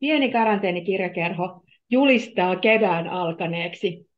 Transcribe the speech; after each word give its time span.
pieni 0.00 0.32
karanteenikirjakerho 0.32 1.62
julistaa 1.90 2.56
kevään 2.56 3.08
alkaneeksi 3.08 4.08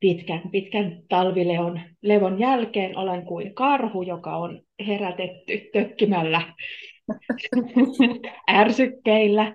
pitkän, 0.00 0.42
pitkän 0.52 1.02
talvilevon 1.08 1.80
levon 2.02 2.40
jälkeen 2.40 2.98
olen 2.98 3.26
kuin 3.26 3.54
karhu, 3.54 4.02
joka 4.02 4.36
on 4.36 4.62
herätetty 4.86 5.70
tökkimällä 5.72 6.54
ärsykkeillä 8.50 9.54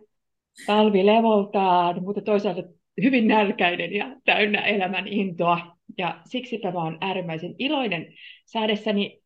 talvilevoltaan, 0.65 2.03
mutta 2.03 2.21
toisaalta 2.21 2.63
hyvin 3.03 3.27
nälkäinen 3.27 3.93
ja 3.93 4.15
täynnä 4.25 4.61
elämän 4.61 5.07
intoa. 5.07 5.77
Ja 5.97 6.21
siksi 6.25 6.59
tämä 6.59 6.79
on 6.79 6.97
äärimmäisen 7.01 7.55
iloinen 7.59 8.13
saadessani 8.45 9.19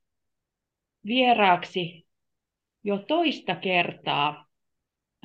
vieraaksi 1.06 2.08
jo 2.84 2.98
toista 2.98 3.56
kertaa 3.56 4.51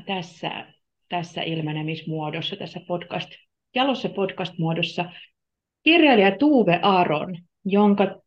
tässä, 0.06 0.72
tässä 1.08 1.42
ilmenemismuodossa, 1.42 2.56
tässä 2.56 2.80
podcast, 2.88 3.28
jalossa 3.74 4.08
podcast-muodossa 4.08 5.04
kirjailija 5.82 6.38
Tuve 6.38 6.78
Aron, 6.82 7.38
jonka 7.64 8.20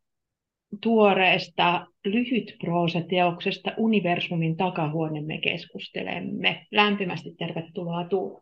tuoreesta 0.82 1.86
lyhytproosateoksesta 2.04 3.72
Universumin 3.76 4.56
takahuone 4.56 5.20
me 5.20 5.38
keskustelemme. 5.38 6.66
Lämpimästi 6.70 7.34
tervetuloa 7.38 8.04
Tuve. 8.04 8.40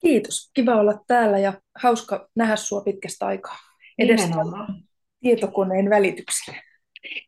Kiitos. 0.00 0.50
Kiva 0.54 0.74
olla 0.74 0.94
täällä 1.06 1.38
ja 1.38 1.52
hauska 1.82 2.28
nähdä 2.36 2.56
sinua 2.56 2.82
pitkästä 2.84 3.26
aikaa. 3.26 3.56
Edes 3.98 4.30
tietokoneen 5.20 5.90
välityksellä. 5.90 6.62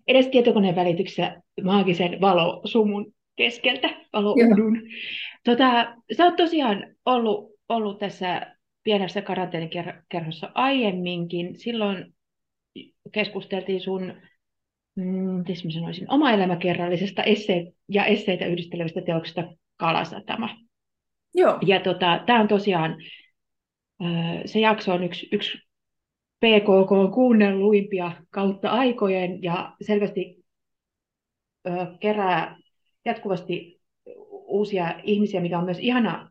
Edes 0.06 0.26
tietokoneen 0.26 0.76
välityksellä 0.76 1.42
maagisen 1.64 2.20
valosumun 2.20 3.12
keskeltä, 3.36 3.88
valoudun. 4.12 4.82
Tota, 5.44 5.96
sä 6.16 6.24
oot 6.24 6.36
tosiaan 6.36 6.96
ollut, 7.04 7.50
ollut 7.68 7.98
tässä 7.98 8.56
pienessä 8.82 9.22
karanteenikерhossa 9.22 10.50
aiemminkin. 10.54 11.58
Silloin 11.58 12.14
keskusteltiin 13.12 13.80
sun 13.80 14.14
mm, 14.96 15.44
mä 15.64 15.70
sanoisin, 15.70 16.12
oma 16.12 16.30
elämäkerrallisesta 16.30 17.22
esse- 17.22 17.72
ja 17.88 18.04
esseitä 18.04 18.46
yhdistelevästä 18.46 19.00
teoksesta 19.00 19.44
Kalasatama. 19.76 20.56
Joo. 21.34 21.58
Ja 21.66 21.80
tota, 21.80 22.22
tämä 22.26 22.40
on 22.40 22.48
tosiaan, 22.48 22.96
se 24.44 24.60
jakso 24.60 24.92
on 24.92 25.04
yksi, 25.04 25.28
yksi 25.32 25.58
PKK 26.40 26.92
on 26.92 27.12
kuunnelluimpia 27.12 28.12
kautta 28.30 28.70
aikojen 28.70 29.42
ja 29.42 29.76
selvästi 29.80 30.44
kerää 32.00 32.56
jatkuvasti 33.06 33.80
uusia 34.46 34.94
ihmisiä, 35.02 35.40
mikä 35.40 35.58
on 35.58 35.64
myös 35.64 35.78
ihana 35.78 36.30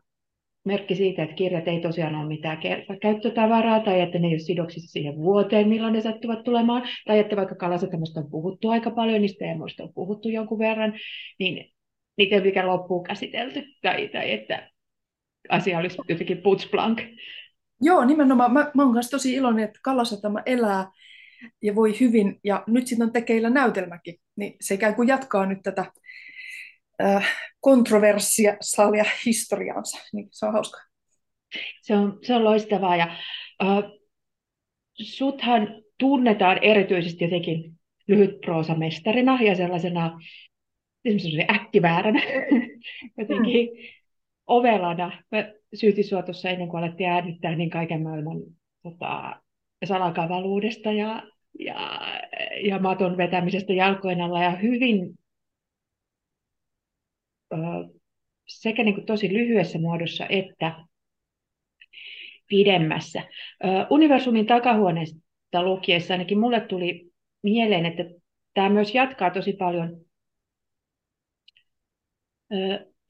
merkki 0.64 0.94
siitä, 0.94 1.22
että 1.22 1.34
kirjat 1.34 1.68
ei 1.68 1.80
tosiaan 1.80 2.14
ole 2.14 2.28
mitään 2.28 2.58
käyttötavaraa 3.02 3.80
tai 3.80 4.00
että 4.00 4.18
ne 4.18 4.26
ei 4.26 4.32
ole 4.32 4.38
sidoksissa 4.38 4.92
siihen 4.92 5.16
vuoteen, 5.16 5.68
milloin 5.68 5.92
ne 5.92 6.00
sattuvat 6.00 6.44
tulemaan, 6.44 6.82
tai 7.06 7.18
että 7.18 7.36
vaikka 7.36 7.54
kalasatamasta 7.54 8.20
on 8.20 8.30
puhuttu 8.30 8.68
aika 8.68 8.90
paljon, 8.90 9.20
niistä 9.20 9.38
teemoista 9.38 9.82
on 9.82 9.94
puhuttu 9.94 10.28
jonkun 10.28 10.58
verran, 10.58 10.94
niin 11.38 11.72
niitä 12.16 12.40
mikään 12.40 12.66
loppuun 12.66 13.04
käsitelty, 13.04 13.64
tai, 13.82 14.08
tai 14.08 14.32
että 14.32 14.70
asia 15.48 15.78
olisi 15.78 15.98
jotenkin 16.08 16.42
putsblank. 16.42 17.00
Joo, 17.80 18.04
nimenomaan. 18.04 18.52
Mä, 18.52 18.70
mä 18.74 18.82
olen 18.82 19.02
tosi 19.10 19.34
iloinen, 19.34 19.64
että 19.64 19.80
Kalasatama 19.82 20.42
elää 20.46 20.90
ja 21.62 21.74
voi 21.74 22.00
hyvin, 22.00 22.40
ja 22.44 22.64
nyt 22.66 22.86
sitten 22.86 23.06
on 23.06 23.12
tekeillä 23.12 23.50
näytelmäkin, 23.50 24.14
niin 24.36 24.56
se 24.60 24.74
ikään 24.74 24.94
kuin 24.94 25.08
jatkaa 25.08 25.46
nyt 25.46 25.58
tätä 25.62 25.84
äh, 27.02 27.28
kontroversiaalia 27.60 29.04
historiaansa, 29.26 29.98
niin 30.12 30.28
se 30.30 30.46
on 30.46 30.52
hauska. 30.52 30.78
Se 31.82 31.94
on, 31.96 32.18
se 32.22 32.34
on 32.34 32.44
loistavaa, 32.44 32.96
ja 32.96 33.16
äh, 33.62 33.84
suthan 35.02 35.82
tunnetaan 35.98 36.58
erityisesti 36.62 37.24
jotenkin 37.24 37.72
lyhytproosamestarina 38.08 39.42
ja 39.42 39.54
sellaisena 39.54 40.18
äkkivääränä 41.50 42.22
jotenkin 43.18 43.68
ovelana. 44.46 45.22
Mä 45.32 45.52
syytin 45.74 46.04
sua 46.04 46.22
tuossa 46.22 46.48
ennen 46.48 46.68
kuin 46.68 46.82
alettiin 46.82 47.10
äänittää 47.10 47.56
niin 47.56 47.70
kaiken 47.70 48.02
maailman 48.02 48.38
tota, 48.82 49.40
salakavaluudesta 49.84 50.92
ja, 50.92 51.22
ja, 51.58 52.00
ja 52.64 52.78
maton 52.78 53.16
vetämisestä 53.16 53.72
jalkojen 53.72 54.20
alla 54.20 54.42
ja 54.42 54.50
hyvin 54.50 55.18
sekä 58.48 58.84
niin 58.84 58.94
kuin 58.94 59.06
tosi 59.06 59.32
lyhyessä 59.32 59.78
muodossa 59.78 60.26
että 60.28 60.84
pidemmässä. 62.48 63.22
Universumin 63.90 64.46
takahuoneesta 64.46 65.62
lukiessa 65.62 66.14
ainakin 66.14 66.38
mulle 66.38 66.60
tuli 66.60 67.10
mieleen, 67.42 67.86
että 67.86 68.02
tämä 68.54 68.68
myös 68.68 68.94
jatkaa 68.94 69.30
tosi 69.30 69.52
paljon 69.52 70.00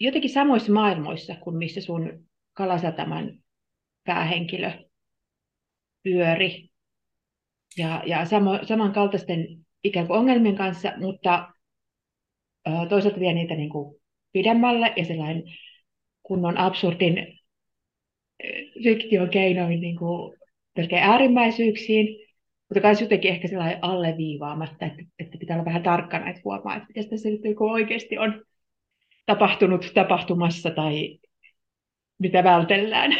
jotenkin 0.00 0.30
samoissa 0.30 0.72
maailmoissa 0.72 1.34
kuin 1.34 1.56
missä 1.56 1.80
sun 1.80 2.26
Kalasataman 2.52 3.38
päähenkilö 4.04 4.70
pyöri. 6.02 6.68
Ja, 7.78 8.02
ja 8.06 8.24
samo, 8.24 8.58
samankaltaisten 8.62 9.46
ikään 9.84 10.06
kuin 10.06 10.18
ongelmien 10.18 10.56
kanssa, 10.56 10.92
mutta 10.96 11.52
toisaalta 12.88 13.20
vie 13.20 13.32
niitä 13.32 13.54
niin 13.54 13.70
kuin 13.70 14.00
pidemmälle 14.36 14.92
ja 14.96 15.04
sellainen 15.04 15.42
kunnon 16.22 16.58
absurdin 16.58 17.38
fiktion 18.82 19.30
keinoin 19.30 19.80
niin 19.80 19.96
kuin 19.96 20.36
äärimmäisyyksiin, 21.00 22.28
mutta 22.68 22.88
myös 22.88 23.00
jotenkin 23.00 23.30
ehkä 23.30 23.48
sellainen 23.48 23.78
alleviivaamatta, 23.82 24.86
että, 24.86 25.02
että 25.18 25.38
pitää 25.38 25.56
olla 25.56 25.64
vähän 25.64 25.82
tarkkana, 25.82 26.28
että 26.28 26.40
huomaa, 26.44 26.76
että 26.76 26.88
mitä 26.94 27.10
tässä 27.10 27.28
nyt 27.28 27.40
niin 27.40 27.56
oikeasti 27.58 28.18
on 28.18 28.44
tapahtunut 29.26 29.90
tapahtumassa 29.94 30.70
tai 30.70 31.18
mitä 32.18 32.44
vältellään. 32.44 33.12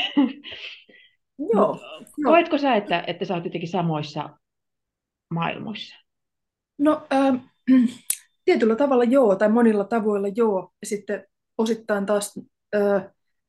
Joo. 1.55 1.81
Koetko 2.25 2.59
sä, 2.59 2.75
että, 2.75 3.05
että 3.07 3.25
sä 3.25 3.35
oot 3.35 3.45
jotenkin 3.45 3.69
samoissa 3.69 4.31
maailmoissa? 5.31 5.97
No 6.79 7.07
äh, 7.13 7.41
tietyllä 8.47 8.77
tavalla 8.77 9.05
joo, 9.05 9.37
tai 9.37 9.49
monilla 9.49 9.85
tavoilla 9.85 10.29
joo. 10.29 10.73
Ja 10.81 10.87
sitten 10.87 11.27
osittain 11.59 12.07
taas 12.07 12.41
äh, 12.77 13.05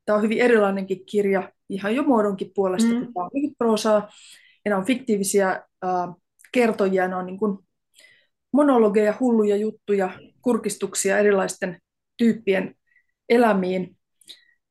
tämä 0.06 0.16
on 0.16 0.22
hyvin 0.22 0.40
erilainenkin 0.40 1.06
kirja, 1.06 1.52
ihan 1.70 1.96
jo 1.96 2.04
muodonkin 2.04 2.52
puolesta, 2.56 2.94
mm. 2.94 3.00
kun 3.00 3.14
tämä 3.14 3.24
on 3.24 3.56
proosaa, 3.58 4.10
ja 4.66 4.70
nämä 4.70 4.80
on 4.80 4.86
fiktiivisiä 4.86 5.50
äh, 5.86 6.16
kertojia, 6.52 7.08
ne 7.08 7.16
on 7.16 7.26
niin 7.26 7.40
kuin 7.40 7.58
monologeja, 8.52 9.14
hulluja 9.20 9.56
juttuja, 9.56 10.10
kurkistuksia 10.42 11.18
erilaisten 11.18 11.80
tyyppien 12.18 12.76
elämiin, 13.30 13.98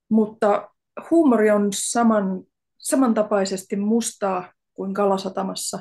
mutta 0.08 0.70
huumori 1.10 1.50
on 1.50 1.68
saman, 1.72 2.42
samantapaisesti 2.78 3.76
mustaa 3.76 4.52
kuin 4.74 4.94
Kalasatamassa. 4.94 5.78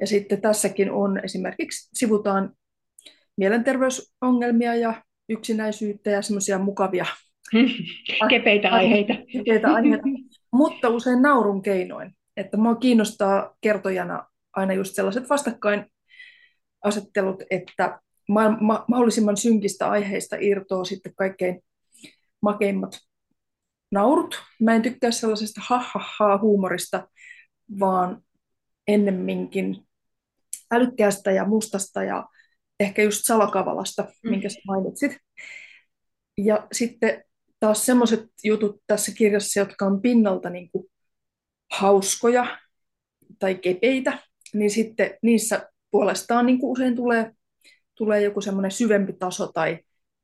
Ja 0.00 0.06
sitten 0.06 0.40
tässäkin 0.40 0.90
on 0.90 1.24
esimerkiksi 1.24 1.88
sivutaan 1.92 2.52
mielenterveysongelmia 3.38 4.74
ja 4.74 5.02
yksinäisyyttä 5.28 6.10
ja 6.10 6.22
semmoisia 6.22 6.58
mukavia 6.58 7.06
kepeitä 8.30 8.70
aiheita. 8.70 9.14
kepeitä 9.32 9.74
aiheita. 9.74 10.04
Mutta 10.52 10.88
usein 10.88 11.22
naurun 11.22 11.62
keinoin. 11.62 12.12
Että 12.36 12.56
mua 12.56 12.74
kiinnostaa 12.74 13.56
kertojana 13.60 14.26
aina 14.52 14.72
just 14.72 14.94
sellaiset 14.94 15.30
vastakkainasettelut, 15.30 17.42
että 17.50 18.00
ma- 18.28 18.56
ma- 18.60 18.84
mahdollisimman 18.88 19.36
synkistä 19.36 19.90
aiheista 19.90 20.36
irtoaa 20.40 20.84
sitten 20.84 21.14
kaikkein 21.14 21.62
makeimmat 22.42 22.98
naurut. 23.90 24.42
Mä 24.60 24.74
en 24.74 24.82
tykkää 24.82 25.10
sellaisesta 25.10 25.60
ha 25.64 26.38
huumorista, 26.38 27.08
vaan 27.80 28.22
ennemminkin 28.88 29.86
älykkäästä 30.70 31.30
ja 31.30 31.44
mustasta 31.44 32.02
ja 32.02 32.24
ehkä 32.80 33.02
just 33.02 33.20
salakavalasta, 33.24 34.02
mm. 34.02 34.30
minkä 34.30 34.48
sä 34.48 34.60
mainitsit. 34.66 35.16
Ja 36.38 36.66
sitten 36.72 37.24
taas 37.60 37.86
semmoiset 37.86 38.24
jutut 38.44 38.82
tässä 38.86 39.12
kirjassa, 39.12 39.60
jotka 39.60 39.86
on 39.86 40.02
pinnalta 40.02 40.50
niin 40.50 40.70
kuin 40.70 40.86
hauskoja 41.72 42.58
tai 43.38 43.54
kepeitä, 43.54 44.18
niin 44.54 44.70
sitten 44.70 45.18
niissä 45.22 45.68
puolestaan 45.90 46.46
niin 46.46 46.58
kuin 46.60 46.72
usein 46.72 46.96
tulee 46.96 47.32
tulee 47.98 48.22
joku 48.22 48.40
semmoinen 48.40 48.70
syvempi 48.70 49.12
taso 49.12 49.46
tai, 49.46 49.78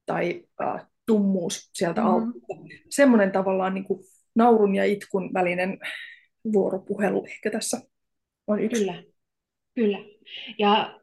tai 0.07 0.45
äh, 0.63 0.87
tummuus 1.07 1.71
sieltä 1.73 2.01
mm. 2.01 2.07
alta. 2.07 2.27
Semmoinen 2.91 3.33
tavallaan 3.33 3.75
niin 3.75 3.85
kuin 3.85 4.05
naurun 4.35 4.75
ja 4.75 4.85
itkun 4.85 5.31
välinen 5.35 5.79
vuoropuhelu 6.53 7.25
ehkä 7.25 7.51
tässä 7.51 7.81
on 8.47 8.61
yksi. 8.61 8.81
Kyllä, 8.81 9.03
kyllä. 9.75 9.99
Ja 10.59 11.01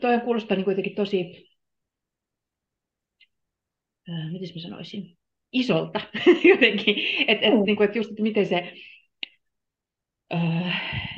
toi 0.00 0.20
kuulostaa 0.20 0.56
niin 0.56 0.64
kuitenkin 0.64 0.94
tosi 0.94 1.46
miten 4.30 4.48
mä 4.54 4.60
sanoisin, 4.60 5.16
isolta 5.52 6.00
jotenkin. 6.50 6.96
Että 7.28 7.46
et, 7.46 7.54
Mm. 7.54 7.62
niin 7.66 7.76
kuin, 7.76 7.88
et 7.88 7.96
just, 7.96 8.10
että 8.10 8.22
miten 8.22 8.46
se, 8.46 8.72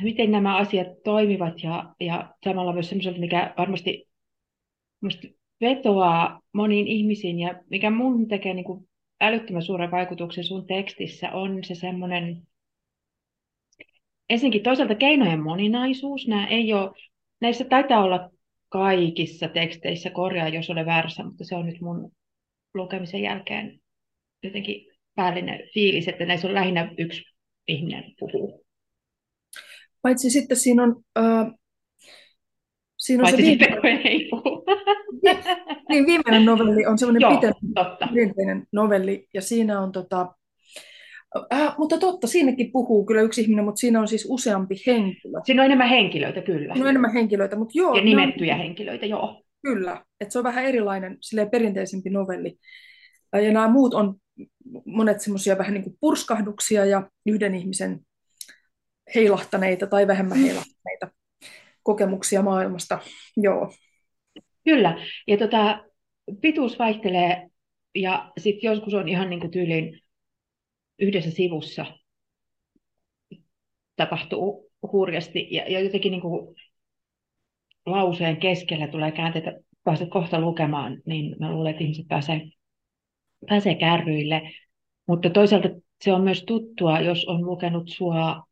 miten 0.03 0.31
nämä 0.31 0.57
asiat 0.57 0.87
toimivat 1.03 1.63
ja, 1.63 1.95
ja 1.99 2.33
samalla 2.43 2.73
myös 2.73 2.89
semmoiselta, 2.89 3.19
mikä 3.19 3.53
varmasti 3.57 4.07
musta 5.01 5.27
vetoaa 5.61 6.41
moniin 6.53 6.87
ihmisiin 6.87 7.39
ja 7.39 7.63
mikä 7.69 7.89
mun 7.89 8.27
tekee 8.27 8.53
niin 8.53 8.65
kuin 8.65 8.89
älyttömän 9.21 9.63
suuren 9.63 9.91
vaikutuksen 9.91 10.43
sun 10.43 10.67
tekstissä 10.67 11.31
on 11.31 11.63
se 11.63 11.75
semmoinen, 11.75 12.47
ensinnäkin 14.29 14.63
toisaalta 14.63 14.95
keinojen 14.95 15.39
moninaisuus. 15.43 16.27
Nämä 16.27 16.47
ei 16.47 16.73
ole, 16.73 16.91
näissä 17.41 17.65
taitaa 17.65 18.03
olla 18.03 18.29
kaikissa 18.69 19.47
teksteissä, 19.47 20.09
korjaa 20.09 20.49
jos 20.49 20.69
olen 20.69 20.85
väärässä, 20.85 21.23
mutta 21.23 21.43
se 21.43 21.55
on 21.55 21.65
nyt 21.65 21.81
mun 21.81 22.11
lukemisen 22.73 23.21
jälkeen 23.21 23.79
jotenkin 24.43 24.85
päällinen 25.15 25.59
fiilis, 25.73 26.07
että 26.07 26.25
näissä 26.25 26.47
on 26.47 26.53
lähinnä 26.53 26.93
yksi 26.97 27.23
ihminen 27.67 28.03
puhuu. 28.19 28.65
Paitsi 30.01 30.29
sitten 30.29 30.57
siinä 30.57 30.83
on, 30.83 31.03
äh, 31.19 31.47
siinä 32.97 33.21
on 33.21 33.25
Paitsi 33.25 33.41
se 33.41 33.49
sitten, 33.49 33.67
viimeinen, 33.67 34.01
kun 34.01 34.11
ei 34.11 34.27
puhu. 34.29 34.65
niin 35.89 36.05
viimeinen 36.05 36.45
novelli 36.45 36.85
on 36.85 36.97
semmoinen 36.97 37.35
pitempi 37.35 38.67
novelli, 38.71 39.27
ja 39.33 39.41
siinä 39.41 39.79
on 39.79 39.91
tota, 39.91 40.35
äh, 41.53 41.75
mutta 41.77 41.97
totta, 41.97 42.27
siinäkin 42.27 42.71
puhuu 42.71 43.05
kyllä 43.05 43.21
yksi 43.21 43.41
ihminen, 43.41 43.65
mutta 43.65 43.79
siinä 43.79 43.99
on 43.99 44.07
siis 44.07 44.27
useampi 44.29 44.75
henkilö. 44.87 45.39
Siinä 45.45 45.61
on 45.61 45.65
enemmän 45.65 45.89
henkilöitä, 45.89 46.41
kyllä. 46.41 46.73
Siinä 46.73 46.85
on 46.85 46.89
enemmän 46.89 47.13
henkilöitä, 47.13 47.55
mutta 47.55 47.71
joo, 47.77 47.89
Ja 47.89 47.93
ne 47.93 47.99
on- 47.99 48.05
nimettyjä 48.05 48.55
henkilöitä, 48.55 49.05
joo. 49.05 49.43
Kyllä, 49.61 50.05
että 50.21 50.31
se 50.33 50.37
on 50.39 50.43
vähän 50.43 50.65
erilainen, 50.65 51.17
silleen 51.21 51.49
perinteisempi 51.49 52.09
novelli. 52.09 52.57
Ja 53.33 53.51
nämä 53.53 53.67
muut 53.67 53.93
on 53.93 54.15
monet 54.85 55.21
semmoisia 55.21 55.57
vähän 55.57 55.73
niin 55.73 55.83
kuin 55.83 55.97
purskahduksia 56.01 56.85
ja 56.85 57.09
yhden 57.25 57.55
ihmisen 57.55 57.99
heilahtaneita 59.15 59.87
tai 59.87 60.07
vähemmän 60.07 60.37
heilahtaneita 60.37 61.07
kokemuksia 61.83 62.41
maailmasta. 62.41 62.99
Joo, 63.37 63.73
Kyllä. 64.65 64.97
Ja 65.27 65.37
tota, 65.37 65.83
pituus 66.41 66.79
vaihtelee 66.79 67.47
ja 67.95 68.31
sitten 68.37 68.67
joskus 68.71 68.93
on 68.93 69.09
ihan 69.09 69.29
niin 69.29 69.39
kuin 69.39 69.51
tyyliin 69.51 69.99
yhdessä 70.99 71.31
sivussa 71.31 71.85
tapahtuu 73.95 74.71
hurjasti 74.91 75.47
ja, 75.51 75.71
ja 75.71 75.79
jotenkin 75.79 76.11
niin 76.11 76.21
kuin 76.21 76.55
lauseen 77.85 78.37
keskellä 78.37 78.87
tulee 78.87 79.11
käänteitä, 79.11 79.53
pääset 79.83 80.09
kohta 80.09 80.41
lukemaan, 80.41 81.01
niin 81.05 81.35
mä 81.39 81.51
luulen, 81.51 81.71
että 81.71 81.83
ihmiset 81.83 82.07
pääsee, 82.07 82.41
pääsee 83.49 83.75
kärryille. 83.75 84.41
Mutta 85.07 85.29
toisaalta 85.29 85.69
se 86.01 86.13
on 86.13 86.21
myös 86.21 86.43
tuttua, 86.43 86.99
jos 86.99 87.25
on 87.25 87.45
lukenut 87.45 87.89
sua 87.89 88.43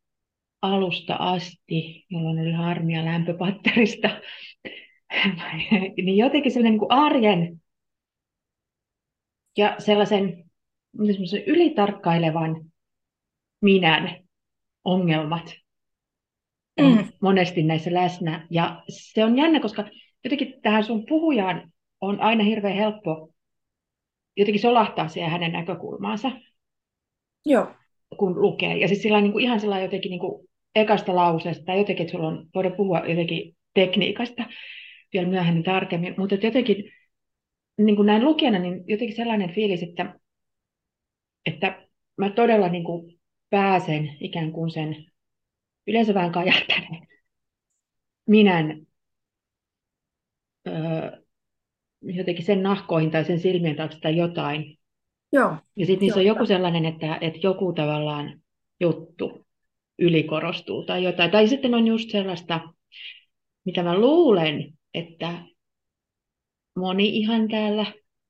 alusta 0.62 1.14
asti, 1.14 2.06
jolloin 2.10 2.38
oli 2.38 2.52
harmia 2.52 3.04
lämpöpatterista, 3.04 4.20
niin 5.96 6.16
jotenkin 6.16 6.52
sellainen 6.52 6.72
niin 6.72 6.78
kuin 6.78 6.92
arjen 6.92 7.60
ja 9.56 9.76
sellaisen 9.78 10.47
semmoisen 11.06 11.44
ylitarkkailevan 11.46 12.64
minän 13.62 14.16
ongelmat 14.84 15.54
on 16.78 16.96
Mm. 16.96 17.08
monesti 17.20 17.62
näissä 17.62 17.94
läsnä. 17.94 18.46
Ja 18.50 18.82
se 18.88 19.24
on 19.24 19.36
jännä, 19.36 19.60
koska 19.60 19.84
jotenkin 20.24 20.54
tähän 20.62 20.84
sun 20.84 21.06
puhujaan 21.08 21.72
on 22.00 22.20
aina 22.20 22.44
hirveän 22.44 22.76
helppo 22.76 23.30
jotenkin 24.36 24.62
solahtaa 24.62 25.08
siihen 25.08 25.30
hänen 25.30 25.52
näkökulmaansa, 25.52 26.30
joo, 27.46 27.66
kun 28.18 28.40
lukee. 28.40 28.76
Ja 28.76 28.88
siis 28.88 29.02
sillä 29.02 29.20
niin 29.20 29.32
kuin 29.32 29.44
ihan 29.44 29.60
sillä 29.60 29.80
jotenkin 29.80 30.10
niin 30.10 30.20
kuin 30.20 30.48
ekasta 30.74 31.14
lauseesta, 31.16 31.74
jotenkin, 31.74 32.04
että 32.04 32.12
sulla 32.12 32.28
on, 32.28 32.46
voidaan 32.54 32.76
puhua 32.76 32.98
jotenkin 32.98 33.56
tekniikasta 33.74 34.44
vielä 35.12 35.28
myöhemmin 35.28 35.64
tarkemmin, 35.64 36.14
mutta 36.18 36.34
jotenkin 36.34 36.84
niin 37.78 37.96
kuin 37.96 38.06
näin 38.06 38.24
lukijana, 38.24 38.58
niin 38.58 38.84
jotenkin 38.86 39.16
sellainen 39.16 39.54
fiilis, 39.54 39.82
että, 39.82 40.14
että 41.46 41.88
mä 42.16 42.30
todella 42.30 42.68
niin 42.68 42.84
kuin 42.84 43.20
pääsen 43.50 44.16
ikään 44.20 44.52
kuin 44.52 44.70
sen 44.70 45.06
yleensä 45.86 46.14
vähän 46.14 46.32
kajahtaneen 46.32 47.08
minän 48.26 48.86
öö, 50.68 51.22
jotenkin 52.02 52.44
sen 52.44 52.62
nahkoihin 52.62 53.10
tai 53.10 53.24
sen 53.24 53.40
silmien 53.40 53.76
taakse 53.76 54.00
tai 54.00 54.16
jotain. 54.16 54.78
joo, 55.32 55.56
Ja 55.76 55.86
sitten 55.86 56.00
niissä 56.00 56.20
Joo, 56.20 56.20
on 56.20 56.26
joku 56.26 56.46
sellainen, 56.46 56.84
että, 56.84 57.18
että 57.20 57.38
joku 57.42 57.72
tavallaan 57.72 58.40
juttu 58.80 59.46
ylikorostuu 59.98 60.84
tai 60.84 61.04
jotain. 61.04 61.30
Tai 61.30 61.48
sitten 61.48 61.74
on 61.74 61.86
just 61.86 62.10
sellaista, 62.10 62.60
mitä 63.64 63.82
mä 63.82 63.98
luulen, 63.98 64.72
että 64.94 65.42
moni 66.76 67.08
ihan 67.18 67.48
täällä 67.48 67.86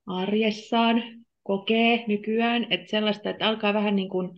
arjessaan 0.06 1.02
kokee 1.48 2.04
nykyään, 2.06 2.66
että 2.70 2.90
sellaista, 2.90 3.30
että 3.30 3.48
alkaa 3.48 3.74
vähän 3.74 3.96
niin 3.96 4.08
kuin 4.08 4.30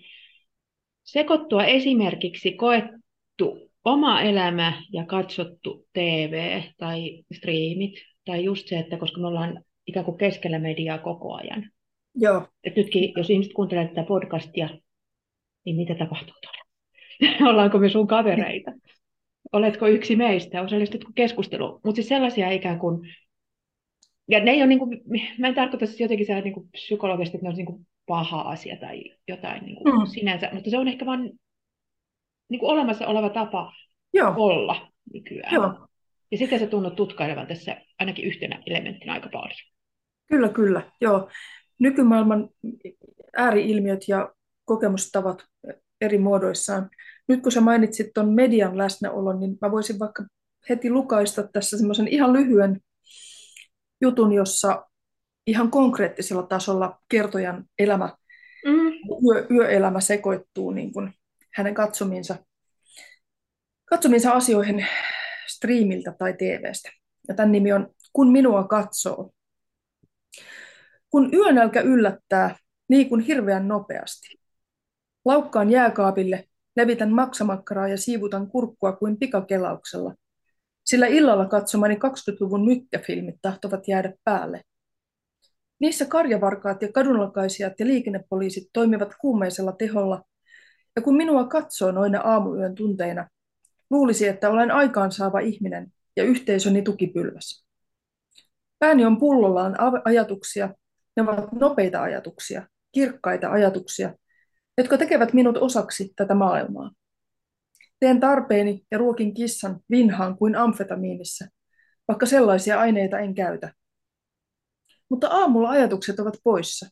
sekoittua 1.02 1.64
esimerkiksi 1.64 2.52
koettu 2.52 3.70
oma 3.84 4.20
elämä 4.20 4.82
ja 4.92 5.06
katsottu 5.06 5.86
TV 5.92 6.62
tai 6.78 7.24
striimit, 7.32 7.94
tai 8.24 8.44
just 8.44 8.68
se, 8.68 8.78
että 8.78 8.96
koska 8.96 9.20
me 9.20 9.26
ollaan 9.26 9.64
ikään 9.86 10.04
kuin 10.04 10.18
keskellä 10.18 10.58
mediaa 10.58 10.98
koko 10.98 11.34
ajan. 11.34 11.70
joo, 12.14 12.46
Et 12.64 12.76
nytkin, 12.76 13.12
jos 13.16 13.30
ihmiset 13.30 13.52
kuuntelee 13.52 13.88
tätä 13.88 14.02
podcastia, 14.02 14.68
niin 15.64 15.76
mitä 15.76 15.94
tapahtuu 15.94 16.34
tuolla? 16.42 16.64
Ollaanko 17.50 17.78
me 17.78 17.88
sun 17.88 18.06
kavereita? 18.06 18.72
Oletko 19.52 19.86
yksi 19.86 20.16
meistä? 20.16 20.62
Osallistutko 20.62 21.12
keskusteluun? 21.14 21.80
Mutta 21.84 21.96
siis 21.96 22.08
sellaisia 22.08 22.50
ikään 22.50 22.78
kuin, 22.78 23.08
ja 24.30 24.40
ne 24.44 24.50
ei 24.50 24.58
ole 24.58 24.66
niin 24.66 24.78
kuin, 24.78 25.00
mä 25.38 25.48
en 25.48 25.54
tarkoita 25.54 25.86
siis 25.86 26.00
jotenkin 26.00 26.26
sellainen 26.26 26.44
niin 26.44 26.54
kuin 26.54 26.68
psykologisesti, 26.72 27.36
että 27.36 27.44
ne 27.44 27.48
olisi 27.48 27.62
niin 27.62 27.66
kuin 27.66 27.86
paha 28.06 28.40
asia 28.40 28.76
tai 28.76 29.04
jotain 29.28 29.64
niin 29.64 29.76
kuin 29.76 29.94
Mm. 30.00 30.06
sinänsä, 30.06 30.50
mutta 30.52 30.70
se 30.70 30.78
on 30.78 30.88
ehkä 30.88 31.06
vain 31.06 31.40
niin 32.50 32.60
kuin 32.60 32.70
olemassa 32.70 33.06
oleva 33.06 33.28
tapa 33.30 33.72
joo, 34.12 34.34
olla 34.36 34.88
nykyään. 35.14 35.54
joo, 35.54 35.86
Ja 36.30 36.38
sitä 36.38 36.58
se 36.58 36.66
tunnut 36.66 36.96
tutkailevan 36.96 37.46
tässä 37.46 37.76
ainakin 37.98 38.24
yhtenä 38.24 38.62
elementtinä 38.66 39.12
aika 39.12 39.28
paljon. 39.32 39.52
kyllä, 40.28 40.48
kyllä, 40.48 40.82
joo. 41.00 41.28
Nykymaailman 41.78 42.48
ääriilmiöt 43.36 44.08
ja 44.08 44.32
kokemustavat 44.64 45.44
eri 46.00 46.18
muodoissaan. 46.18 46.90
Nyt 47.28 47.42
kun 47.42 47.52
sä 47.52 47.60
mainitsit 47.60 48.06
tuon 48.14 48.32
median 48.32 48.78
läsnäolon, 48.78 49.40
niin 49.40 49.58
mä 49.60 49.70
voisin 49.70 49.99
vaikka 49.99 50.25
heti 50.68 50.90
lukaista 50.90 51.49
tässä 51.52 51.78
semmoisen 51.78 52.08
ihan 52.08 52.32
lyhyen 52.32 52.80
jutun, 54.00 54.33
jossa 54.33 54.87
ihan 55.47 55.71
konkreettisella 55.71 56.42
tasolla 56.42 56.99
kertojan 57.09 57.64
elämä, 57.78 58.16
Mm. 58.66 58.92
yö, 59.28 59.47
yöelämä 59.50 60.00
sekoittuu 60.00 60.71
niin 60.71 60.92
kuin 60.92 61.12
hänen 61.54 61.75
katsomiinsa, 61.75 62.37
katsomiinsa 63.85 64.33
asioihin 64.33 64.87
striimiltä 65.47 66.12
tai 66.19 66.33
TVstä. 66.33 66.90
Ja 67.28 67.35
tämän 67.35 67.52
nimi 67.52 67.73
on 67.73 67.95
Kun 68.12 68.33
minua 68.33 68.64
katsoo. 68.64 69.30
Kun 71.11 71.30
yönälkä 71.35 71.80
yllättää, 71.80 72.57
liikun 72.88 73.21
hirveän 73.21 73.69
nopeasti. 73.69 74.40
Laukkaan 75.25 75.71
jääkaapille, 75.71 76.45
levitän 76.76 77.12
maksamakkaraa 77.12 77.88
ja 77.88 77.99
siivutan 77.99 78.47
kurkkua 78.47 78.92
kuin 78.92 79.19
pikakelauksella. 79.19 80.14
Sillä 80.84 81.06
illalla 81.06 81.46
katsomani 81.46 81.94
20-luvun 81.94 82.64
mykkäfilmit 82.64 83.34
tahtovat 83.42 83.88
jäädä 83.88 84.12
päälle. 84.25 84.62
Niissä 85.78 86.04
karjavarkaat 86.04 86.82
ja 86.82 86.92
kadunlakaisijat 86.92 87.72
ja 87.78 87.87
liikennepoliisit 87.87 88.64
toimivat 88.72 89.14
kuumeisella 89.20 89.72
teholla, 89.72 90.22
ja 90.96 91.02
kun 91.02 91.16
minua 91.16 91.46
katsoo 91.46 91.90
noina 91.90 92.20
aamuyön 92.20 92.75
tunteina, 92.75 93.28
luulisi, 93.90 94.28
että 94.28 94.50
olen 94.50 94.70
aikaansaava 94.70 95.40
ihminen 95.40 95.92
ja 96.16 96.25
yhteisöni 96.25 96.82
tukipylväs. 96.82 97.64
Pääni 98.78 99.04
on 99.04 99.18
pullollaan 99.18 99.76
ajatuksia, 100.04 100.75
ne 101.16 101.22
ovat 101.22 101.52
nopeita 101.52 102.02
ajatuksia, 102.02 102.66
kirkkaita 102.92 103.50
ajatuksia, 103.50 104.14
jotka 104.78 104.99
tekevät 104.99 105.32
minut 105.32 105.56
osaksi 105.56 106.12
tätä 106.16 106.34
maailmaa. 106.34 106.90
Teen 108.00 108.21
tarpeeni 108.21 108.87
ja 108.90 108.99
ruokin 108.99 109.35
kissan 109.35 109.80
vinhaan 109.90 110.38
kuin 110.38 110.57
amfetamiinissa, 110.57 111.45
vaikka 112.09 112.26
sellaisia 112.26 112.80
aineita 112.80 113.19
en 113.19 113.35
käytä. 113.35 113.75
Mutta 115.09 115.28
aamulla 115.28 115.71
ajatukset 115.71 116.21
ovat 116.21 116.35
poissa. 116.45 116.87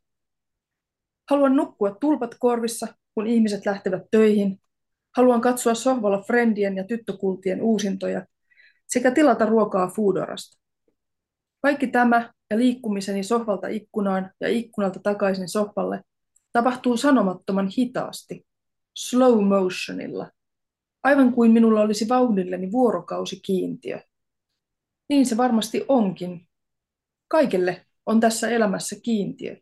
Haluan 1.30 1.56
nukkua 1.56 1.96
tulpat 2.00 2.34
korvissa, 2.38 2.86
kun 3.14 3.26
ihmiset 3.26 3.66
lähtevät 3.66 4.02
töihin. 4.10 4.60
Haluan 5.16 5.40
katsoa 5.40 5.74
sohvalla 5.74 6.22
friendien 6.22 6.76
ja 6.76 6.84
tyttökultien 6.84 7.62
uusintoja 7.62 8.26
sekä 8.86 9.10
tilata 9.10 9.46
ruokaa 9.46 9.88
Foodorasta. 9.88 10.58
Kaikki 11.60 11.86
tämä 11.86 12.32
ja 12.50 12.58
liikkumiseni 12.58 13.22
sohvalta 13.22 13.68
ikkunaan 13.68 14.30
ja 14.40 14.48
ikkunalta 14.48 15.00
takaisin 15.02 15.48
sohvalle 15.48 16.00
tapahtuu 16.52 16.96
sanomattoman 16.96 17.68
hitaasti, 17.78 18.46
slow 18.94 19.44
motionilla, 19.44 20.30
aivan 21.08 21.32
kuin 21.32 21.50
minulla 21.50 21.80
olisi 21.80 22.08
vauhdilleni 22.08 22.72
vuorokausi 22.72 23.40
kiintiö. 23.40 24.00
Niin 25.08 25.26
se 25.26 25.36
varmasti 25.36 25.84
onkin. 25.88 26.48
Kaikelle 27.28 27.86
on 28.06 28.20
tässä 28.20 28.50
elämässä 28.50 28.96
kiintiö. 29.02 29.56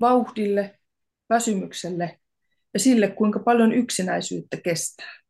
Vauhdille, 0.00 0.78
väsymykselle 1.28 2.20
ja 2.74 2.80
sille, 2.80 3.10
kuinka 3.10 3.38
paljon 3.38 3.72
yksinäisyyttä 3.72 4.56
kestää. 4.56 5.20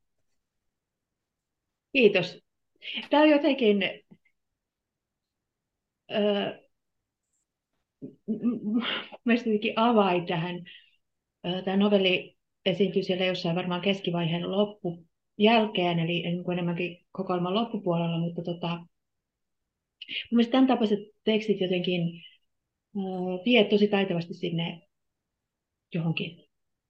Kiitos. 1.92 2.38
Tämä 3.10 3.22
on 3.22 3.30
jotenkin 3.30 3.78
mielestäni 9.24 9.54
jotenkin 9.54 9.72
avai 9.76 10.20
tähän. 10.26 10.64
Tämä 11.64 11.76
novelli 11.76 12.36
esiintyi 12.66 13.02
siellä 13.02 13.24
jossain 13.24 13.56
varmaan 13.56 13.80
keskivaiheen 13.80 14.50
loppu 14.50 15.09
jälkeen, 15.40 15.98
eli 15.98 16.24
enemmänkin 16.52 17.06
kokoelman 17.12 17.54
loppupuolella, 17.54 18.18
mutta 18.18 18.42
tota, 18.42 18.80
mielestäni 20.30 20.52
tämän 20.52 20.66
tapaiset 20.66 20.98
tekstit 21.24 21.60
jotenkin 21.60 22.02
äh, 22.96 23.44
vie 23.44 23.64
tosi 23.64 23.88
taitavasti 23.88 24.34
sinne 24.34 24.82
johonkin 25.94 26.44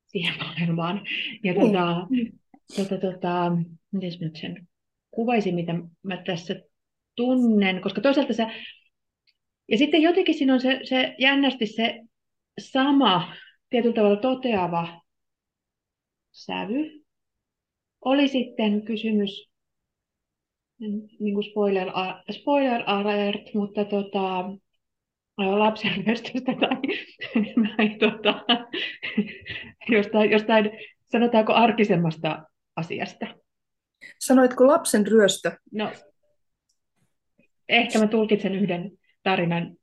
siihen 0.07 0.35
maailmaan. 0.39 1.01
Ja 1.45 1.55
mm. 1.55 1.61
tota, 1.61 2.07
tota, 2.77 2.99
tota, 2.99 3.53
miten 3.93 4.11
nyt 4.21 4.37
sen 4.37 4.69
kuvaisin, 5.11 5.55
mitä 5.55 5.73
mä 6.03 6.23
tässä 6.27 6.55
tunnen, 7.17 7.81
koska 7.83 8.01
toisaalta 8.01 8.33
sä 8.33 8.51
ja 9.71 9.79
sitten 9.79 10.03
jotenkin 10.03 10.35
siinä 10.35 10.55
on 10.55 10.61
se, 10.61 10.81
se 10.85 11.15
jännästi 11.19 11.67
se 11.67 12.01
sama 12.59 13.35
tietyllä 13.71 13.95
tavalla 13.95 14.17
toteava 14.17 15.01
sävy. 16.33 17.00
Oli 18.05 18.29
sitten 18.29 18.83
kysymys 18.83 19.51
niin 21.21 21.35
kuin 21.35 21.45
spoiler, 21.45 21.89
spoiler 22.31 22.83
alert, 22.87 23.55
mutta 23.55 23.85
tota, 23.85 24.51
lapsen 25.37 26.05
tai, 26.45 26.77
tai 27.77 27.97
tota, 27.99 28.45
jostain, 29.89 30.31
jostain, 30.31 30.71
sanotaanko 31.05 31.53
arkisemmasta 31.53 32.43
asiasta. 32.77 33.27
Sanoitko 34.19 34.67
lapsen 34.67 35.07
ryöstö? 35.07 35.53
No, 35.73 35.93
ehkä 37.69 37.99
mä 37.99 38.07
tulkitsen 38.07 38.55
yhden 38.55 38.91
tarinan 39.23 39.77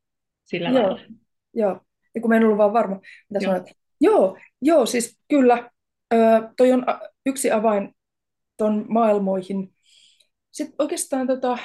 sillä 0.45 0.69
joo, 0.69 0.81
lailla. 0.81 1.01
Joo, 1.53 1.81
ja 2.15 2.21
kun 2.21 2.29
mä 2.29 2.37
en 2.37 2.43
ollut 2.43 2.57
vaan 2.57 2.73
varma, 2.73 2.95
mitä 3.29 3.45
joo. 3.45 3.53
sanoit. 3.53 3.77
Joo, 4.01 4.37
joo, 4.61 4.85
siis 4.85 5.19
kyllä, 5.27 5.69
ö, 6.13 6.17
toi 6.57 6.71
on 6.71 6.85
yksi 7.25 7.51
avain 7.51 7.96
ton 8.57 8.85
maailmoihin. 8.89 9.73
Sitten 10.51 10.75
oikeastaan 10.79 11.27
tota, 11.27 11.57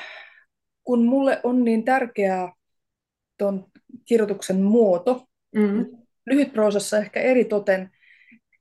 kun 0.84 1.04
mulle 1.04 1.40
on 1.42 1.64
niin 1.64 1.84
tärkeää 1.84 2.52
ton 3.38 3.66
kirjoituksen 4.04 4.62
muoto, 4.62 5.26
mm. 5.54 5.87
lyhytproosassa 6.26 6.99
ehkä 6.99 7.20
eri 7.20 7.44
toten, 7.44 7.90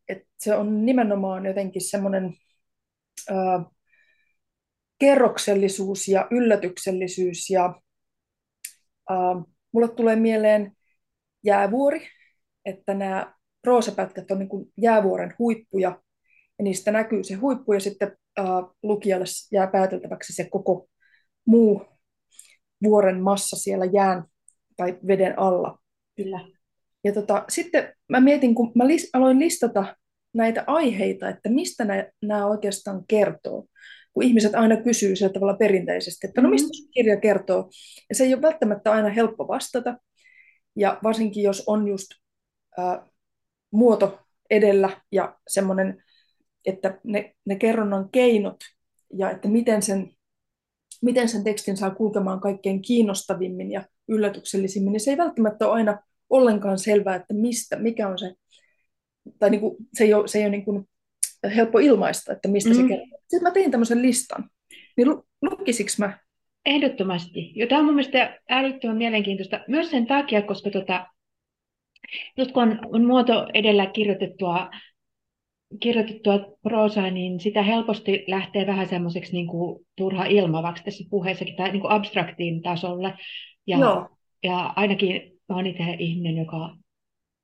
että 0.08 0.28
se 0.40 0.56
on 0.56 0.86
nimenomaan 0.86 1.46
jotenkin 1.46 1.82
semmoinen 1.82 2.34
kerroksellisuus 5.00 6.08
ja 6.08 6.28
yllätyksellisyys 6.32 7.50
ja 7.50 7.82
Uh, 9.12 9.56
mulle 9.72 9.88
tulee 9.88 10.16
mieleen 10.16 10.72
jäävuori, 11.44 12.08
että 12.66 12.94
nämä 12.94 13.34
proosapätkät 13.62 14.32
on 14.32 14.40
niin 14.40 14.50
kuin 14.50 14.74
jäävuoren 14.78 15.34
huippuja, 15.40 16.02
ja 16.60 16.64
niistä 16.64 16.92
näkyy 16.92 17.24
se 17.24 17.34
huippu, 17.34 17.74
ja 17.74 17.80
sitten 17.80 18.18
uh, 18.40 18.76
lukijalle 18.84 19.26
jää 19.52 19.68
pääteltäväksi 19.68 20.34
se 20.34 20.50
koko 20.50 20.88
muu 21.46 21.86
vuoren 22.84 23.22
massa 23.22 23.56
siellä 23.56 23.86
jään 23.86 24.24
tai 24.78 24.98
veden 25.08 25.40
alla. 25.40 25.80
Kyllä. 26.16 26.40
Ja 27.04 27.14
tota, 27.14 27.46
sitten 27.50 27.94
mä 28.10 28.20
mietin, 28.20 28.56
kun 28.56 28.72
mä 28.76 28.84
lis- 28.84 29.10
aloin 29.14 29.40
listata 29.40 29.96
näitä 30.34 30.64
aiheita, 30.68 31.30
että 31.30 31.50
mistä 31.50 31.86
nämä 32.22 32.48
oikeastaan 32.48 33.04
kertoo 33.08 33.66
kun 34.14 34.24
ihmiset 34.24 34.56
aina 34.56 34.78
kysyy 34.78 35.16
sillä 35.16 35.34
tavalla 35.34 35.58
perinteisesti, 35.58 36.28
että 36.28 36.42
no 36.42 36.50
mistä 36.50 36.66
mm-hmm. 36.66 36.84
sun 36.84 36.92
kirja 36.92 37.20
kertoo. 37.20 37.70
Ja 38.10 38.16
se 38.16 38.24
ei 38.24 38.34
ole 38.34 38.42
välttämättä 38.42 38.92
aina 38.92 39.10
helppo 39.10 39.48
vastata. 39.48 39.98
Ja 40.76 41.00
varsinkin 41.04 41.44
jos 41.44 41.64
on 41.68 41.88
just 41.88 42.08
ää, 42.78 43.08
muoto 43.72 44.20
edellä 44.50 45.02
ja 45.12 45.40
semmoinen, 45.48 46.04
että 46.66 47.00
ne, 47.04 47.36
ne 47.46 47.56
kerronnan 47.56 48.10
keinot 48.12 48.58
ja 49.14 49.32
että 49.32 49.48
miten 49.48 49.82
sen, 49.82 50.12
miten 51.02 51.30
sen 51.30 51.44
tekstin 51.44 51.78
saa 51.78 51.96
kulkemaan 51.96 52.40
kaikkein 52.40 52.82
kiinnostavimmin 52.82 53.72
ja 53.72 53.84
yllätyksellisimmin, 54.08 54.92
niin 54.92 55.00
se 55.00 55.12
ei 55.12 55.18
välttämättä 55.18 55.68
ole 55.68 55.74
aina 55.74 56.00
ollenkaan 56.30 56.80
selvää, 56.80 57.16
että 57.16 57.34
mistä, 57.34 57.76
mikä 57.80 58.08
on 58.08 58.20
se, 58.20 58.34
tai 59.40 59.50
niin 59.50 59.62
kuin, 59.62 59.76
se 59.94 60.04
ei 60.04 60.14
ole, 60.14 60.28
se 60.28 60.40
ei 60.40 60.44
ole 60.44 60.52
niin 60.52 60.66
kuin 60.66 60.90
helppo 61.56 61.80
ilmaista, 61.80 62.34
että 62.34 62.48
mistä 62.48 62.70
mm. 62.70 62.76
se 62.76 62.88
kertoo. 62.88 63.20
Sitten 63.20 63.44
mä 63.44 63.52
tein 63.52 63.72
tämmöisen 63.72 64.02
listan. 64.02 64.50
Niin 64.98 65.08
lukisiksi 65.42 66.00
mä? 66.00 66.20
Ehdottomasti. 66.66 67.52
Ja 67.56 67.68
tämä 67.68 67.80
on 67.80 67.86
mun 67.86 67.96
mielestä 67.96 68.40
älyttömän 68.50 68.98
mielenkiintoista 68.98 69.60
myös 69.68 69.90
sen 69.90 70.08
takia, 70.08 70.42
koska 70.42 70.70
tota, 70.70 71.08
just 72.38 72.52
kun 72.52 72.64
on, 72.64 72.80
on 72.84 73.06
muoto 73.06 73.48
edellä 73.54 73.86
kirjoitettua, 73.86 74.70
kirjoitettua 75.80 76.40
proosaa, 76.64 77.10
niin 77.10 77.40
sitä 77.40 77.64
helposti 77.64 78.24
lähtee 78.28 78.68
vähän 78.68 78.88
semmoiseksi 78.88 79.34
niin 79.34 79.48
kuin 79.48 79.86
turha 79.96 80.26
ilmavaksi 80.26 80.84
tässä 80.84 81.04
puheessakin, 81.10 81.56
tai 81.56 81.72
niin 81.72 81.82
kuin 81.82 81.92
abstraktiin 81.92 82.62
tasolle. 82.62 83.14
Ja, 83.68 83.78
Joo. 83.78 84.10
ja 84.44 84.74
ainakin 84.76 85.32
olen 85.50 85.68
itse 85.68 85.84
ihminen, 86.00 86.38
joka 86.38 86.76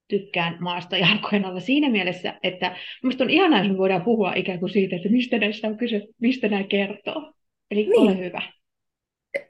tykkään 0.08 0.58
maasta 0.60 0.98
jalkojen 0.98 1.46
alla 1.46 1.60
siinä 1.60 1.90
mielessä, 1.90 2.40
että 2.44 2.76
minusta 3.04 3.24
on 3.24 3.30
ihanaa, 3.30 3.60
että 3.60 3.72
me 3.72 3.78
voidaan 3.78 4.02
puhua 4.02 4.34
ikään 4.34 4.60
kuin 4.60 4.70
siitä, 4.70 4.96
että 4.96 5.10
mistä 5.10 5.38
näistä 5.38 5.68
on 5.68 5.78
kyse, 5.78 6.08
mistä 6.22 6.48
nämä 6.48 6.64
kertoo. 6.64 7.34
Eli 7.72 7.86
niin. 7.86 8.02
ole 8.02 8.18
hyvä. 8.18 8.42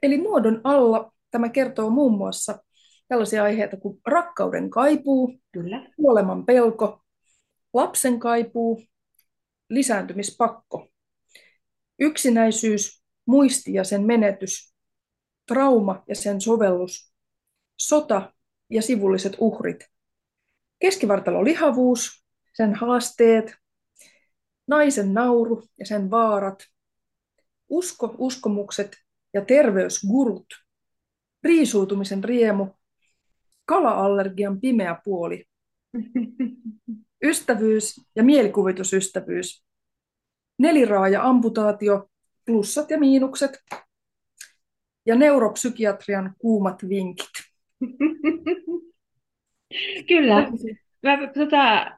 Eli 0.02 0.18
muodon 0.18 0.60
alla 0.64 1.12
tämä 1.30 1.48
kertoo 1.48 1.90
muun 1.90 2.18
muassa 2.18 2.58
tällaisia 3.08 3.44
aiheita 3.44 3.76
kuin 3.76 3.98
rakkauden 4.06 4.70
kaipuu, 4.70 5.34
Kyllä. 5.52 5.86
kuoleman 5.96 6.46
pelko, 6.46 7.00
lapsen 7.74 8.20
kaipuu, 8.20 8.82
lisääntymispakko, 9.68 10.88
yksinäisyys, 11.98 13.02
muisti 13.26 13.72
ja 13.72 13.84
sen 13.84 14.02
menetys, 14.06 14.74
trauma 15.46 16.04
ja 16.08 16.14
sen 16.14 16.40
sovellus, 16.40 17.12
sota 17.76 18.32
ja 18.70 18.82
sivulliset 18.82 19.36
uhrit, 19.38 19.84
lihavuus, 21.44 22.24
sen 22.52 22.74
haasteet, 22.74 23.54
naisen 24.66 25.14
nauru 25.14 25.68
ja 25.78 25.86
sen 25.86 26.10
vaarat, 26.10 26.64
usko, 27.68 28.14
uskomukset 28.18 28.96
ja 29.34 29.44
terveysgurut, 29.44 30.46
riisuutumisen 31.42 32.24
riemu, 32.24 32.66
kala-allergian 33.64 34.60
pimeä 34.60 35.00
puoli, 35.04 35.44
ystävyys 37.24 38.00
ja 38.16 38.22
mielikuvitusystävyys, 38.22 39.64
neliraaja 40.58 41.22
amputaatio, 41.22 42.08
plussat 42.46 42.90
ja 42.90 42.98
miinukset 42.98 43.50
ja 45.06 45.14
neuropsykiatrian 45.14 46.34
kuumat 46.38 46.88
vinkit. 46.88 47.30
Kyllä. 50.08 50.48
Mä, 51.02 51.18
tota, 51.34 51.90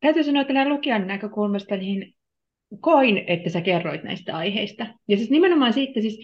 täytyy 0.00 0.24
sanoa, 0.24 0.42
että 0.42 0.68
lukijan 0.68 1.06
näkökulmasta 1.06 1.76
niin 1.76 2.14
koin, 2.80 3.24
että 3.26 3.50
sä 3.50 3.60
kerroit 3.60 4.02
näistä 4.02 4.36
aiheista. 4.36 4.86
Ja 5.08 5.16
siis 5.16 5.30
nimenomaan 5.30 5.72
siitä 5.72 6.00
siis 6.00 6.20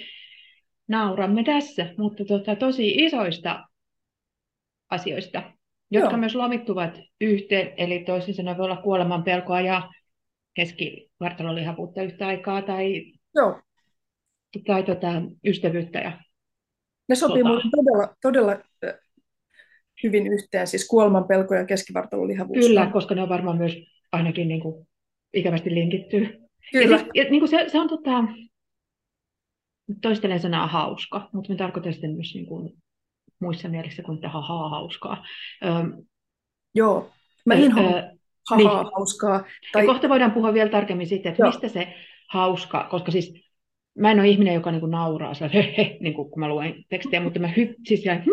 nauramme 0.89 1.45
tässä, 1.45 1.95
mutta 1.99 2.25
tota, 2.25 2.57
tosi 2.57 2.91
isoista 2.91 3.65
asioista, 4.91 5.53
jotka 5.91 6.11
Joo. 6.11 6.19
myös 6.19 6.35
lomittuvat 6.35 7.01
yhteen. 7.21 7.73
Eli 7.77 7.99
toisin 7.99 8.35
sanoen 8.35 8.59
voi 8.59 8.65
olla 8.65 8.83
kuoleman 8.83 9.25
pelkoa 9.25 9.61
ja 9.61 9.91
keskivartalolihavuutta 10.55 12.03
yhtä 12.03 12.27
aikaa 12.27 12.63
tai, 12.63 13.13
Joo. 13.35 13.61
tai 14.67 14.83
tota, 14.83 15.09
ystävyyttä 15.47 15.99
ja 15.99 16.21
ne 17.09 17.15
sopii 17.15 17.43
todella, 17.43 18.17
todella 18.23 18.59
hyvin 20.03 20.27
yhteen, 20.27 20.67
siis 20.67 20.89
kuolemanpelko 20.89 21.55
ja 21.55 21.67
keskivartalolihavuus. 21.67 22.67
Kyllä, 22.67 22.91
koska 22.93 23.15
ne 23.15 23.23
on 23.23 23.29
varmaan 23.29 23.57
myös 23.57 23.77
ainakin 24.13 24.49
niin 24.49 24.61
kuin, 24.61 24.87
ikävästi 25.33 25.75
linkittyy. 25.75 26.21
Kyllä. 26.73 26.97
Ja, 26.97 26.99
siis, 26.99 27.11
ja 27.15 27.25
niin 27.25 27.41
kuin 27.41 27.49
se, 27.49 27.65
se 27.69 27.81
on 27.81 27.89
tota, 27.89 28.25
toistelen 30.03 30.41
sanaa 30.41 30.67
hauska, 30.67 31.29
mutta 31.33 31.53
me 31.53 31.57
tarkoitan 31.57 31.93
sitten 31.93 32.15
myös 32.15 32.35
niin 32.35 32.47
kuin, 32.47 32.77
muissa 33.41 33.69
mielissä 33.69 34.03
kuin 34.03 34.17
että 34.17 34.29
hahaa 34.29 34.69
hauskaa. 34.69 35.25
Ö, 35.65 35.69
Joo, 36.75 37.11
mä 37.47 37.55
inhoan 37.55 38.19
hahaa 38.51 38.83
niin. 38.83 38.93
hauskaa. 38.95 39.45
Tai... 39.73 39.83
Ja 39.83 39.87
kohta 39.87 40.09
voidaan 40.09 40.33
puhua 40.33 40.55
vielä 40.55 40.71
tarkemmin 40.71 41.07
siitä, 41.07 41.29
että 41.29 41.43
Joo. 41.43 41.51
mistä 41.51 41.69
se 41.69 41.95
hauska, 42.31 42.87
koska 42.91 43.13
siis 43.13 43.45
mä 43.99 44.11
en 44.11 44.21
ole 44.21 44.29
ihminen, 44.29 44.55
joka 44.55 44.71
niinku 44.71 44.87
nauraa, 44.87 45.33
he, 45.55 45.75
he, 45.79 45.97
niinku, 46.01 46.25
kun 46.25 46.41
mä 46.41 46.49
luen 46.49 46.85
tekstiä, 46.89 47.21
mutta 47.21 47.39
mä 47.39 47.49
hy, 47.49 47.75
siis 47.87 48.05
ja, 48.05 48.15
hm, 48.15 48.31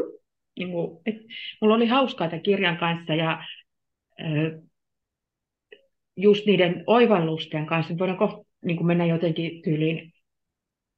niinku, 0.60 1.02
et, 1.06 1.16
mulla 1.62 1.76
oli 1.76 1.88
hauskaa 1.88 2.28
tämän 2.28 2.44
kirjan 2.44 2.78
kanssa 2.78 3.16
ja 3.16 3.44
ö, 4.20 4.62
just 6.18 6.46
niiden 6.46 6.84
oivallusten 6.88 7.66
kanssa, 7.66 7.98
voidaan 7.98 8.18
kohta 8.18 8.44
niin 8.66 8.86
mennä 8.86 9.06
jotenkin 9.06 9.62
tyyliin 9.62 10.14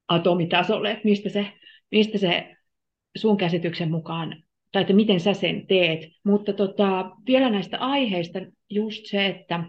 atomitasolle, 0.08 0.90
että 0.90 1.04
mistä 1.04 1.28
se, 1.28 1.46
mistä 1.90 2.18
se 2.18 2.53
sun 3.16 3.36
käsityksen 3.36 3.90
mukaan, 3.90 4.42
tai 4.72 4.82
että 4.82 4.94
miten 4.94 5.20
sä 5.20 5.34
sen 5.34 5.66
teet. 5.66 6.00
Mutta 6.24 6.52
tota, 6.52 7.10
vielä 7.26 7.50
näistä 7.50 7.78
aiheista 7.78 8.38
just 8.70 9.06
se, 9.06 9.26
että, 9.26 9.64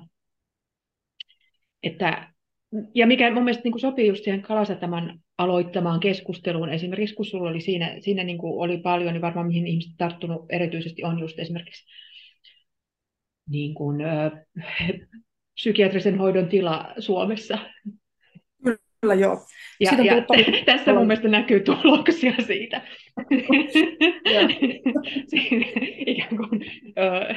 että 1.84 2.36
ja 2.96 3.08
mikä 3.08 3.32
mun 3.34 3.44
mielestä 3.44 3.64
niin 3.64 3.72
kuin 3.72 3.82
sopii 3.82 4.08
just 4.08 4.24
siihen 4.24 4.42
Kalasataman 4.42 5.20
aloittamaan 5.38 6.00
keskusteluun, 6.00 6.70
esimerkiksi 6.70 7.16
kun 7.16 7.26
sulla 7.26 7.50
oli 7.50 7.62
siinä, 7.62 7.96
siinä 8.00 8.24
niin 8.24 8.38
kuin 8.38 8.64
oli 8.64 8.78
paljon, 8.78 9.14
niin 9.14 9.22
varmaan 9.22 9.48
mihin 9.48 9.68
ihmiset 9.68 9.94
tarttunut 9.98 10.46
erityisesti 10.50 11.04
on 11.04 11.20
just 11.20 11.40
esimerkiksi 11.40 11.86
niin 13.50 13.74
kuin, 13.74 14.02
ö, 14.02 14.32
psykiatrisen 15.56 16.18
hoidon 16.18 16.48
tila 16.48 16.94
Suomessa. 17.00 17.58
Kyllä 19.06 19.14
joo. 19.14 19.46
Ja, 19.80 19.92
ja 20.04 20.16
tässä 20.66 20.94
mun 20.94 21.08
mielestä 21.08 21.28
näkyy 21.28 21.60
tuloksia 21.60 22.34
siitä. 22.48 22.82
ikään 26.06 26.38
kuin 26.38 26.66
ö, 26.98 27.36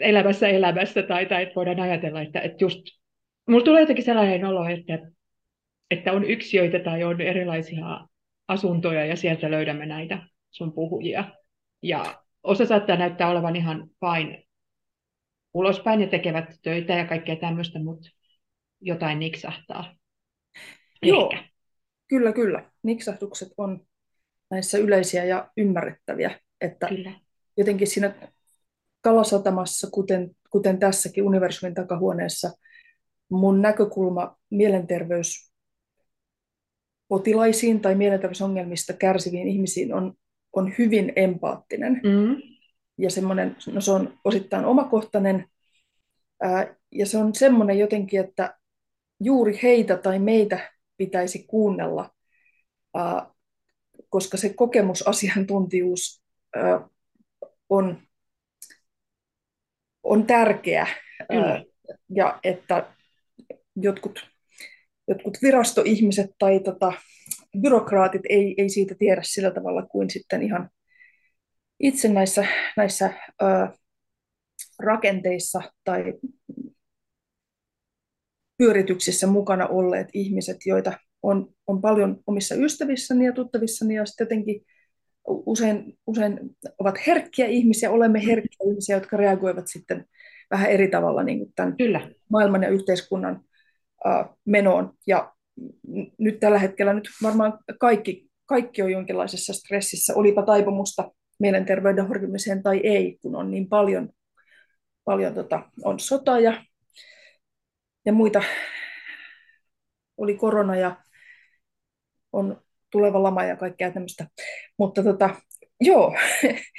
elämässä 0.00 0.48
elämässä, 0.48 1.02
tai, 1.02 1.26
tai 1.26 1.42
että 1.42 1.54
voidaan 1.54 1.80
ajatella, 1.80 2.22
että, 2.22 2.40
että 2.40 2.64
just, 2.64 2.80
mulla 3.48 3.64
tulee 3.64 3.80
jotenkin 3.80 4.04
sellainen 4.04 4.44
olo, 4.44 4.68
että, 4.68 4.98
että 5.90 6.12
on 6.12 6.24
yksiöitä 6.24 6.78
tai 6.78 7.04
on 7.04 7.20
erilaisia 7.20 8.00
asuntoja 8.48 9.06
ja 9.06 9.16
sieltä 9.16 9.50
löydämme 9.50 9.86
näitä 9.86 10.22
sun 10.50 10.72
puhujia. 10.72 11.24
Ja 11.82 12.22
osa 12.42 12.66
saattaa 12.66 12.96
näyttää 12.96 13.30
olevan 13.30 13.56
ihan 13.56 13.88
fine 14.00 14.42
ulospäin 15.54 16.00
ja 16.00 16.06
tekevät 16.06 16.44
töitä 16.62 16.92
ja 16.92 17.04
kaikkea 17.04 17.36
tämmöistä, 17.36 17.78
mutta 17.78 18.10
jotain 18.80 19.18
niksahtaa. 19.18 19.99
Joo, 21.02 21.30
Ehkä. 21.32 21.48
kyllä, 22.08 22.32
kyllä. 22.32 22.70
Niksahdukset 22.82 23.48
on 23.56 23.86
näissä 24.50 24.78
yleisiä 24.78 25.24
ja 25.24 25.50
ymmärrettäviä. 25.56 26.40
Että 26.60 26.88
kyllä. 26.88 27.12
jotenkin 27.56 27.86
siinä 27.86 28.14
Kalasatamassa, 29.00 29.88
kuten, 29.90 30.30
kuten 30.50 30.78
tässäkin 30.78 31.24
universumin 31.24 31.74
takahuoneessa, 31.74 32.50
mun 33.30 33.62
näkökulma 33.62 34.36
mielenterveys 34.50 35.52
potilaisiin 37.08 37.80
tai 37.80 37.94
mielenterveysongelmista 37.94 38.92
kärsiviin 38.92 39.48
ihmisiin 39.48 39.94
on, 39.94 40.14
on 40.52 40.74
hyvin 40.78 41.12
empaattinen. 41.16 42.00
Mm. 42.04 42.36
Ja 42.98 43.10
semmoinen, 43.10 43.56
no 43.72 43.80
se 43.80 43.90
on 43.90 44.18
osittain 44.24 44.64
omakohtainen, 44.64 45.44
ää, 46.42 46.74
ja 46.92 47.06
se 47.06 47.18
on 47.18 47.34
semmoinen 47.34 47.78
jotenkin, 47.78 48.20
että 48.20 48.58
juuri 49.20 49.58
heitä 49.62 49.96
tai 49.96 50.18
meitä 50.18 50.72
pitäisi 51.00 51.44
kuunnella, 51.46 52.10
koska 54.08 54.36
se 54.36 54.48
kokemusasiantuntijuus 54.54 56.22
on 57.68 58.02
on 60.02 60.26
tärkeä. 60.26 60.86
Kyllä. 61.28 61.64
Ja 62.14 62.40
että 62.44 62.86
jotkut, 63.76 64.26
jotkut 65.08 65.38
virastoihmiset 65.42 66.30
tai 66.38 66.60
tota, 66.60 66.92
byrokraatit 67.60 68.22
ei, 68.28 68.54
ei 68.58 68.68
siitä 68.68 68.94
tiedä 68.98 69.20
sillä 69.24 69.50
tavalla 69.50 69.86
kuin 69.86 70.10
sitten 70.10 70.42
ihan 70.42 70.70
itse 71.80 72.08
näissä, 72.08 72.46
näissä 72.76 73.14
ö, 73.42 73.46
rakenteissa 74.78 75.62
tai 75.84 76.04
pyörityksissä 78.60 79.26
mukana 79.26 79.66
olleet 79.66 80.08
ihmiset, 80.12 80.56
joita 80.66 80.92
on, 81.22 81.48
on 81.66 81.80
paljon 81.80 82.20
omissa 82.26 82.54
ystävissäni 82.54 83.26
ja 83.26 83.32
tuttavissani 83.32 83.94
ja 83.94 84.06
sitten 84.06 84.24
jotenkin 84.24 84.62
usein, 85.26 85.98
usein 86.06 86.40
ovat 86.78 87.06
herkkiä 87.06 87.46
ihmisiä, 87.46 87.90
olemme 87.90 88.26
herkkiä 88.26 88.66
ihmisiä, 88.70 88.96
jotka 88.96 89.16
reagoivat 89.16 89.64
sitten 89.66 90.04
vähän 90.50 90.70
eri 90.70 90.88
tavalla 90.88 91.22
niin 91.22 91.38
kuin 91.38 91.52
tämän 91.56 91.76
Kyllä. 91.76 92.10
maailman 92.30 92.62
ja 92.62 92.68
yhteiskunnan 92.68 93.40
uh, 94.06 94.38
menoon. 94.44 94.92
Ja 95.06 95.32
nyt 96.18 96.40
tällä 96.40 96.58
hetkellä 96.58 96.94
nyt 96.94 97.08
varmaan 97.22 97.58
kaikki, 97.80 98.30
kaikki 98.46 98.82
on 98.82 98.92
jonkinlaisessa 98.92 99.52
stressissä, 99.52 100.14
olipa 100.14 100.42
taipumusta 100.42 101.10
mielenterveyden 101.38 102.08
horjumiseen 102.08 102.62
tai 102.62 102.80
ei, 102.84 103.18
kun 103.22 103.36
on 103.36 103.50
niin 103.50 103.68
paljon, 103.68 104.08
paljon 105.04 105.34
tota, 105.34 105.62
on 105.84 106.00
sota 106.00 106.40
ja, 106.40 106.64
ja 108.04 108.12
muita, 108.12 108.42
oli 110.16 110.34
korona 110.34 110.76
ja 110.76 110.96
on 112.32 112.62
tuleva 112.90 113.22
lama 113.22 113.44
ja 113.44 113.56
kaikkea 113.56 113.90
tämmöistä. 113.90 114.26
Mutta 114.78 115.02
tota, 115.02 115.30
joo, 115.80 116.16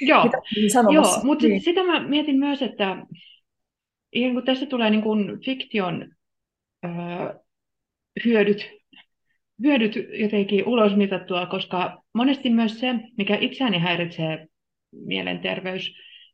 joo. 0.00 0.24
joo 0.92 1.20
mutta 1.22 1.46
niin. 1.46 1.60
sitä 1.60 1.84
mä 1.84 2.08
mietin 2.08 2.38
myös, 2.38 2.62
että 2.62 2.96
ihan 4.12 4.34
kun 4.34 4.44
tässä 4.44 4.66
tulee 4.66 4.90
niin 4.90 5.02
kuin 5.02 5.44
fiktion 5.44 6.14
öö, 6.84 6.90
hyödyt, 8.24 8.70
hyödyt 9.62 9.94
jotenkin 10.12 10.68
ulosmitattua, 10.68 11.46
koska 11.46 12.02
monesti 12.14 12.50
myös 12.50 12.80
se, 12.80 12.94
mikä 13.16 13.36
itseäni 13.40 13.78
häiritsee 13.78 14.46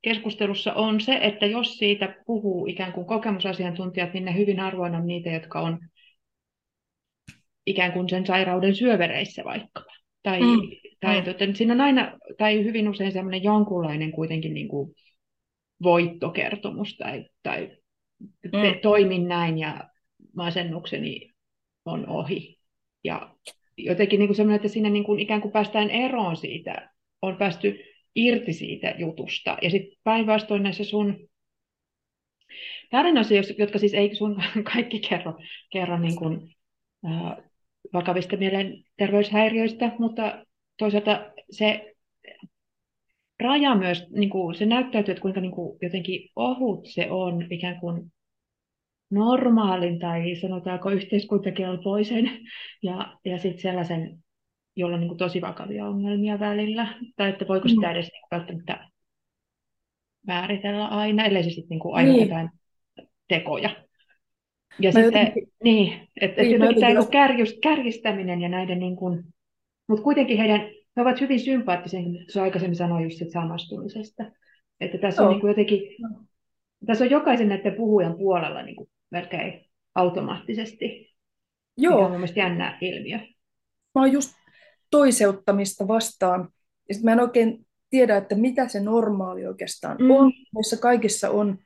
mielenterveyskeskustelussa 0.05 0.75
on 0.75 1.01
se, 1.01 1.19
että 1.23 1.47
jos 1.47 1.79
siitä 1.79 2.15
puhuu 2.27 2.67
ikään 2.67 2.93
kuin 2.93 3.07
kokemusasiantuntijat, 3.07 4.13
niin 4.13 4.25
ne 4.25 4.37
hyvin 4.37 4.61
harvoin 4.61 4.95
on 4.95 5.07
niitä, 5.07 5.31
jotka 5.31 5.61
on 5.61 5.79
ikään 7.67 7.93
kuin 7.93 8.09
sen 8.09 8.27
sairauden 8.27 8.75
syövereissä 8.75 9.45
vaikka. 9.45 9.85
Tai, 10.23 10.41
mm. 10.41 10.61
tai 11.01 11.21
mm. 11.21 11.25
Tota, 11.25 11.45
siinä 11.55 11.73
on 11.75 11.81
aina, 11.81 12.19
tai 12.39 12.65
hyvin 12.65 12.89
usein 12.89 13.13
semmoinen 13.13 13.43
jonkunlainen 13.43 14.13
kuitenkin 14.13 14.55
niin 14.55 14.69
kuin 14.69 14.95
voittokertomus 15.83 16.97
tai, 16.97 17.25
tai 17.43 17.71
mm. 18.45 18.81
toimin 18.83 19.29
näin 19.29 19.59
ja 19.59 19.89
masennukseni 20.37 21.33
on 21.85 22.09
ohi. 22.09 22.59
Ja 23.05 23.35
jotenkin 23.77 24.19
niin 24.19 24.29
kuin 24.29 24.37
semmoinen, 24.37 24.57
että 24.57 24.69
siinä 24.69 24.91
niin 24.91 25.05
kuin 25.05 25.21
ikään 25.21 25.41
kuin 25.41 25.53
päästään 25.53 25.91
eroon 25.91 26.37
siitä, 26.37 26.91
on 27.23 27.37
päästy 27.37 27.79
irti 28.19 28.53
siitä 28.53 28.95
jutusta. 28.99 29.59
Ja 29.63 29.71
sitten 29.71 29.99
päinvastoin 30.05 30.63
näissä 30.63 30.85
sun 30.85 31.29
tarinoissa, 32.91 33.35
jotka 33.59 33.79
siis 33.79 33.95
ei 33.95 34.15
sun 34.15 34.43
kaikki 34.73 35.01
kerro, 35.01 35.39
kerro 35.73 35.99
niin 35.99 36.17
kuin, 36.17 36.55
vakavista 37.93 38.37
mielenterveyshäiriöistä, 38.37 39.93
mutta 39.99 40.45
toisaalta 40.79 41.33
se 41.51 41.95
raja 43.41 43.75
myös, 43.75 44.11
niin 44.11 44.31
kuin, 44.31 44.55
se 44.55 44.67
näyttäytyy, 44.67 45.13
että 45.13 45.23
kuinka 45.23 45.41
niin 45.41 45.53
kuin, 45.53 45.79
jotenkin 45.83 46.29
ohut 46.37 46.87
se 46.87 47.11
on 47.11 47.47
ikään 47.51 47.81
kuin 47.81 48.13
normaalin 49.11 49.99
tai 49.99 50.37
sanotaanko 50.37 50.91
yhteiskuntakelpoisen 50.91 52.31
ja, 52.83 53.19
ja 53.25 53.39
sitten 53.39 53.63
sellaisen, 53.63 54.19
jolla 54.79 54.95
on 54.95 55.01
niin 55.01 55.09
kuin, 55.09 55.19
tosi 55.19 55.41
vakavia 55.41 55.87
ongelmia 55.87 56.41
välillä. 56.41 56.95
Tai 57.17 57.29
että 57.29 57.49
voiko 57.49 57.69
sitä 57.69 57.87
mm. 57.87 57.93
edes 57.93 58.11
niin 58.12 58.23
välttämättä 58.31 58.88
määritellä 60.27 60.87
aina, 60.87 61.25
ellei 61.25 61.43
se 61.43 61.51
sitten 61.51 61.79
niin 61.79 61.95
aina 61.95 62.12
niin. 62.12 62.23
jotain 62.23 62.51
tekoja. 63.29 63.71
Ja 64.81 64.93
sitten, 64.93 65.05
jotenkin, 65.05 65.53
niin, 65.64 66.09
että 66.21 66.43
niin, 66.43 66.53
jotenkin 66.53 66.81
tämä 66.81 66.93
jos... 66.93 67.09
kärjist, 67.09 67.59
kärjistäminen 67.62 68.41
ja 68.41 68.49
näiden, 68.49 68.79
niin 68.79 68.97
kuin, 68.97 69.25
mutta 69.88 70.05
kuitenkin 70.05 70.38
heidän, 70.38 70.61
he 70.97 71.03
ovat 71.03 71.21
hyvin 71.21 71.41
sympaattisia, 71.41 72.01
niin 72.01 72.27
kuin 72.33 72.43
aikaisemmin 72.43 72.77
sanoin 72.77 73.05
just 73.05 73.23
että 73.23 73.33
samastumisesta. 73.33 74.25
Että 74.81 74.99
tässä 74.99 75.23
on 75.23 75.31
niin 75.31 75.41
kuin 75.41 75.49
jotenkin, 75.49 75.81
tässä 76.87 77.05
on 77.05 77.11
jokaisen 77.11 77.49
näiden 77.49 77.75
puhujan 77.75 78.14
puolella 78.14 78.62
niin 78.62 78.77
kuin 78.77 78.88
melkein 79.11 79.64
automaattisesti. 79.95 81.14
Joo. 81.77 81.93
Mikä 81.93 82.05
on 82.05 82.11
mun 82.11 82.21
mielestä 82.21 82.41
jännä 82.41 82.79
ilmiö. 82.81 83.19
Mä 83.95 84.03
oon 84.03 84.12
just 84.12 84.38
toiseuttamista 84.90 85.88
vastaan. 85.88 86.48
Ja 86.88 86.94
sit 86.94 87.05
mä 87.05 87.12
en 87.12 87.20
oikein 87.20 87.66
tiedä, 87.90 88.16
että 88.16 88.35
mitä 88.35 88.68
se 88.68 88.81
normaali 88.81 89.46
oikeastaan 89.46 89.96
mm. 90.01 90.11
on. 90.11 90.33
Näissä 90.55 90.77
kaikissa 90.77 91.31
on, 91.31 91.59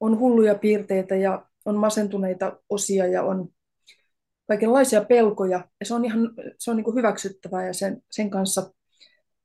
on 0.00 0.18
hulluja 0.18 0.54
piirteitä 0.54 1.16
ja 1.16 1.46
on 1.64 1.76
masentuneita 1.76 2.56
osia 2.68 3.06
ja 3.06 3.22
on 3.22 3.48
kaikenlaisia 4.48 5.04
pelkoja. 5.04 5.68
Ja 5.80 5.86
se 5.86 5.94
on 5.94 6.04
ihan 6.04 6.30
se 6.58 6.70
on 6.70 6.76
niin 6.76 6.84
kuin 6.84 6.96
hyväksyttävää 6.96 7.66
ja 7.66 7.72
sen, 7.72 8.02
sen 8.10 8.30
kanssa 8.30 8.72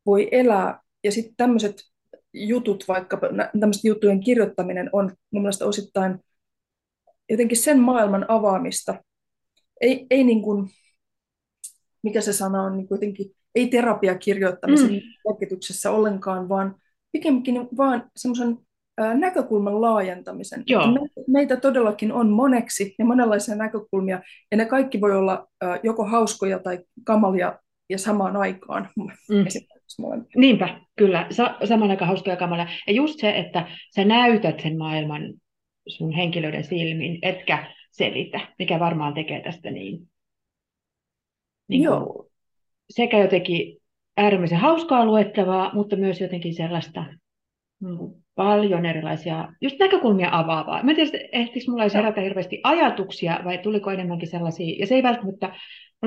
voi 0.06 0.28
elää. 0.32 0.82
Ja 1.04 1.12
sitten 1.12 1.36
tämmöiset 1.38 1.76
jutut, 2.34 2.88
vaikka 2.88 3.20
tämmöisten 3.60 3.90
juttujen 3.90 4.20
kirjoittaminen 4.20 4.90
on 4.94 5.16
mun 5.32 5.42
mielestä 5.42 5.66
osittain 5.66 6.20
jotenkin 7.30 7.58
sen 7.58 7.80
maailman 7.80 8.26
avaamista. 8.28 9.04
Ei, 9.82 10.06
ei 10.10 10.24
niin 10.24 10.42
kuin, 10.42 10.70
mikä 12.04 12.22
se 12.22 12.34
sana 12.34 12.62
on, 12.62 12.78
niin 12.78 12.88
kuitenkin, 12.88 13.32
ei 13.56 13.68
terapiakirjoittamisen 13.68 14.92
mm. 14.92 15.00
merkityksessä 15.28 15.92
ollenkaan, 15.92 16.50
vaan 16.50 16.76
pikemminkin 17.12 17.68
vaan 17.78 18.10
semmoisen 18.18 18.58
näkökulman 19.14 19.82
laajentamisen. 19.82 20.64
Joo. 20.68 20.84
Meitä 21.28 21.58
todellakin 21.58 22.12
on 22.12 22.30
moneksi 22.30 22.96
ja 23.00 23.06
monenlaisia 23.06 23.56
näkökulmia, 23.56 24.22
ja 24.52 24.58
ne 24.58 24.66
kaikki 24.66 25.02
voi 25.02 25.16
olla 25.16 25.48
joko 25.84 26.06
hauskoja 26.06 26.60
tai 26.60 26.80
kamalia 27.04 27.60
ja 27.90 27.98
samaan 27.98 28.38
aikaan. 28.38 28.90
Mm. 29.30 29.46
Niinpä, 30.36 30.80
kyllä. 30.96 31.28
Sa- 31.30 31.58
samaan 31.64 31.92
aikaan 31.92 32.08
hauskoja 32.08 32.34
ja 32.34 32.40
kamalia. 32.40 32.68
Ja 32.88 32.94
just 32.94 33.20
se, 33.20 33.30
että 33.30 33.68
sä 33.96 34.06
näytät 34.06 34.60
sen 34.60 34.78
maailman 34.78 35.34
sun 35.88 36.12
henkilöiden 36.12 36.64
silmin, 36.64 37.20
etkä 37.22 37.68
selitä, 37.92 38.40
mikä 38.60 38.80
varmaan 38.80 39.14
tekee 39.14 39.42
tästä 39.42 39.72
niin, 39.72 40.11
niin 41.68 41.84
Joo. 41.84 42.28
sekä 42.90 43.20
jotenkin 43.20 43.78
äärimmäisen 44.18 44.58
hauskaa 44.58 45.06
luettavaa, 45.06 45.74
mutta 45.74 45.96
myös 45.96 46.22
jotenkin 46.22 46.54
sellaista 46.54 47.06
niin 47.82 48.24
paljon 48.36 48.86
erilaisia, 48.86 49.54
just 49.62 49.80
näkökulmia 49.80 50.30
avaavaa. 50.32 50.84
Mä 50.84 50.92
en 50.92 50.96
tiedä, 50.96 51.28
ehtikö 51.32 51.66
mulla 51.68 51.84
edes 51.84 51.94
herätä 51.94 52.22
hirveästi 52.22 52.60
ajatuksia 52.64 53.40
vai 53.44 53.58
tuliko 53.58 53.92
enemmänkin 53.92 54.30
sellaisia, 54.30 54.76
ja 54.80 54.88
se 54.88 54.96
ei 54.96 55.04
välttämättä, 55.04 55.48
mä 55.48 55.56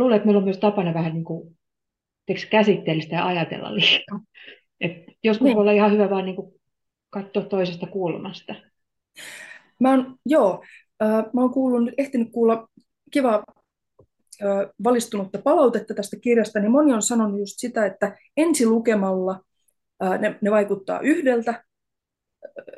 luulen, 0.00 0.16
että 0.16 0.26
meillä 0.26 0.38
on 0.38 0.44
myös 0.44 0.58
tapana 0.58 0.94
vähän 0.94 1.12
niin 1.12 1.24
kuin, 1.24 1.56
käsitteellistä 2.50 3.16
ja 3.16 3.26
ajatella 3.26 3.74
liikaa. 3.74 4.20
Et 4.80 4.92
joskus 5.24 5.44
niin. 5.44 5.56
voi 5.56 5.60
olla 5.60 5.72
ihan 5.72 5.92
hyvä 5.92 6.10
vaan 6.10 6.24
niin 6.24 6.36
kuin 6.36 6.54
katsoa 7.10 7.42
toisesta 7.42 7.86
kulmasta. 7.86 8.54
Mä 9.80 9.90
oon, 9.90 10.16
joo, 10.26 10.64
äh, 11.02 11.24
mä 11.32 11.40
oon 11.40 11.50
kuullut, 11.50 11.90
ehtinyt 11.98 12.28
kuulla 12.32 12.68
kiva 13.10 13.34
äh, 13.34 13.53
valistunutta 14.84 15.38
palautetta 15.38 15.94
tästä 15.94 16.16
kirjasta, 16.20 16.60
niin 16.60 16.72
moni 16.72 16.92
on 16.92 17.02
sanonut 17.02 17.38
just 17.38 17.54
sitä, 17.56 17.86
että 17.86 18.16
ensi 18.36 18.66
lukemalla 18.66 19.40
ne, 20.18 20.38
ne 20.40 20.50
vaikuttaa 20.50 21.00
yhdeltä, 21.00 21.64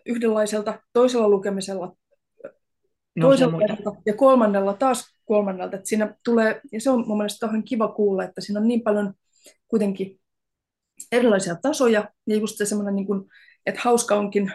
yhdenlaiselta, 0.07 0.81
toisella 0.93 1.29
lukemisella 1.29 1.97
no, 3.17 3.29
toisella 3.29 3.59
ja 4.07 4.15
kolmannella 4.15 4.75
taas 4.75 5.05
kolmannelta. 5.25 5.77
Että 5.77 5.89
siinä 5.89 6.15
tulee, 6.25 6.61
ja 6.73 6.81
se 6.81 6.91
on 6.91 7.09
mun 7.09 7.17
mielestä 7.17 7.49
kiva 7.65 7.89
kuulla, 7.89 8.25
että 8.25 8.41
siinä 8.41 8.61
on 8.61 8.69
niin 8.69 8.83
paljon 8.83 9.15
kuitenkin 9.69 10.21
erilaisia 11.13 11.57
tasoja, 11.63 12.11
ja 12.27 12.37
just 12.37 12.59
se 12.59 12.67
semmoinen, 12.67 12.97
niin 12.97 13.07
kuin, 13.07 13.25
että 13.67 13.81
hauska 13.85 14.15
onkin 14.15 14.53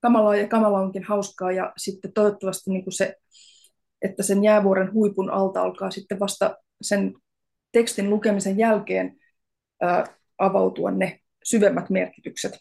kamalaa 0.00 0.36
ja 0.36 0.48
kamala 0.48 0.80
onkin 0.80 1.04
hauskaa, 1.04 1.52
ja 1.52 1.72
sitten 1.76 2.12
toivottavasti 2.12 2.70
niin 2.70 2.84
kuin 2.84 2.92
se, 2.92 3.16
että 4.04 4.22
sen 4.22 4.44
jäävuoren 4.44 4.92
huipun 4.92 5.30
alta 5.30 5.62
alkaa 5.62 5.90
sitten 5.90 6.20
vasta 6.20 6.56
sen 6.82 7.14
tekstin 7.72 8.10
lukemisen 8.10 8.58
jälkeen 8.58 9.16
ää, 9.80 10.04
avautua 10.38 10.90
ne 10.90 11.20
syvemmät 11.44 11.90
merkitykset. 11.90 12.52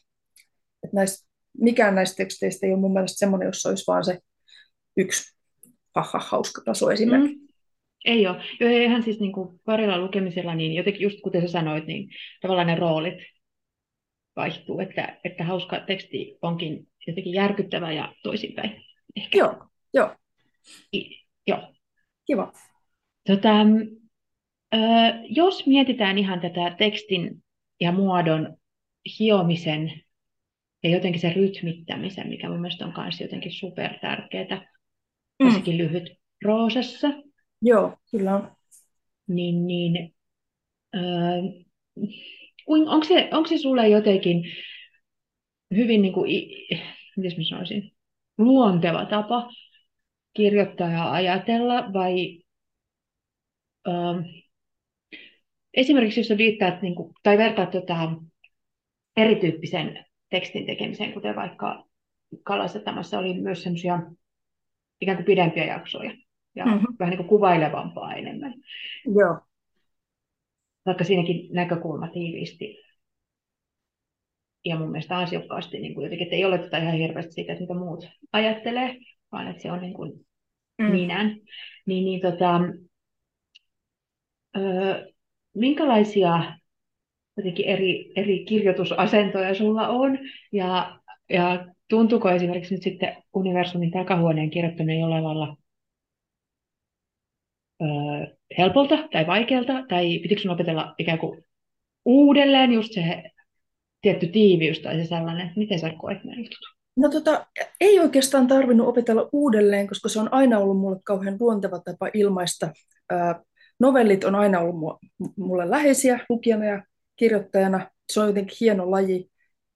Että 0.83 0.95
näistä 0.95 1.27
mikään 1.57 1.95
näistä 1.95 2.15
teksteistä 2.15 2.67
ei 2.67 2.73
ole 2.73 2.81
mun 2.81 2.93
mielestä 2.93 3.17
semmoinen, 3.17 3.45
jossa 3.45 3.69
olisi 3.69 3.83
vaan 3.87 4.05
se 4.05 4.19
yksi 4.97 5.37
haha, 5.95 6.19
hauska 6.19 6.61
taso 6.65 6.91
esimerkiksi. 6.91 7.35
Mm. 7.35 7.47
Ei 8.05 8.27
ole. 8.27 8.43
Jo, 8.59 8.67
ihan 8.69 9.03
siis 9.03 9.19
niin 9.19 9.31
kuin 9.31 9.59
parilla 9.65 9.99
lukemisella, 9.99 10.55
niin 10.55 10.73
jotenkin 10.73 11.01
just 11.01 11.19
kuten 11.23 11.41
sä 11.41 11.47
sanoit, 11.47 11.85
niin 11.87 12.09
tavallaan 12.41 12.67
ne 12.67 12.75
roolit 12.75 13.19
vaihtuu, 14.35 14.79
että, 14.79 15.19
että 15.23 15.43
hauska 15.43 15.79
teksti 15.79 16.37
onkin 16.41 16.87
jotenkin 17.07 17.33
järkyttävä 17.33 17.91
ja 17.91 18.13
toisinpäin. 18.23 18.83
Ehkä. 19.15 19.37
Joo, 19.37 19.67
joo. 19.93 20.15
I, 20.95 21.20
joo. 21.47 21.73
Kiva. 22.25 22.53
Tota, 23.27 23.49
jos 25.29 25.67
mietitään 25.67 26.17
ihan 26.17 26.39
tätä 26.41 26.75
tekstin 26.77 27.43
ja 27.79 27.91
muodon 27.91 28.57
hiomisen 29.19 30.01
ja 30.83 30.89
jotenkin 30.89 31.21
se 31.21 31.33
rytmittämisen, 31.33 32.27
mikä 32.27 32.49
mun 32.49 32.61
mielestä 32.61 32.85
on 32.85 32.93
myös 32.97 33.21
jotenkin 33.21 33.51
super 33.51 33.99
tärkeää, 33.99 34.67
mm. 35.39 35.45
varsinkin 35.45 35.77
lyhyt 35.77 36.09
proosassa. 36.39 37.07
Joo, 37.61 37.97
kyllä 38.11 38.35
on. 38.35 38.51
Niin, 39.27 39.67
niin 39.67 40.15
äh, 40.95 41.01
onko, 42.67 43.03
se, 43.03 43.29
onko 43.31 43.49
se 43.49 43.57
sulle 43.57 43.89
jotenkin 43.89 44.43
hyvin, 45.75 46.01
niin 46.01 46.13
kuin, 46.13 46.31
miten 47.17 47.37
mä 47.37 47.43
sanoisin, 47.49 47.91
luonteva 48.37 49.05
tapa 49.05 49.49
kirjoittaa 50.33 50.89
ja 50.89 51.11
ajatella, 51.11 51.93
vai 51.93 52.41
äh, 53.87 54.25
esimerkiksi 55.73 56.19
jos 56.19 56.37
viittaat 56.37 56.81
niin 56.81 56.95
kuin, 56.95 57.13
tai 57.23 57.37
vertaat 57.37 57.71
tota, 57.71 58.11
erityyppisen 59.17 60.05
tekstin 60.29 60.65
tekemiseen, 60.65 61.13
kuten 61.13 61.35
vaikka 61.35 61.87
Kalasatamassa 62.43 63.19
oli 63.19 63.33
myös 63.33 63.63
semmoisia 63.63 63.99
ikään 65.01 65.17
kuin 65.17 65.25
pidempiä 65.25 65.65
jaksoja 65.65 66.13
ja 66.55 66.65
mm-hmm. 66.65 66.95
vähän 66.99 67.09
niin 67.09 67.17
kuin 67.17 67.29
kuvailevampaa 67.29 68.13
enemmän. 68.13 68.53
Joo. 69.05 69.39
Vaikka 70.85 71.03
siinäkin 71.03 71.53
näkökulma 71.53 72.07
tiiviisti 72.07 72.77
ja 74.65 74.79
mun 74.79 74.91
mielestä 74.91 75.17
ansiokkaasti 75.17 75.79
niin 75.79 75.93
kuin 75.93 76.03
jotenkin, 76.03 76.25
että 76.25 76.35
ei 76.35 76.45
oleteta 76.45 76.77
ihan 76.77 76.93
hirveästi 76.93 77.31
siitä, 77.31 77.53
että 77.53 77.63
mitä 77.63 77.73
muut 77.73 78.07
ajattelee, 78.31 78.97
vaan 79.31 79.47
että 79.47 79.61
se 79.61 79.71
on 79.71 79.81
niin 79.81 79.93
kuin 79.93 80.25
mm. 80.77 80.85
minän. 80.85 81.37
Niin, 81.85 82.05
niin 82.05 82.21
tota, 82.21 82.61
ö, 84.57 85.11
minkälaisia 85.53 86.53
jotenkin 87.37 87.65
eri, 87.65 88.11
eri 88.15 88.45
kirjoitusasentoja 88.45 89.55
sulla 89.55 89.87
on, 89.87 90.19
ja, 90.51 90.99
ja 91.29 91.65
tuntuuko 91.89 92.29
esimerkiksi 92.29 92.73
nyt 92.73 92.83
sitten 92.83 93.23
universumin 93.33 93.91
takahuoneen 93.91 94.49
kirjoittaminen 94.49 94.99
jollain 94.99 95.23
lailla 95.23 95.57
ö, 97.81 97.85
helpolta 98.57 99.07
tai 99.11 99.27
vaikealta, 99.27 99.83
tai 99.89 100.19
pitikö 100.19 100.41
sinun 100.41 100.53
opetella 100.53 100.95
ikään 100.97 101.19
kuin 101.19 101.43
uudelleen 102.05 102.71
just 102.71 102.93
se 102.93 103.23
tietty 104.01 104.27
tiiviys 104.27 104.79
tai 104.79 104.95
se 104.95 105.05
sellainen, 105.05 105.53
miten 105.55 105.79
sä 105.79 105.93
koet 105.97 106.23
nämä 106.23 106.37
jutut? 106.37 106.80
No 106.97 107.09
tota, 107.09 107.47
ei 107.81 107.99
oikeastaan 107.99 108.47
tarvinnut 108.47 108.87
opetella 108.87 109.29
uudelleen, 109.31 109.87
koska 109.87 110.09
se 110.09 110.19
on 110.19 110.33
aina 110.33 110.59
ollut 110.59 110.79
mulle 110.79 110.99
kauhean 111.03 111.37
luonteva 111.39 111.79
tapa 111.79 112.09
ilmaista. 112.13 112.71
novellit 113.79 114.23
on 114.23 114.35
aina 114.35 114.59
ollut 114.59 114.99
mulle 115.37 115.69
läheisiä 115.69 116.19
lukijana 116.29 116.65
ja 116.65 116.83
kirjoittajana. 117.15 117.89
Se 118.11 118.19
on 118.19 118.27
jotenkin 118.27 118.57
hieno 118.59 118.91
laji. 118.91 119.31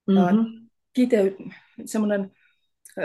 Mm-hmm. 0.07 0.69
Kitey, 0.93 1.35
semmoinen 1.85 2.31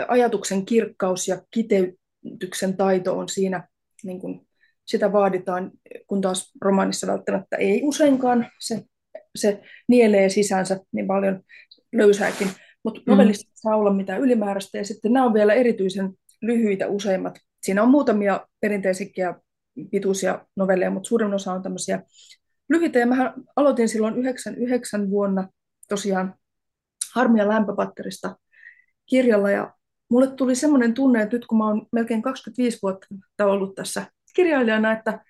ajatuksen 0.07 0.65
kirkkaus 0.65 1.27
ja 1.27 1.41
kiteytyksen 1.51 2.77
taito 2.77 3.17
on 3.17 3.29
siinä, 3.29 3.67
niin 4.03 4.19
kuin 4.19 4.47
sitä 4.85 5.11
vaaditaan, 5.11 5.71
kun 6.07 6.21
taas 6.21 6.51
romaanissa 6.61 7.07
välttämättä 7.07 7.57
ei 7.57 7.81
useinkaan. 7.83 8.47
Se, 8.59 8.83
se 9.35 9.61
nielee 9.87 10.29
sisäänsä 10.29 10.79
niin 10.91 11.07
paljon 11.07 11.41
löysääkin, 11.93 12.47
mutta 12.83 13.01
mm. 13.05 13.11
novellissa 13.11 13.47
mm. 13.47 13.51
saa 13.55 13.75
olla 13.75 13.93
mitään 13.93 14.21
ylimääräistä, 14.21 14.77
ja 14.77 14.85
sitten 14.85 15.13
nämä 15.13 15.25
on 15.25 15.33
vielä 15.33 15.53
erityisen 15.53 16.13
lyhyitä 16.41 16.87
useimmat. 16.87 17.39
Siinä 17.63 17.83
on 17.83 17.89
muutamia 17.89 18.47
perinteisiä 18.59 19.35
pituisia 19.91 20.45
novelleja, 20.55 20.91
mutta 20.91 21.07
suurin 21.07 21.33
osa 21.33 21.53
on 21.53 21.63
tämmöisiä 21.63 22.03
lyhyitä. 22.69 22.99
Ja 22.99 23.07
mä 23.07 23.33
aloitin 23.55 23.89
silloin 23.89 24.17
99 24.17 25.09
vuonna 25.09 25.47
tosiaan 25.89 26.35
Harmia 27.13 27.47
lämpöpatterista 27.47 28.35
kirjalla. 29.05 29.51
Ja 29.51 29.73
mulle 30.09 30.27
tuli 30.27 30.55
semmoinen 30.55 30.93
tunne, 30.93 31.21
että 31.21 31.35
nyt 31.35 31.45
kun 31.45 31.57
mä 31.57 31.67
oon 31.67 31.87
melkein 31.91 32.21
25 32.21 32.79
vuotta 32.81 33.07
ollut 33.45 33.75
tässä 33.75 34.05
kirjailijana, 34.35 34.91
että, 34.91 35.25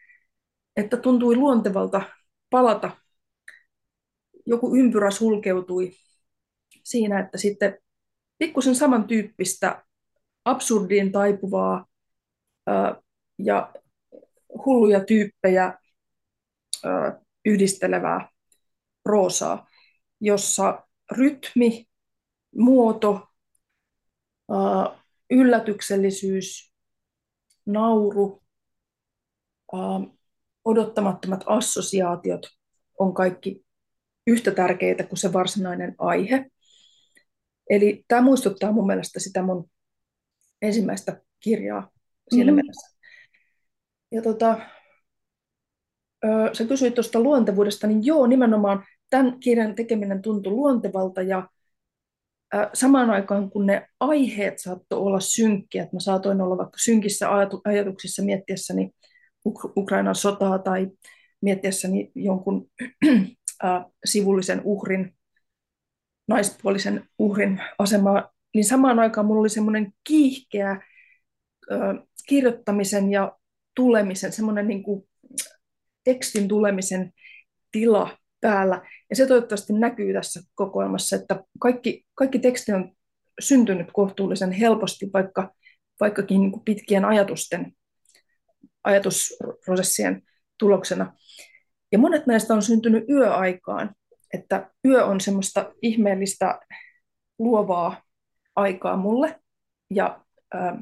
että 0.75 0.97
tuntui 0.97 1.35
luontevalta 1.35 2.01
palata. 2.49 2.91
Joku 4.45 4.75
ympyrä 4.75 5.11
sulkeutui 5.11 5.91
siinä, 6.83 7.19
että 7.19 7.37
sitten 7.37 7.77
pikkusen 8.37 8.75
samantyyppistä 8.75 9.85
absurdiin 10.45 11.11
taipuvaa 11.11 11.85
ää, 12.67 12.95
ja 13.37 13.73
hulluja 14.65 15.05
tyyppejä 15.05 15.63
ää, 16.83 17.21
yhdistelevää 17.45 18.29
proosaa, 19.03 19.67
jossa 20.21 20.87
rytmi, 21.11 21.85
muoto, 22.55 23.27
yllätyksellisyys, 25.29 26.73
nauru, 27.65 28.43
odottamattomat 30.65 31.43
assosiaatiot 31.45 32.47
on 32.99 33.13
kaikki 33.13 33.65
yhtä 34.27 34.51
tärkeitä 34.51 35.03
kuin 35.03 35.17
se 35.17 35.33
varsinainen 35.33 35.95
aihe. 35.97 36.45
Eli 37.71 38.03
tämä 38.07 38.21
muistuttaa 38.21 38.71
mun 38.71 38.87
mielestä 38.87 39.19
sitä 39.19 39.41
mun 39.41 39.69
ensimmäistä 40.61 41.21
kirjaa 41.39 41.89
siinä 42.29 42.51
mm. 42.51 42.55
mielessä. 42.55 42.97
Ja 44.11 44.21
tota, 44.21 44.59
sä 46.53 46.65
kysyit 46.65 46.93
tuosta 46.93 47.19
luontevuudesta, 47.19 47.87
niin 47.87 48.05
joo, 48.05 48.27
nimenomaan 48.27 48.83
tämän 49.09 49.39
kirjan 49.39 49.75
tekeminen 49.75 50.21
tuntui 50.21 50.53
luontevalta 50.53 51.21
ja 51.21 51.49
samaan 52.73 53.09
aikaan 53.09 53.49
kun 53.49 53.65
ne 53.65 53.87
aiheet 53.99 54.59
saattoi 54.59 54.99
olla 54.99 55.19
synkkiä, 55.19 55.83
että 55.83 55.95
mä 55.95 55.99
saatoin 55.99 56.41
olla 56.41 56.57
vaikka 56.57 56.77
synkissä 56.83 57.27
ajatuksissa 57.63 58.23
miettiessäni 58.23 58.91
Ukrainan 59.77 60.15
sotaa 60.15 60.59
tai 60.59 60.87
miettiessäni 61.41 62.11
jonkun 62.15 62.69
äh, 63.63 63.85
sivullisen 64.05 64.61
uhrin, 64.63 65.15
naispuolisen 66.31 67.09
uhrin 67.19 67.61
asemaa, 67.79 68.31
niin 68.53 68.65
samaan 68.65 68.99
aikaan 68.99 69.25
mulla 69.25 69.39
oli 69.39 69.49
semmoinen 69.49 69.93
kiihkeä 70.03 70.71
äh, 70.71 70.79
kirjoittamisen 72.27 73.11
ja 73.11 73.37
tulemisen, 73.75 74.31
semmoinen 74.31 74.67
niin 74.67 74.83
kuin 74.83 75.03
tekstin 76.03 76.47
tulemisen 76.47 77.13
tila 77.71 78.17
päällä. 78.41 78.81
Ja 79.09 79.15
se 79.15 79.27
toivottavasti 79.27 79.73
näkyy 79.73 80.13
tässä 80.13 80.41
kokoelmassa, 80.55 81.15
että 81.15 81.43
kaikki, 81.59 82.05
kaikki 82.15 82.39
teksti 82.39 82.71
on 82.71 82.91
syntynyt 83.39 83.87
kohtuullisen 83.93 84.51
helposti, 84.51 85.09
vaikka, 85.13 85.53
vaikkakin 85.99 86.41
niin 86.41 86.51
kuin 86.51 86.63
pitkien 86.63 87.05
ajatusten, 87.05 87.71
ajatusprosessien 88.83 90.21
tuloksena. 90.57 91.13
Ja 91.91 91.99
monet 91.99 92.27
näistä 92.27 92.53
on 92.53 92.61
syntynyt 92.61 93.09
yöaikaan, 93.09 93.95
että 94.33 94.71
yö 94.85 95.05
on 95.05 95.21
semmoista 95.21 95.73
ihmeellistä 95.81 96.59
luovaa 97.39 98.01
aikaa 98.55 98.97
mulle. 98.97 99.39
Ja 99.89 100.25
ää, 100.53 100.81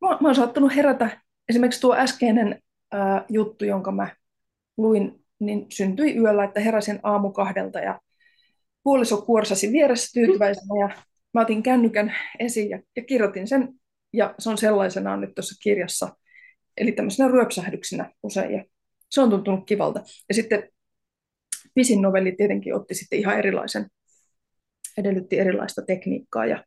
mä, 0.00 0.08
mä 0.08 0.28
oon 0.28 0.34
saattanut 0.34 0.76
herätä, 0.76 1.20
esimerkiksi 1.48 1.80
tuo 1.80 1.94
äskeinen 1.96 2.62
ää, 2.92 3.24
juttu, 3.28 3.64
jonka 3.64 3.92
mä 3.92 4.16
luin, 4.76 5.24
niin 5.38 5.66
syntyi 5.68 6.16
yöllä, 6.16 6.44
että 6.44 6.60
heräsin 6.60 7.00
aamu 7.02 7.32
kahdelta 7.32 7.78
ja 7.78 8.00
puoliso 8.82 9.22
kuorsasi 9.22 9.72
vieressä 9.72 10.10
tyytyväisenä 10.14 10.80
ja 10.80 11.02
mä 11.34 11.40
otin 11.40 11.62
kännykän 11.62 12.14
esiin 12.38 12.70
ja, 12.70 12.82
ja 12.96 13.04
kirjoitin 13.04 13.48
sen 13.48 13.68
ja 14.12 14.34
se 14.38 14.50
on 14.50 14.58
sellaisenaan 14.58 15.20
nyt 15.20 15.34
tuossa 15.34 15.58
kirjassa, 15.62 16.16
eli 16.76 16.92
tämmöisenä 16.92 17.28
ryöpsähdyksinä 17.28 18.12
usein 18.22 18.52
ja 18.52 18.64
se 19.10 19.20
on 19.20 19.30
tuntunut 19.30 19.66
kivalta. 19.66 20.00
Ja 20.28 20.34
sitten 20.34 20.71
pisin 21.74 22.02
novelli 22.02 22.32
tietenkin 22.32 22.74
otti 22.74 22.94
sitten 22.94 23.18
ihan 23.18 23.38
erilaisen, 23.38 23.86
edellytti 24.98 25.38
erilaista 25.38 25.82
tekniikkaa 25.82 26.46
ja 26.46 26.64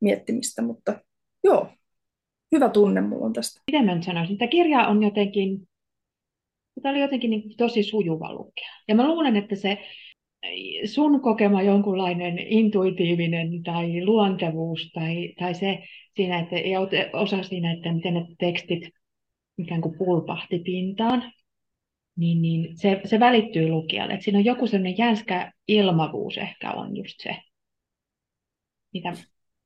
miettimistä, 0.00 0.62
mutta 0.62 1.00
joo, 1.44 1.68
hyvä 2.52 2.68
tunne 2.68 3.00
mulla 3.00 3.26
on 3.26 3.32
tästä. 3.32 3.60
Miten 3.72 3.84
mä 3.84 4.02
sanoisin, 4.02 4.34
että 4.34 4.46
kirja 4.46 4.88
on 4.88 5.02
jotenkin, 5.02 5.68
tämä 6.82 6.92
oli 6.92 7.00
jotenkin 7.00 7.30
niin 7.30 7.56
tosi 7.56 7.82
sujuva 7.82 8.34
lukea. 8.34 8.68
Ja 8.88 8.94
mä 8.94 9.08
luulen, 9.08 9.36
että 9.36 9.56
se 9.56 9.78
sun 10.84 11.20
kokema 11.20 11.62
jonkunlainen 11.62 12.38
intuitiivinen 12.38 13.62
tai 13.62 14.04
luontevuus 14.04 14.90
tai, 14.94 15.34
tai 15.38 15.54
se 15.54 15.78
siinä, 16.16 16.40
että 16.40 16.56
ja 16.56 16.80
osa 17.12 17.42
siinä, 17.42 17.72
että 17.72 17.92
miten 17.92 18.14
ne 18.14 18.26
tekstit 18.38 18.88
ikään 19.58 19.80
kuin 19.80 19.98
pulpahti 19.98 20.58
pintaan, 20.58 21.32
niin, 22.16 22.42
niin 22.42 22.78
se, 22.78 23.00
se 23.04 23.20
välittyy 23.20 23.68
lukijalle. 23.68 24.14
Että 24.14 24.24
siinä 24.24 24.38
on 24.38 24.44
joku 24.44 24.66
sellainen 24.66 24.98
jänskä 24.98 25.52
ilmavuus 25.68 26.38
ehkä 26.38 26.72
on 26.72 26.96
just 26.96 27.20
se, 27.20 27.36
mitä 28.92 29.12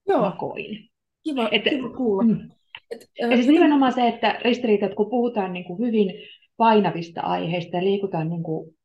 Joo. 0.08 0.20
mä 0.20 0.36
koin. 0.38 0.88
Kiva, 1.24 1.48
Et, 1.52 1.64
kiva 1.64 1.88
kuulla. 1.88 2.22
Mm. 2.22 2.50
Et, 2.90 3.10
ja 3.18 3.36
siis 3.36 3.46
nimenomaan 3.46 3.92
se, 3.92 4.08
että 4.08 4.38
ristiriitat, 4.44 4.94
kun 4.94 5.10
puhutaan 5.10 5.52
niin 5.52 5.64
kuin 5.64 5.78
hyvin 5.86 6.12
painavista 6.56 7.20
aiheista 7.20 7.76
ja 7.76 7.84
liikutaan 7.84 8.28
niin 8.28 8.42
kuin 8.42 8.76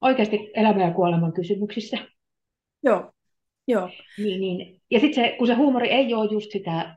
oikeasti 0.00 0.50
elämän 0.54 0.88
ja 0.88 0.94
kuoleman 0.94 1.32
kysymyksissä. 1.32 1.98
Joo, 2.82 3.12
joo. 3.68 3.90
Niin, 4.18 4.40
niin. 4.40 4.80
Ja 4.90 5.00
sitten 5.00 5.24
se, 5.24 5.36
kun 5.38 5.46
se 5.46 5.54
huumori 5.54 5.88
ei 5.88 6.14
ole 6.14 6.32
just 6.32 6.50
sitä 6.50 6.96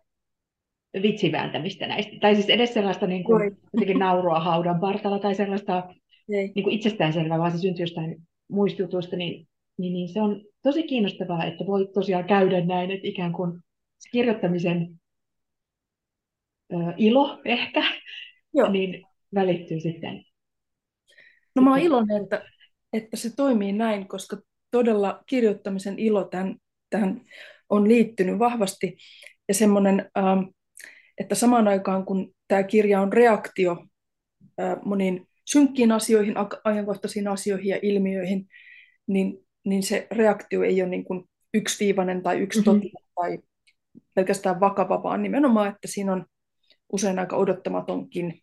vitsivääntämistä 1.02 1.88
näistä, 1.88 2.12
tai 2.22 2.36
siis 2.36 2.50
edes 2.50 2.74
sellaista 2.74 3.08
niin 3.08 3.24
kuin, 3.24 3.58
naurua 3.98 4.40
haudan 4.40 4.80
partalla 4.80 5.20
tai 5.20 5.36
sellaista 5.36 5.94
niin 6.32 6.64
kuin 6.64 6.76
itsestäänselvää, 6.76 7.40
vaan 7.40 7.52
se 7.52 7.58
syntyy 7.58 7.84
jostain 7.84 8.22
muista 8.48 8.82
jutuista, 8.82 9.16
niin, 9.16 9.48
niin, 9.78 9.94
niin 9.94 10.10
se 10.10 10.22
on 10.22 10.42
tosi 10.64 10.84
kiinnostavaa, 10.84 11.46
että 11.46 11.66
voi 11.66 11.90
tosiaan 11.94 12.26
käydä 12.26 12.66
näin, 12.66 12.92
että 12.92 13.08
ikään 13.08 13.34
kuin 13.34 13.60
kirjoittamisen 14.12 15.00
ö, 16.74 16.76
ilo 16.98 17.42
ehkä, 17.46 17.84
Joo. 18.54 18.72
niin 18.72 19.04
välittyy 19.36 19.80
sitten. 19.80 20.26
No 21.56 21.62
mä 21.62 21.70
oon 21.70 21.80
iloinen, 21.80 22.24
että, 22.24 22.44
että 22.94 23.18
se 23.18 23.36
toimii 23.36 23.72
näin, 23.72 24.08
koska 24.08 24.38
todella 24.72 25.24
kirjoittamisen 25.26 26.00
ilo 26.00 26.24
tähän, 26.24 26.56
tähän 26.90 27.22
on 27.70 27.88
liittynyt 27.88 28.40
vahvasti. 28.40 28.98
Ja 29.48 29.54
semmoinen, 29.54 30.12
ähm, 30.18 30.40
että 31.18 31.36
samaan 31.36 31.68
aikaan 31.68 32.06
kun 32.06 32.34
tämä 32.48 32.64
kirja 32.64 33.02
on 33.02 33.14
reaktio 33.14 33.86
äh, 34.62 34.78
moniin 34.86 35.28
synkkiin 35.46 35.92
asioihin, 35.92 36.36
ajankohtaisiin 36.64 37.28
asioihin 37.28 37.70
ja 37.70 37.80
ilmiöihin, 37.82 38.48
niin, 39.08 39.46
niin 39.66 39.84
se 39.84 40.08
reaktio 40.12 40.64
ei 40.64 40.82
ole 40.82 40.90
niin 40.90 41.06
kuin 41.06 41.24
yksiviivainen 41.54 42.24
tai 42.24 42.40
yksi 42.40 42.60
mm-hmm. 42.60 42.90
tai 43.16 43.40
pelkästään 44.14 44.60
vakava, 44.60 45.04
vaan 45.04 45.24
nimenomaan, 45.24 45.70
että 45.70 45.88
siinä 45.88 46.14
on 46.14 46.26
usein 46.94 47.20
aika 47.20 47.36
odottamatonkin 47.36 48.42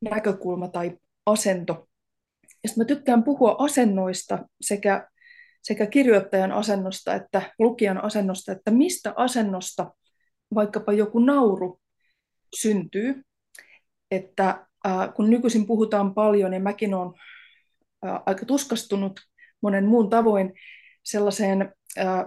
näkökulma 0.00 0.68
tai 0.68 0.98
asento. 1.26 1.88
Ja 2.64 2.70
mä 2.76 2.84
tykkään 2.84 3.24
puhua 3.24 3.56
asennoista 3.58 4.48
sekä, 4.60 5.08
sekä 5.62 5.86
kirjoittajan 5.86 6.52
asennosta 6.52 7.14
että 7.14 7.52
lukijan 7.58 8.04
asennosta, 8.04 8.52
että 8.52 8.70
mistä 8.70 9.14
asennosta 9.16 9.94
vaikkapa 10.54 10.92
joku 10.92 11.18
nauru 11.18 11.80
syntyy. 12.56 13.22
Että 14.10 14.66
kun 15.16 15.30
nykyisin 15.30 15.66
puhutaan 15.66 16.14
paljon, 16.14 16.52
ja 16.52 16.60
mäkin 16.60 16.94
olen 16.94 17.12
äh, 18.06 18.20
aika 18.26 18.46
tuskastunut 18.46 19.20
monen 19.62 19.86
muun 19.86 20.10
tavoin 20.10 20.52
sellaiseen 21.02 21.74
äh, 21.98 22.24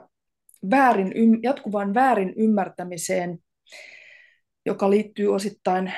väärin, 0.70 1.14
jatkuvaan 1.44 1.94
väärin 1.94 2.34
ymmärtämiseen, 2.38 3.40
joka 4.66 4.90
liittyy 4.90 5.36
osittain 5.36 5.94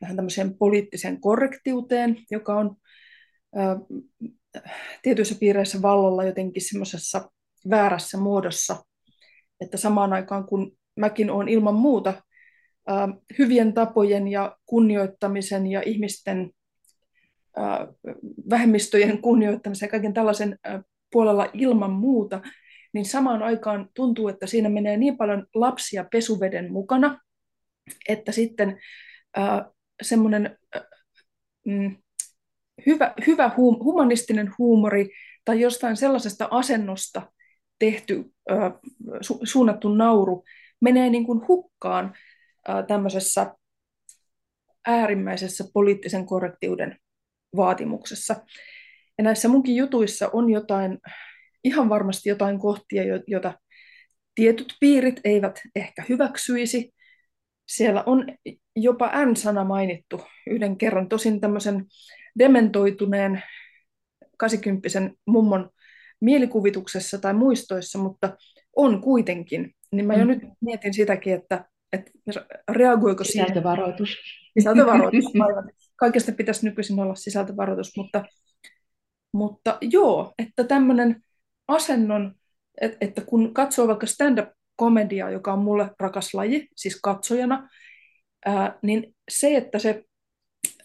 tähän 0.00 0.16
tämmöiseen 0.16 0.58
poliittiseen 0.58 1.20
korrektiuteen, 1.20 2.16
joka 2.30 2.54
on 2.56 2.76
tietyissä 5.02 5.34
piireissä 5.40 5.82
vallalla 5.82 6.24
jotenkin 6.24 6.62
semmoisessa 6.62 7.30
väärässä 7.70 8.18
muodossa, 8.18 8.84
että 9.60 9.76
samaan 9.76 10.12
aikaan 10.12 10.44
kun 10.44 10.78
mäkin 10.96 11.30
olen 11.30 11.48
ilman 11.48 11.74
muuta 11.74 12.22
hyvien 13.38 13.72
tapojen 13.72 14.28
ja 14.28 14.56
kunnioittamisen 14.66 15.66
ja 15.66 15.82
ihmisten 15.86 16.50
vähemmistöjen 18.50 19.22
kunnioittamisen 19.22 19.86
ja 19.86 19.90
kaiken 19.90 20.14
tällaisen 20.14 20.58
puolella 21.12 21.50
ilman 21.52 21.90
muuta, 21.90 22.40
niin 22.92 23.04
samaan 23.04 23.42
aikaan 23.42 23.88
tuntuu, 23.94 24.28
että 24.28 24.46
siinä 24.46 24.68
menee 24.68 24.96
niin 24.96 25.16
paljon 25.16 25.46
lapsia 25.54 26.04
pesuveden 26.12 26.72
mukana, 26.72 27.20
että 28.08 28.32
sitten 28.32 28.78
semmoinen 30.02 30.58
mm, 31.66 31.96
hyvä, 32.86 33.14
hyvä 33.26 33.50
huum, 33.56 33.78
humanistinen 33.84 34.54
huumori 34.58 35.10
tai 35.44 35.60
jostain 35.60 35.96
sellaisesta 35.96 36.48
asennosta 36.50 37.32
tehty, 37.78 38.24
su, 39.20 39.40
suunnattu 39.44 39.88
nauru 39.88 40.44
menee 40.80 41.10
niin 41.10 41.26
kuin 41.26 41.48
hukkaan 41.48 42.14
tämmöisessä 42.86 43.54
äärimmäisessä 44.86 45.64
poliittisen 45.74 46.26
korrektiuden 46.26 46.96
vaatimuksessa. 47.56 48.36
Ja 49.18 49.24
näissä 49.24 49.48
munkin 49.48 49.76
jutuissa 49.76 50.30
on 50.32 50.50
jotain, 50.50 50.98
ihan 51.64 51.88
varmasti 51.88 52.28
jotain 52.28 52.58
kohtia, 52.58 53.02
joita 53.26 53.54
tietyt 54.34 54.74
piirit 54.80 55.20
eivät 55.24 55.60
ehkä 55.76 56.04
hyväksyisi. 56.08 56.94
Siellä 57.68 58.02
on 58.06 58.24
jopa 58.76 59.26
N-sana 59.26 59.64
mainittu 59.64 60.20
yhden 60.46 60.76
kerran, 60.76 61.08
tosin 61.08 61.40
tämmöisen 61.40 61.84
dementoituneen 62.38 63.42
80 64.38 64.88
mummon 65.26 65.70
mielikuvituksessa 66.20 67.18
tai 67.18 67.34
muistoissa, 67.34 67.98
mutta 67.98 68.36
on 68.76 69.00
kuitenkin. 69.00 69.74
Niin 69.92 70.06
mä 70.06 70.14
jo 70.14 70.24
mm. 70.24 70.28
nyt 70.28 70.42
mietin 70.60 70.94
sitäkin, 70.94 71.34
että 71.34 71.64
että 71.92 72.10
reagoiko 72.70 73.24
siihen. 73.24 73.48
Sisältövaroitus. 73.48 74.16
Sisältövaroitus, 74.58 75.24
aivan. 75.48 75.70
Kaikesta 75.96 76.32
pitäisi 76.32 76.66
nykyisin 76.66 77.00
olla 77.00 77.14
sisältövaroitus, 77.14 77.96
mutta 77.96 78.24
Mutta 79.32 79.78
joo, 79.80 80.34
että 80.38 80.64
tämmöinen 80.64 81.22
asennon, 81.68 82.34
että 83.00 83.20
kun 83.20 83.54
katsoo 83.54 83.88
vaikka 83.88 84.06
stand-up-komediaa, 84.06 85.30
joka 85.30 85.52
on 85.52 85.58
mulle 85.58 85.90
rakas 86.00 86.34
laji, 86.34 86.68
siis 86.76 87.00
katsojana, 87.02 87.68
ää, 88.46 88.78
niin 88.82 89.14
se, 89.30 89.56
että 89.56 89.78
se 89.78 90.04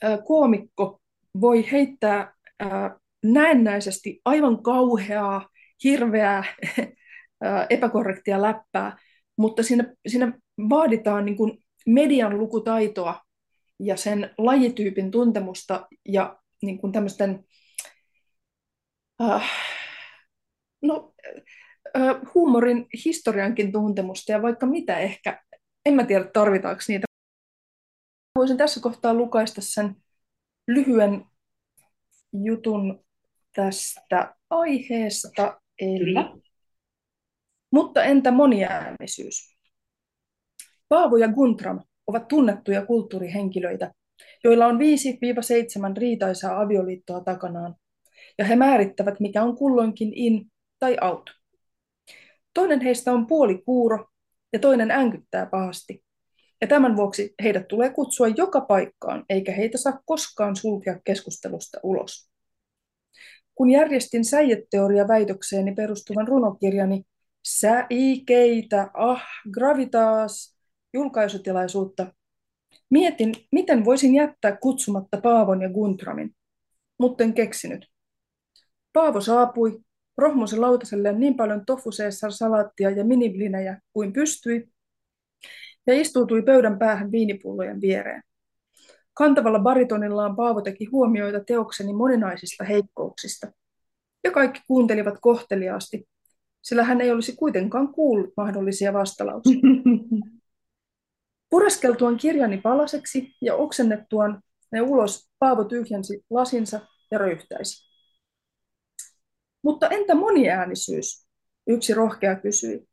ää, 0.02 0.18
koomikko 0.18 1.00
voi 1.42 1.72
heittää 1.72 2.34
ää, 2.60 2.96
näennäisesti 3.24 4.22
aivan 4.26 4.64
kauheaa, 4.64 5.50
hirveää, 5.84 6.44
ää, 7.44 7.68
epäkorrektia 7.70 8.42
läppää, 8.42 8.98
mutta 9.38 9.64
siinä, 9.64 9.94
siinä 10.08 10.40
vaaditaan 10.70 11.26
niin 11.26 11.38
kuin 11.38 11.64
median 11.86 12.38
lukutaitoa 12.38 13.22
ja 13.80 13.98
sen 13.98 14.34
lajityypin 14.38 15.12
tuntemusta 15.12 15.88
ja 16.08 16.40
niin 16.62 16.80
kuin 16.80 16.94
tämmöisten 16.94 17.44
äh, 19.22 19.52
no, 20.82 21.14
äh, 21.98 22.16
huumorin 22.34 22.86
historiankin 23.06 23.72
tuntemusta 23.72 24.32
ja 24.32 24.42
vaikka 24.42 24.66
mitä 24.66 25.00
ehkä. 25.00 25.44
En 25.86 25.94
mä 25.94 26.06
tiedä, 26.06 26.26
tarvitaanko 26.34 26.82
niitä. 26.88 27.06
Voisin 28.36 28.58
tässä 28.58 28.80
kohtaa 28.80 29.14
lukaista 29.14 29.62
sen 29.62 29.96
lyhyen 30.68 31.26
jutun 32.44 33.06
tästä 33.56 34.36
aiheesta. 34.50 35.62
Eli... 35.80 36.00
Kyllä. 36.00 36.43
Mutta 37.74 38.04
entä 38.04 38.32
moniäänisyys? 38.32 39.58
Paavo 40.90 41.18
ja 41.18 41.28
Guntram 41.28 41.80
ovat 42.08 42.28
tunnettuja 42.28 42.86
kulttuurihenkilöitä, 42.86 43.92
joilla 44.44 44.66
on 44.66 44.80
5-7 44.80 44.80
riitaisaa 45.98 46.62
avioliittoa 46.62 47.22
takanaan, 47.22 47.76
ja 48.38 48.46
he 48.46 48.56
määrittävät, 48.56 49.20
mikä 49.20 49.44
on 49.44 49.56
kulloinkin 49.56 50.14
in 50.14 50.52
tai 50.80 50.98
out. 51.02 51.30
Toinen 52.54 52.82
heistä 52.82 53.12
on 53.12 53.28
puoli 53.28 53.62
kuuro 53.66 54.08
ja 54.54 54.60
toinen 54.60 54.92
änkyttää 54.92 55.46
pahasti. 55.46 56.04
Ja 56.62 56.68
tämän 56.68 56.96
vuoksi 56.96 57.34
heidät 57.44 57.68
tulee 57.68 57.90
kutsua 57.90 58.28
joka 58.28 58.62
paikkaan, 58.62 59.26
eikä 59.30 59.52
heitä 59.52 59.78
saa 59.78 60.00
koskaan 60.06 60.56
sulkea 60.56 61.00
keskustelusta 61.04 61.80
ulos. 61.84 62.30
Kun 63.56 63.70
järjestin 63.70 64.26
säijeteoria 64.26 65.08
väitökseeni 65.08 65.74
perustuvan 65.74 66.28
runokirjani 66.28 67.04
Säikeitä, 67.44 68.92
ah, 68.94 69.24
gravitas, 69.52 70.58
julkaisutilaisuutta, 70.94 72.14
mietin, 72.90 73.34
miten 73.52 73.86
voisin 73.86 74.16
jättää 74.16 74.58
kutsumatta 74.58 75.22
Paavon 75.22 75.62
ja 75.62 75.70
Guntramin, 75.70 76.36
mutta 77.00 77.24
en 77.24 77.34
keksinyt. 77.34 77.88
Paavo 78.94 79.22
saapui, 79.22 79.80
rohmusi 80.18 80.58
lautaselle 80.58 81.14
niin 81.14 81.36
paljon 81.36 81.66
tofuseessar 81.66 82.32
salaattia 82.32 82.90
ja 82.90 83.06
miniblinejä 83.06 83.82
kuin 83.94 84.14
pystyi, 84.14 84.70
ja 85.88 86.02
istuutui 86.02 86.42
pöydän 86.42 86.80
päähän 86.80 87.12
viinipullojen 87.12 87.82
viereen. 87.82 88.24
Kantavalla 89.14 89.60
baritonillaan 89.60 90.36
Paavo 90.36 90.62
teki 90.62 90.86
huomioita 90.86 91.40
teokseni 91.40 91.94
moninaisista 91.94 92.64
heikkouksista, 92.64 93.52
ja 94.24 94.32
kaikki 94.32 94.62
kuuntelivat 94.68 95.16
kohteliaasti, 95.22 96.08
sillä 96.64 96.84
hän 96.84 97.02
ei 97.02 97.12
olisi 97.12 97.36
kuitenkaan 97.36 97.94
kuullut 97.94 98.34
mahdollisia 98.38 98.94
vastalauseita. 98.94 99.68
Puraskeltuaan 101.50 102.18
kirjani 102.18 102.58
palaseksi 102.58 103.36
ja 103.42 103.56
oksennettuaan 103.56 104.42
ne 104.72 104.82
ulos, 104.82 105.30
Paavo 105.40 105.64
tyhjensi 105.64 106.26
lasinsa 106.30 106.80
ja 107.12 107.18
röyhtäisi. 107.18 107.94
Mutta 109.64 109.90
entä 109.90 110.16
moniäänisyys? 110.16 111.28
Yksi 111.68 111.94
rohkea 111.94 112.36
kysyi. 112.36 112.88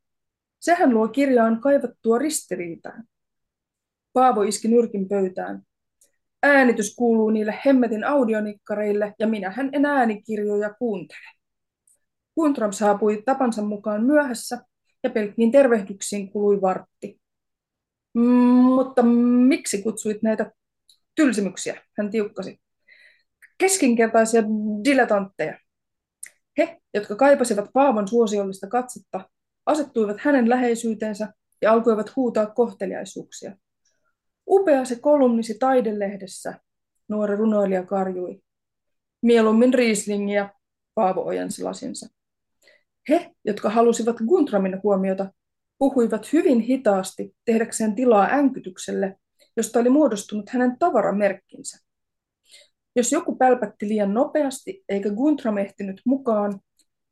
Sehän 0.59 0.93
luo 0.93 1.07
kirjaan 1.07 1.61
kaivattua 1.61 2.17
ristiriitaa. 2.17 3.03
Paavo 4.13 4.41
iski 4.41 4.67
nyrkin 4.67 5.09
pöytään. 5.09 5.61
Äänitys 6.43 6.95
kuuluu 6.95 7.29
niille 7.29 7.59
hemmetin 7.65 8.03
audionikkareille 8.03 9.13
ja 9.19 9.27
minähän 9.27 9.69
en 9.73 9.85
äänikirjoja 9.85 10.73
kuuntele. 10.73 11.40
Kuntram 12.35 12.71
saapui 12.71 13.23
tapansa 13.25 13.61
mukaan 13.61 14.03
myöhässä 14.03 14.57
ja 15.03 15.09
pelkkiin 15.09 15.51
tervehdyksiin 15.51 16.31
kului 16.31 16.61
vartti. 16.61 17.21
Mm, 18.13 18.23
mutta 18.75 19.03
miksi 19.47 19.81
kutsuit 19.81 20.21
näitä 20.21 20.51
tylsimyksiä, 21.15 21.81
hän 21.97 22.11
tiukkasi. 22.11 22.61
Keskinkertaisia 23.57 24.43
diletantteja. 24.83 25.59
He, 26.57 26.81
jotka 26.93 27.15
kaipasivat 27.15 27.69
Paavon 27.73 28.07
suosiollista 28.07 28.67
katsetta, 28.67 29.29
asettuivat 29.65 30.17
hänen 30.19 30.49
läheisyyteensä 30.49 31.33
ja 31.61 31.71
alkoivat 31.71 32.15
huutaa 32.15 32.45
kohteliaisuuksia. 32.45 33.57
Upea 34.47 34.85
se 34.85 34.99
kolumnisi 34.99 35.57
taidelehdessä, 35.59 36.59
nuori 37.09 37.35
runoilija 37.35 37.85
karjui. 37.85 38.41
Mieluummin 39.21 39.73
Rieslingiä, 39.73 40.49
Paavo 40.95 41.21
ojensi 41.21 41.63
lasinsa. 41.63 42.20
He, 43.09 43.31
jotka 43.45 43.69
halusivat 43.69 44.15
Guntramin 44.27 44.79
huomiota, 44.83 45.33
puhuivat 45.77 46.33
hyvin 46.33 46.59
hitaasti 46.59 47.35
tehdäkseen 47.45 47.95
tilaa 47.95 48.27
änkytykselle, 48.31 49.15
josta 49.57 49.79
oli 49.79 49.89
muodostunut 49.89 50.49
hänen 50.49 50.79
tavaramerkkinsä. 50.79 51.77
Jos 52.95 53.11
joku 53.11 53.35
pälpätti 53.35 53.87
liian 53.87 54.13
nopeasti 54.13 54.83
eikä 54.89 55.09
Guntram 55.09 55.57
ehtinyt 55.57 56.01
mukaan, 56.05 56.59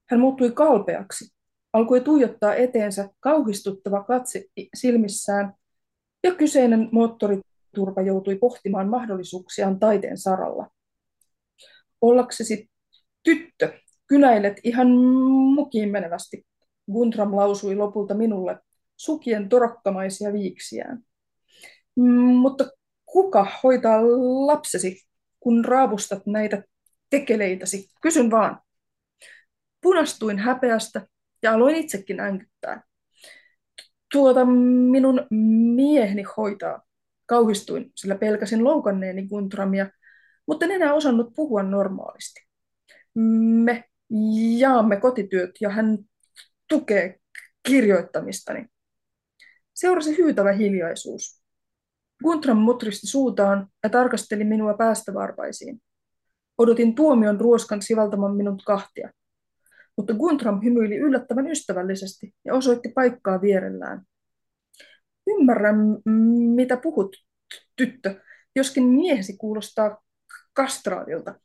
hän 0.09 0.19
muuttui 0.19 0.51
kalpeaksi, 0.51 1.33
alkoi 1.73 2.01
tuijottaa 2.01 2.55
eteensä 2.55 3.09
kauhistuttava 3.19 4.03
katse 4.03 4.45
silmissään, 4.75 5.53
ja 6.23 6.35
kyseinen 6.35 6.89
moottoriturpa 6.91 8.01
joutui 8.05 8.35
pohtimaan 8.35 8.89
mahdollisuuksiaan 8.89 9.79
taiteen 9.79 10.17
saralla. 10.17 10.67
Ollaksesi 12.01 12.69
tyttö, 13.23 13.79
kynäilet 14.09 14.59
ihan 14.63 14.87
mukiin 15.55 15.91
menevästi, 15.91 16.45
Guntram 16.91 17.35
lausui 17.35 17.75
lopulta 17.75 18.13
minulle, 18.13 18.59
sukien 18.97 19.49
torokkamaisia 19.49 20.33
viiksiään. 20.33 21.03
Mutta 22.41 22.69
kuka 23.05 23.47
hoitaa 23.63 24.01
lapsesi, 24.47 25.07
kun 25.39 25.65
raavustat 25.65 26.25
näitä 26.25 26.63
tekeleitäsi? 27.09 27.89
Kysyn 28.01 28.31
vaan. 28.31 28.61
Punastuin 29.81 30.39
häpeästä 30.39 31.07
ja 31.43 31.53
aloin 31.53 31.75
itsekin 31.75 32.19
änkyttää. 32.19 32.83
Tuota 34.11 34.45
minun 34.91 35.27
mieheni 35.75 36.23
hoitaa. 36.37 36.81
Kauhistuin, 37.25 37.91
sillä 37.95 38.15
pelkäsin 38.15 38.63
loukanneeni 38.63 39.27
Guntramia, 39.27 39.89
mutta 40.47 40.65
en 40.65 40.71
enää 40.71 40.93
osannut 40.93 41.33
puhua 41.35 41.63
normaalisti. 41.63 42.39
Me 43.63 43.88
jaamme 44.59 44.99
kotityöt 44.99 45.51
ja 45.61 45.69
hän 45.69 45.97
tukee 46.69 47.19
kirjoittamistani. 47.67 48.65
Seurasi 49.73 50.17
hyytävä 50.17 50.51
hiljaisuus. 50.51 51.41
Guntram 52.23 52.57
mutristi 52.57 53.07
suutaan 53.07 53.67
ja 53.83 53.89
tarkasteli 53.89 54.43
minua 54.43 54.73
päästä 54.73 55.13
varpaisiin. 55.13 55.81
Odotin 56.57 56.95
tuomion 56.95 57.39
ruoskan 57.39 57.81
sivaltaman 57.81 58.35
minut 58.35 58.63
kahtia. 58.65 59.11
Mutta 59.97 60.13
Guntram 60.13 60.63
hymyili 60.63 60.97
yllättävän 60.97 61.47
ystävällisesti 61.47 62.35
ja 62.45 62.53
osoitti 62.53 62.89
paikkaa 62.89 63.41
vierellään. 63.41 64.01
Ymmärrän, 65.27 65.75
mitä 66.55 66.77
puhut, 66.77 67.15
tyttö, 67.75 68.21
joskin 68.55 68.83
miehesi 68.83 69.37
kuulostaa 69.37 70.01
kastraatilta. 70.53 71.35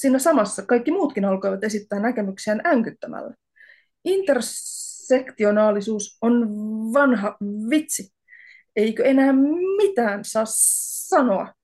Siinä 0.00 0.18
samassa 0.18 0.66
kaikki 0.66 0.90
muutkin 0.90 1.24
alkoivat 1.24 1.64
esittää 1.64 2.00
näkemyksiään 2.00 2.60
änkyttämällä. 2.64 3.34
Intersektionaalisuus 4.04 6.18
on 6.22 6.48
vanha 6.92 7.36
vitsi. 7.70 8.08
Eikö 8.76 9.04
enää 9.04 9.32
mitään 9.76 10.24
saa 10.24 10.44
sanoa? 10.46 11.54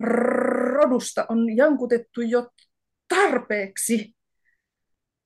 Rodusta 0.00 1.26
on 1.28 1.56
jankutettu 1.56 2.20
jo 2.20 2.48
tarpeeksi. 3.08 4.14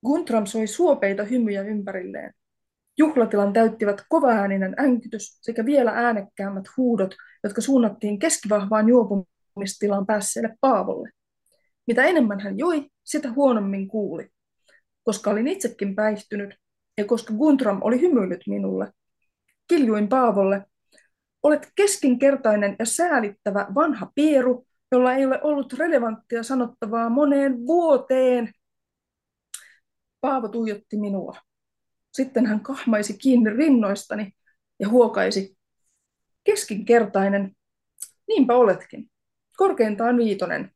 Guntram 0.06 0.46
soi 0.46 0.66
suopeita 0.66 1.24
hymyjä 1.24 1.62
ympärilleen. 1.62 2.34
Juhlatilan 2.98 3.52
täyttivät 3.52 4.04
kovaääninen 4.08 4.74
änkytys 4.78 5.38
sekä 5.42 5.66
vielä 5.66 5.90
äänekkäämmät 5.90 6.64
huudot, 6.76 7.14
jotka 7.44 7.60
suunnattiin 7.60 8.18
keskivahvaan 8.18 8.88
juopumistilaan 8.88 10.06
päässeelle 10.06 10.56
Paavolle. 10.60 11.10
Mitä 11.86 12.04
enemmän 12.04 12.40
hän 12.40 12.58
joi, 12.58 12.88
sitä 13.04 13.32
huonommin 13.32 13.88
kuuli. 13.88 14.28
Koska 15.04 15.30
olin 15.30 15.48
itsekin 15.48 15.94
päihtynyt 15.94 16.54
ja 16.98 17.04
koska 17.04 17.34
Guntram 17.34 17.78
oli 17.82 18.00
hymyillyt 18.00 18.40
minulle, 18.46 18.92
kiljuin 19.68 20.08
Paavolle, 20.08 20.66
olet 21.42 21.72
keskinkertainen 21.76 22.76
ja 22.78 22.86
säälittävä 22.86 23.66
vanha 23.74 24.10
pieru, 24.14 24.66
jolla 24.92 25.14
ei 25.14 25.26
ole 25.26 25.42
ollut 25.42 25.72
relevanttia 25.72 26.42
sanottavaa 26.42 27.08
moneen 27.08 27.66
vuoteen. 27.66 28.52
Paavo 30.20 30.48
tuijotti 30.48 30.96
minua. 30.96 31.36
Sitten 32.12 32.46
hän 32.46 32.60
kahmaisi 32.60 33.18
kiinni 33.18 33.50
rinnoistani 33.50 34.32
ja 34.80 34.88
huokaisi. 34.88 35.58
Keskinkertainen. 36.44 37.56
Niinpä 38.28 38.54
oletkin. 38.54 39.10
Korkeintaan 39.56 40.16
viitonen. 40.16 40.70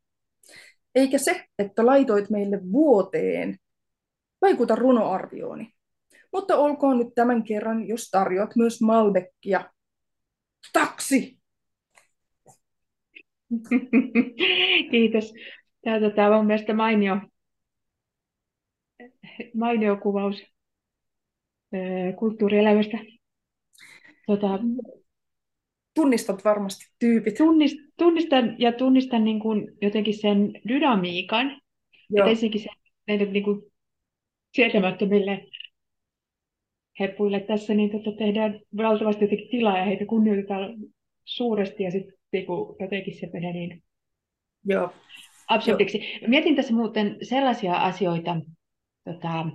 Eikä 0.97 1.19
se, 1.19 1.45
että 1.59 1.87
laitoit 1.87 2.31
meille 2.31 2.61
vuoteen, 2.73 3.57
vaikuta 4.43 4.75
runoarviooni. 4.75 5.73
Mutta 6.33 6.57
olkoon 6.57 6.99
nyt 6.99 7.15
tämän 7.15 7.43
kerran, 7.43 7.89
jos 7.89 8.11
tarjoat 8.11 8.57
myös 8.57 8.81
Malbeckia. 8.81 9.71
Taksi! 10.73 11.39
Kiitos. 14.91 15.35
Tämä 15.85 16.01
tota, 16.01 16.37
on 16.37 16.47
mielestäni 16.47 16.77
mainio, 16.77 17.17
mainio 19.55 19.97
kuvaus 19.97 20.43
kulttuurielämästä. 22.19 22.99
Tota, 24.27 24.49
Tunnistat 25.97 26.45
varmasti 26.45 26.85
tyypit. 26.99 27.35
Tunnist, 27.35 27.77
tunnistan 27.99 28.57
ja 28.59 28.73
tunnistan 28.73 29.25
niin 29.25 29.41
kuin 29.41 29.73
jotenkin 29.83 30.19
sen 30.19 30.53
dynamiikan. 30.69 31.61
Joo. 32.11 32.29
ensinnäkin 32.29 32.61
se, 32.61 32.69
näille 33.07 33.25
niin 33.25 33.45
kuin 33.45 33.63
sietämättömille 34.55 35.47
heppuille 37.01 37.41
tässä 37.41 37.75
niin 37.75 37.91
tota, 37.91 38.17
tehdään 38.17 38.61
valtavasti 38.77 39.25
jotenkin 39.25 39.49
tilaa 39.49 39.79
ja 39.79 39.85
heitä 39.85 40.07
kunnioitetaan 40.07 40.75
suuresti 41.25 41.83
ja 41.83 41.91
sitten 41.91 42.15
niin 42.33 42.47
jotenkin 42.81 43.19
se 43.19 43.31
menee 43.33 43.53
niin 43.53 43.83
Joo. 44.65 44.93
absurdiksi. 45.49 45.99
Joo. 45.99 46.29
Mietin 46.29 46.57
tässä 46.57 46.75
muuten 46.75 47.17
sellaisia 47.23 47.75
asioita, 47.75 48.37
tota, 49.05 49.47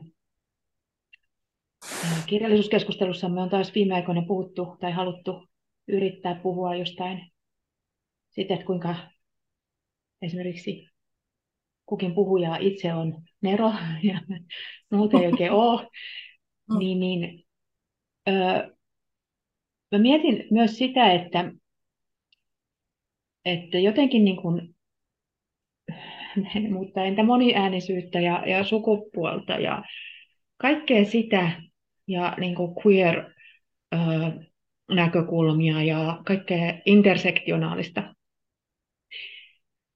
kirjallisuuskeskustelussa 2.25 3.29
me 3.29 3.41
on 3.41 3.49
taas 3.49 3.75
viime 3.75 3.95
aikoina 3.95 4.23
puhuttu 4.27 4.77
tai 4.79 4.91
haluttu 4.91 5.50
yrittää 5.91 6.35
puhua 6.35 6.75
jostain 6.75 7.31
siitä, 8.29 8.53
että 8.53 8.65
kuinka 8.65 8.95
esimerkiksi 10.21 10.89
kukin 11.85 12.15
puhuja 12.15 12.57
itse 12.59 12.93
on 12.93 13.23
Nero 13.41 13.73
ja 14.03 14.21
muuta 14.91 15.19
ei 15.19 15.27
oikein 15.27 15.51
ole, 15.51 15.87
mm. 16.69 16.79
niin, 16.79 16.99
niin 16.99 17.45
öö, 18.29 18.69
mä 19.91 19.97
mietin 19.97 20.47
myös 20.51 20.77
sitä, 20.77 21.11
että, 21.11 21.51
että 23.45 23.79
jotenkin 23.79 24.25
niin 24.25 24.41
kuin, 24.41 24.75
mutta 26.77 27.03
entä 27.03 27.23
moniäänisyyttä 27.23 28.19
ja, 28.19 28.43
ja 28.49 28.63
sukupuolta 28.63 29.53
ja 29.53 29.83
kaikkea 30.57 31.05
sitä 31.05 31.61
ja 32.07 32.35
niin 32.39 32.55
kuin 32.55 32.75
queer 32.85 33.33
öö, 33.93 33.99
näkökulmia 34.95 35.83
ja 35.83 36.21
kaikkea 36.25 36.73
intersektionaalista. 36.85 38.15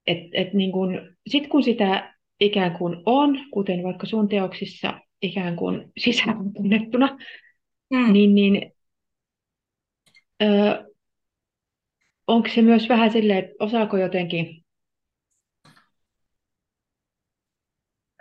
Et, 0.06 0.18
et 0.32 0.52
niin 0.54 0.72
kun, 0.72 1.16
sit 1.26 1.48
kun 1.48 1.62
sitä 1.62 2.14
ikään 2.40 2.78
kuin 2.78 3.02
on, 3.06 3.38
kuten 3.50 3.82
vaikka 3.82 4.06
sun 4.06 4.28
teoksissa 4.28 5.00
ikään 5.22 5.56
kuin 5.56 5.92
sisääntunnettuna, 6.04 7.18
mm. 7.90 8.12
niin, 8.12 8.34
niin 8.34 8.72
ö, 10.42 10.46
onko 12.26 12.48
se 12.54 12.62
myös 12.62 12.88
vähän 12.88 13.12
silleen, 13.12 13.38
että 13.38 13.54
osaako 13.60 13.96
jotenkin 13.96 14.64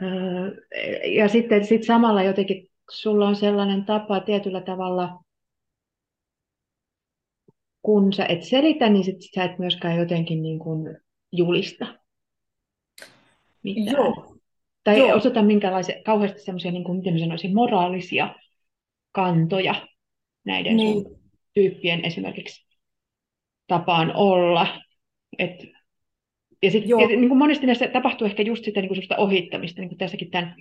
ö, 0.02 0.06
ja 1.06 1.28
sitten 1.28 1.66
sit 1.66 1.84
samalla 1.84 2.24
jotenkin 2.24 2.68
sulla 2.92 3.28
on 3.28 3.36
sellainen 3.36 3.86
tapa 3.86 4.20
tietyllä 4.20 4.62
tavalla 4.62 5.25
kun 7.86 8.14
sä 8.14 8.26
et 8.26 8.44
selitä, 8.44 8.90
niin 8.90 9.04
sit 9.04 9.16
sä 9.36 9.44
et 9.44 9.60
myöskään 9.60 9.98
jotenkin 9.98 10.42
niin 10.42 10.60
kuin 10.60 10.98
julista 11.32 12.00
mitään. 13.64 13.96
Joo. 13.96 14.36
Tai 14.84 15.00
Joo. 15.00 15.16
osoita 15.16 15.42
minkälaisia, 15.42 15.96
kauheasti 16.06 16.40
semmoisia, 16.40 16.72
niin 16.72 16.84
kuin, 16.84 16.98
miten 16.98 17.20
sanoisin, 17.20 17.56
moraalisia 17.56 18.36
kantoja 19.12 19.88
näiden 20.46 20.78
niin. 20.78 21.04
sun 21.04 21.20
tyyppien 21.54 22.06
esimerkiksi 22.06 22.66
tapaan 23.68 24.16
olla. 24.16 24.82
Et, 25.40 25.66
ja 26.62 26.72
sitten 26.72 26.98
niin 26.98 27.30
kuin 27.30 27.38
monesti 27.38 27.66
näissä 27.66 27.88
tapahtuu 27.88 28.28
ehkä 28.28 28.44
just 28.44 28.66
sitä 28.66 28.82
niin 28.82 28.90
kuin 28.90 29.20
ohittamista, 29.20 29.82
niin 29.82 29.90
kuin 29.90 29.98
tässäkin 29.98 30.32
tämän 30.32 30.56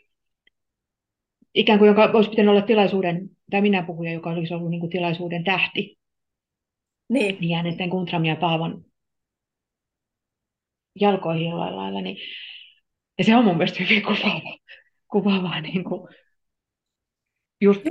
ikään 1.54 1.78
kuin 1.78 1.88
joka 1.88 2.10
olisi 2.14 2.30
pitänyt 2.30 2.50
olla 2.50 2.62
tilaisuuden, 2.62 3.30
tai 3.50 3.60
minä 3.60 3.82
puhuja, 3.82 4.12
joka 4.12 4.30
olisi 4.30 4.54
ollut 4.54 4.70
niin 4.70 4.80
kuin 4.80 4.90
tilaisuuden 4.90 5.44
tähti, 5.44 5.98
niin. 7.08 7.36
niin 7.40 7.50
jää 7.50 7.62
näiden 7.62 7.88
Guntram 7.88 8.24
ja 8.24 8.36
Paavon 8.36 8.84
jalkoihin 11.00 11.50
jollain 11.50 11.76
lailla. 11.76 12.00
Niin... 12.00 12.16
Ja 13.18 13.24
se 13.24 13.36
on 13.36 13.44
mun 13.44 13.56
mielestä 13.56 13.82
hyvin 13.84 14.02
kuvaava, 14.02 14.58
kuvaavaa 15.10 15.60
niin 15.60 15.84
kuin 15.84 16.08
just 17.60 17.82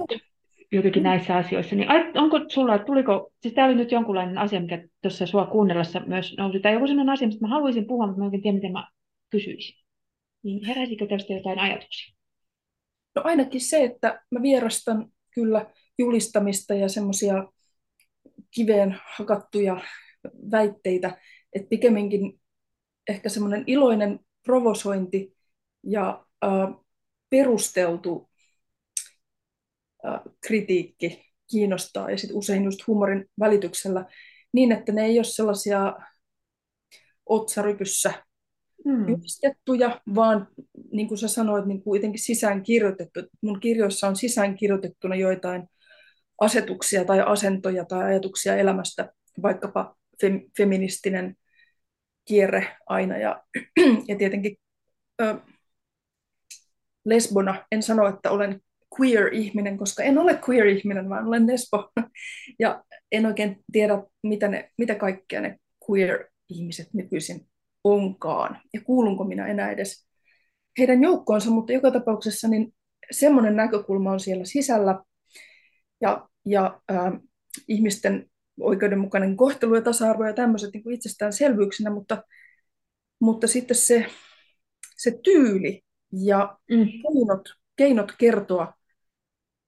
jotenkin 0.71 1.03
näissä 1.03 1.35
asioissa. 1.35 1.75
Niin 1.75 1.89
onko 2.17 2.39
sulla, 2.47 2.79
tuliko, 2.79 3.31
siis 3.41 3.53
tämä 3.53 3.67
oli 3.67 3.75
nyt 3.75 3.91
jonkunlainen 3.91 4.37
asia, 4.37 4.59
mikä 4.59 4.87
tuossa 5.01 5.25
sua 5.25 5.45
kuunnellessa 5.45 5.99
myös 5.99 6.35
nousi, 6.37 6.59
tai 6.59 6.73
joku 6.73 6.87
sellainen 6.87 7.13
asia, 7.13 7.27
mistä 7.27 7.41
mä 7.41 7.53
haluaisin 7.53 7.87
puhua, 7.87 8.07
mutta 8.07 8.21
mä 8.21 8.25
en 8.33 8.41
tiedä, 8.41 8.55
miten 8.55 8.71
mä 8.71 8.87
kysyisin. 9.29 9.83
Niin 10.43 10.65
heräsikö 10.65 11.07
tästä 11.07 11.33
jotain 11.33 11.59
ajatuksia? 11.59 12.15
No 13.15 13.21
ainakin 13.25 13.61
se, 13.61 13.83
että 13.83 14.21
mä 14.31 14.41
vierastan 14.41 15.11
kyllä 15.31 15.65
julistamista 15.97 16.73
ja 16.73 16.89
semmoisia 16.89 17.47
kiveen 18.55 18.99
hakattuja 19.17 19.81
väitteitä, 20.51 21.17
että 21.53 21.69
pikemminkin 21.69 22.39
ehkä 23.09 23.29
semmoinen 23.29 23.63
iloinen 23.67 24.19
provosointi 24.43 25.37
ja 25.83 26.25
äh, 26.43 26.51
perusteltu 27.29 28.29
äh, 30.05 30.21
kritiikki 30.47 31.33
kiinnostaa 31.51 32.11
ja 32.11 32.17
sitten 32.17 32.37
usein 32.37 32.63
just 32.63 32.87
huumorin 32.87 33.25
välityksellä 33.39 34.05
niin, 34.53 34.71
että 34.71 34.91
ne 34.91 35.05
ei 35.05 35.19
ole 35.19 35.23
sellaisia 35.23 35.93
otsarypyssä 37.25 38.13
hmm. 38.85 39.09
julistettuja, 39.09 40.01
vaan 40.15 40.47
niin 40.91 41.07
kuin 41.07 41.17
sä 41.17 41.27
sanoit, 41.27 41.65
niin 41.65 41.83
kuitenkin 41.83 42.19
sisään 42.19 42.63
kirjoitettu. 42.63 43.19
Mun 43.41 43.59
kirjoissa 43.59 44.07
on 44.07 44.15
sisään 44.15 44.57
kirjoitettuna 44.57 45.15
joitain 45.15 45.67
asetuksia 46.43 47.05
tai 47.05 47.21
asentoja 47.21 47.85
tai 47.85 48.03
ajatuksia 48.03 48.55
elämästä, 48.55 49.13
vaikkapa 49.41 49.95
fem, 50.21 50.41
feministinen 50.57 51.35
kierre 52.25 52.77
aina. 52.85 53.17
Ja, 53.17 53.43
ja 54.07 54.15
tietenkin 54.15 54.57
ö, 55.21 55.35
lesbona, 57.05 57.65
en 57.71 57.83
sano, 57.83 58.07
että 58.07 58.31
olen 58.31 58.61
queer-ihminen, 58.99 59.77
koska 59.77 60.03
en 60.03 60.17
ole 60.17 60.39
queer-ihminen, 60.49 61.09
vaan 61.09 61.27
olen 61.27 61.47
lesbo. 61.47 61.91
Ja 62.59 62.83
en 63.11 63.25
oikein 63.25 63.63
tiedä, 63.71 64.03
mitä, 64.23 64.47
ne, 64.47 64.71
mitä 64.77 64.95
kaikkea 64.95 65.41
ne 65.41 65.59
queer-ihmiset 65.89 66.93
nykyisin 66.93 67.47
onkaan. 67.83 68.61
Ja 68.73 68.81
kuulunko 68.81 69.23
minä 69.23 69.47
enää 69.47 69.71
edes 69.71 70.07
heidän 70.77 71.03
joukkoonsa, 71.03 71.49
mutta 71.49 71.73
joka 71.73 71.91
tapauksessa 71.91 72.47
niin 72.47 72.73
semmoinen 73.11 73.55
näkökulma 73.55 74.11
on 74.11 74.19
siellä 74.19 74.45
sisällä, 74.45 74.99
ja, 76.01 76.29
ja 76.45 76.81
äh, 76.91 77.13
ihmisten 77.67 78.29
oikeudenmukainen 78.59 79.37
kohtelu 79.37 79.75
ja 79.75 79.81
tasa-arvo 79.81 80.25
ja 80.25 80.33
tämmöiset 80.33 80.73
niin 80.73 80.83
kuin 80.83 80.95
itsestäänselvyyksinä, 80.95 81.89
mutta, 81.89 82.23
mutta 83.19 83.47
sitten 83.47 83.77
se, 83.77 84.05
se 84.97 85.19
tyyli 85.23 85.81
ja 86.11 86.57
mm. 86.69 86.85
keinot, 86.85 87.49
keinot 87.75 88.11
kertoa 88.17 88.73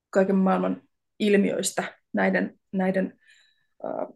kaiken 0.10 0.36
maailman 0.36 0.82
ilmiöistä 1.20 2.00
näiden, 2.14 2.60
näiden, 2.72 3.20
äh, 3.86 4.08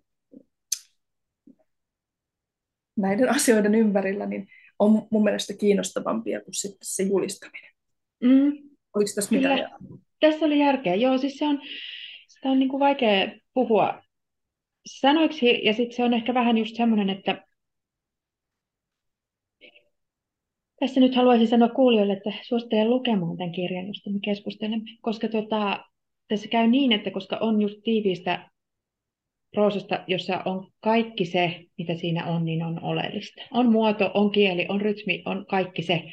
näiden 2.98 3.30
asioiden 3.30 3.76
ympärillä, 3.76 4.26
niin 4.26 4.48
on 4.80 5.08
mun 5.12 5.24
mielestä 5.24 5.54
kiinnostavampia 5.54 6.42
kuin 6.42 6.54
sitten 6.54 6.80
se 6.82 7.04
julistaminen. 7.04 7.72
Mm. 8.24 8.70
Oliko 8.96 9.12
tässä 9.16 9.36
mitään? 9.36 9.60
Tässä 10.20 10.46
oli 10.46 10.60
järkeä. 10.60 10.96
Joo, 10.96 11.18
siis 11.18 11.38
se 11.38 11.46
on, 11.46 11.62
sitä 12.40 12.50
on 12.50 12.60
niin 12.60 12.70
kuin 12.70 12.80
vaikea 12.80 13.32
puhua 13.54 14.02
sanoiksi, 14.86 15.66
ja 15.66 15.74
sitten 15.74 15.96
se 15.96 16.04
on 16.04 16.14
ehkä 16.14 16.34
vähän 16.34 16.58
just 16.58 16.76
semmoinen, 16.76 17.10
että 17.10 17.46
tässä 20.80 21.00
nyt 21.00 21.16
haluaisin 21.16 21.48
sanoa 21.48 21.70
kuulijoille, 21.70 22.14
että 22.14 22.34
suosittelen 22.42 22.90
lukemaan 22.90 23.38
tämän 23.38 23.52
kirjan, 23.52 23.88
josta 23.88 24.10
me 24.10 24.20
keskustelemme, 24.24 24.86
koska 25.02 25.28
tota, 25.28 25.86
tässä 26.28 26.48
käy 26.48 26.68
niin, 26.68 26.92
että 26.92 27.12
koska 27.12 27.38
on 27.42 27.62
just 27.62 27.78
tiiviistä 27.84 28.50
proosasta, 29.52 30.04
jossa 30.08 30.42
on 30.46 30.72
kaikki 30.80 31.26
se, 31.26 31.66
mitä 31.78 31.96
siinä 31.96 32.26
on, 32.26 32.46
niin 32.46 32.64
on 32.64 32.84
oleellista. 32.84 33.42
On 33.52 33.72
muoto, 33.72 34.12
on 34.14 34.32
kieli, 34.32 34.66
on 34.70 34.82
rytmi, 34.82 35.24
on 35.26 35.46
kaikki 35.46 35.82
se. 35.82 36.04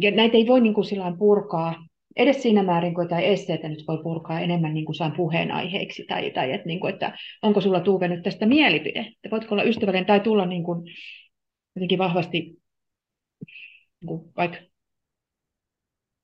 Ja 0.00 0.10
näitä 0.10 0.36
ei 0.36 0.46
voi 0.46 0.60
niin 0.60 0.74
kuin 0.74 0.86
purkaa 1.18 1.86
edes 2.16 2.42
siinä 2.42 2.62
määrin, 2.62 2.94
kun 2.94 3.04
jotain 3.04 3.24
esteitä 3.24 3.68
nyt 3.68 3.84
voi 3.88 4.02
purkaa 4.02 4.40
enemmän 4.40 4.74
niin 4.74 4.84
kuin 4.84 4.96
saan 4.96 5.12
puheenaiheiksi, 5.12 6.04
tai, 6.08 6.30
tai 6.30 6.52
että, 6.52 6.66
niin 6.66 6.80
kuin, 6.80 6.92
että 6.94 7.18
onko 7.42 7.60
sulla 7.60 7.80
Tuuve 7.80 8.08
nyt 8.08 8.22
tästä 8.22 8.46
mielipide, 8.46 9.00
että 9.00 9.30
voitko 9.30 9.54
olla 9.54 9.64
ystävällinen 9.64 10.06
tai 10.06 10.20
tulla 10.20 10.46
niin 10.46 10.64
kuin, 10.64 10.82
jotenkin 11.76 11.98
vahvasti 11.98 12.38
niin 14.00 14.06
kuin, 14.06 14.32
vaikka 14.36 14.58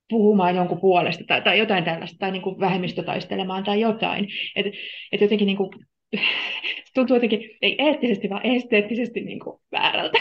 puhumaan 0.09 0.55
jonkun 0.55 0.81
puolesta 0.81 1.23
tai, 1.27 1.41
tai 1.41 1.59
jotain 1.59 1.83
tällaista, 1.83 2.17
tai 2.19 2.31
niin 2.31 2.41
kuin 2.41 2.59
vähemmistötaistelemaan 2.59 3.63
tai 3.63 3.79
jotain. 3.79 4.27
Et, 4.55 4.65
et 5.11 5.21
jotenkin 5.21 5.45
niin 5.45 5.57
kuin, 5.57 5.69
tuntuu 6.95 7.15
jotenkin, 7.15 7.49
ei 7.61 7.75
eettisesti, 7.77 8.29
vaan 8.29 8.45
esteettisesti 8.45 9.21
niin 9.21 9.39
kuin 9.39 9.59
väärältä. 9.71 10.17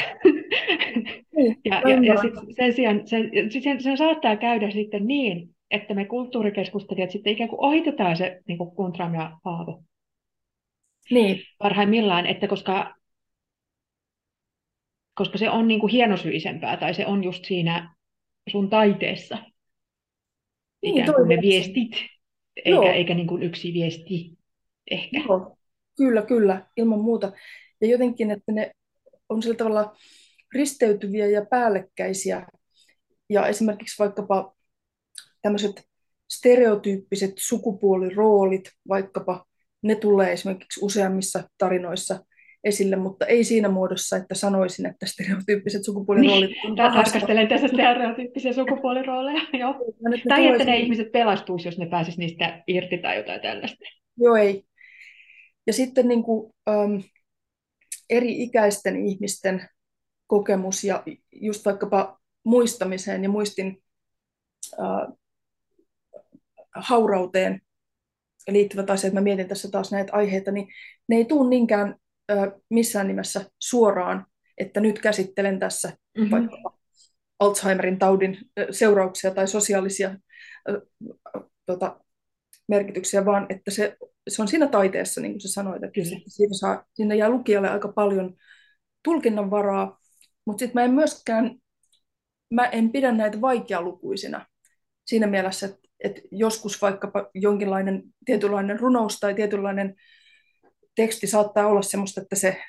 Niin, 1.37 1.57
ja, 1.65 1.83
ja, 1.89 2.03
ja 2.03 2.17
sit 2.21 2.35
sen 2.57 2.73
sijaan 2.73 3.07
sen, 3.07 3.31
sen, 3.63 3.83
sen 3.83 3.97
saattaa 3.97 4.37
käydä 4.37 4.71
sitten 4.71 5.07
niin, 5.07 5.52
että 5.73 5.95
me 5.95 6.05
kulttuurikeskustelijat 6.05 7.11
sitten 7.11 7.33
ikään 7.33 7.51
kuin 7.51 7.61
ohitetaan 7.61 8.17
se 8.17 8.41
niin 8.49 8.59
kuin 8.59 8.71
Kuntram 8.71 9.15
ja 9.15 9.39
Paavo. 9.43 9.83
Niin. 11.11 11.41
Parhaimmillaan, 11.59 12.27
että 12.27 12.49
koska, 12.49 12.95
koska 15.15 15.39
se 15.39 15.51
on 15.51 15.69
niin 15.69 15.81
kuin 15.81 15.93
hienosyisempää 15.93 16.77
tai 16.77 16.95
se 16.95 17.07
on 17.07 17.25
just 17.25 17.45
siinä 17.45 17.95
sun 18.51 18.71
taiteessa. 18.71 19.39
Niin, 20.83 20.95
ikään 20.99 21.15
kuin 21.15 21.29
ne 21.29 21.39
viestit, 21.41 21.91
eikä, 22.65 22.93
eikä 22.93 23.15
niin 23.15 23.27
kuin 23.27 23.43
yksi 23.43 23.73
viesti 23.73 24.39
ehkä. 24.91 25.23
Joo. 25.29 25.57
Kyllä, 25.97 26.23
kyllä, 26.23 26.67
ilman 26.77 27.01
muuta. 27.01 27.33
Ja 27.81 27.89
jotenkin, 27.89 28.31
että 28.31 28.53
ne 28.53 28.73
on 29.29 29.43
sillä 29.43 29.57
tavalla 29.57 29.97
risteytyviä 30.55 31.27
ja 31.27 31.47
päällekkäisiä. 31.51 32.47
Ja 33.31 33.47
esimerkiksi 33.47 33.99
vaikkapa 33.99 34.55
tämmöiset 35.43 35.83
stereotyyppiset 36.31 37.33
sukupuoliroolit, 37.39 38.71
vaikkapa 38.89 39.45
ne 39.83 39.95
tulee 39.95 40.33
esimerkiksi 40.33 40.85
useammissa 40.85 41.43
tarinoissa 41.59 42.25
esille, 42.65 42.97
mutta 42.97 43.27
ei 43.27 43.45
siinä 43.45 43.69
muodossa, 43.69 44.17
että 44.17 44.35
sanoisin, 44.35 44.87
että 44.87 45.07
stereotyyppiset 45.07 45.85
sukupuoliroolit 45.85 46.51
niin, 46.51 46.77
Tarkastelen 46.77 47.49
tässä 47.49 47.69
stereotyyppisiä 47.69 48.53
sukupuolirooleja, 48.53 49.41
joo. 49.53 49.75
Että 50.15 50.29
tai 50.29 50.47
että 50.47 50.65
ne 50.65 50.79
ihmiset 50.79 51.13
pelastuisi, 51.13 51.69
jos 51.69 51.79
ne 51.79 51.87
pääsisivät 51.87 52.19
niistä 52.19 52.63
irti 52.67 52.99
tai 52.99 53.17
jotain 53.17 53.41
tällaista. 53.41 53.85
Joo, 54.17 54.37
ei. 54.37 54.65
Ja 55.67 55.73
sitten 55.73 56.09
niin 56.09 56.23
kuin, 56.23 56.53
ähm, 56.69 56.97
eri 58.11 58.43
ikäisten 58.43 59.07
ihmisten 59.07 59.69
kokemus 60.27 60.85
ja 60.85 61.03
just 61.33 61.65
vaikkapa 61.65 62.19
muistamiseen 62.45 63.23
ja 63.23 63.29
muistin 63.29 63.83
äh, 64.81 65.17
haurauteen 66.75 67.61
liittyvät 68.49 68.91
asiat, 68.91 69.15
mä 69.15 69.21
mietin 69.21 69.49
tässä 69.49 69.71
taas 69.71 69.93
näitä 69.93 70.13
aiheita, 70.13 70.51
niin 70.51 70.69
ne 71.09 71.17
ei 71.17 71.25
tule 71.25 71.49
niinkään 71.49 71.95
äh, 72.31 72.49
missään 72.71 73.09
nimessä 73.09 73.51
suoraan, 73.59 74.27
että 74.59 74.81
nyt 74.81 74.99
käsittelen 74.99 75.59
tässä 75.59 75.89
mm-hmm. 75.89 76.31
vaikka 76.31 76.79
Alzheimerin 77.39 77.99
taudin 77.99 78.39
seurauksia 78.71 79.31
tai 79.31 79.49
sosiaalisia 79.49 80.09
äh, 80.09 80.77
tota, 81.67 82.01
merkityksiä, 82.69 83.25
vaan 83.25 83.47
että 83.49 83.71
se, 83.71 83.97
se 84.29 84.43
on 84.43 84.49
siinä 84.49 84.67
taiteessa, 84.67 85.21
niin 85.21 85.33
kuin 85.33 85.41
sä 85.41 85.49
sanoit, 85.49 85.83
että 85.83 85.95
Kyllä. 85.95 86.21
Siinä, 86.27 86.55
saa, 86.61 86.85
siinä 86.95 87.15
jää 87.15 87.29
lukijalle 87.29 87.71
aika 87.71 87.89
paljon 87.89 88.37
tulkinnan 89.05 89.51
varaa, 89.51 89.99
mutta 90.47 90.59
sitten 90.59 90.81
mä 90.81 90.85
en 90.85 90.95
myöskään, 90.95 91.57
mä 92.51 92.67
en 92.67 92.91
pidä 92.91 93.13
näitä 93.13 93.41
vaikealukuisina 93.41 94.47
siinä 95.07 95.27
mielessä, 95.27 95.67
että, 95.67 95.82
että 96.05 96.21
joskus 96.31 96.83
vaikkapa 96.83 97.31
jonkinlainen 97.35 98.03
tietynlainen 98.25 98.81
runous 98.81 99.21
tai 99.21 99.35
tietynlainen 99.35 99.95
teksti 100.97 101.27
saattaa 101.27 101.67
olla 101.67 101.83
sellaista, 101.83 102.21
että 102.21 102.37
se, 102.37 102.63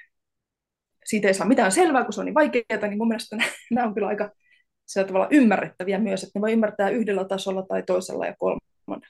siitä 1.06 1.28
ei 1.28 1.34
saa 1.34 1.48
mitään 1.48 1.72
selvää, 1.72 2.04
kun 2.04 2.14
se 2.14 2.20
on 2.20 2.26
niin 2.26 2.34
vaikeaa, 2.34 2.88
niin 2.88 2.98
mun 2.98 3.08
mielestä 3.08 3.38
nämä 3.72 3.88
on 3.88 3.94
kyllä 3.94 4.08
aika 4.08 4.32
sillä 4.86 5.08
tavalla 5.08 5.28
ymmärrettäviä 5.32 6.00
myös, 6.00 6.24
että 6.24 6.40
ne 6.40 6.42
voi 6.42 6.52
ymmärtää 6.52 6.90
yhdellä 6.90 7.26
tasolla 7.26 7.66
tai 7.66 7.84
toisella 7.84 8.26
ja 8.26 8.36
kolmannella. 8.40 9.08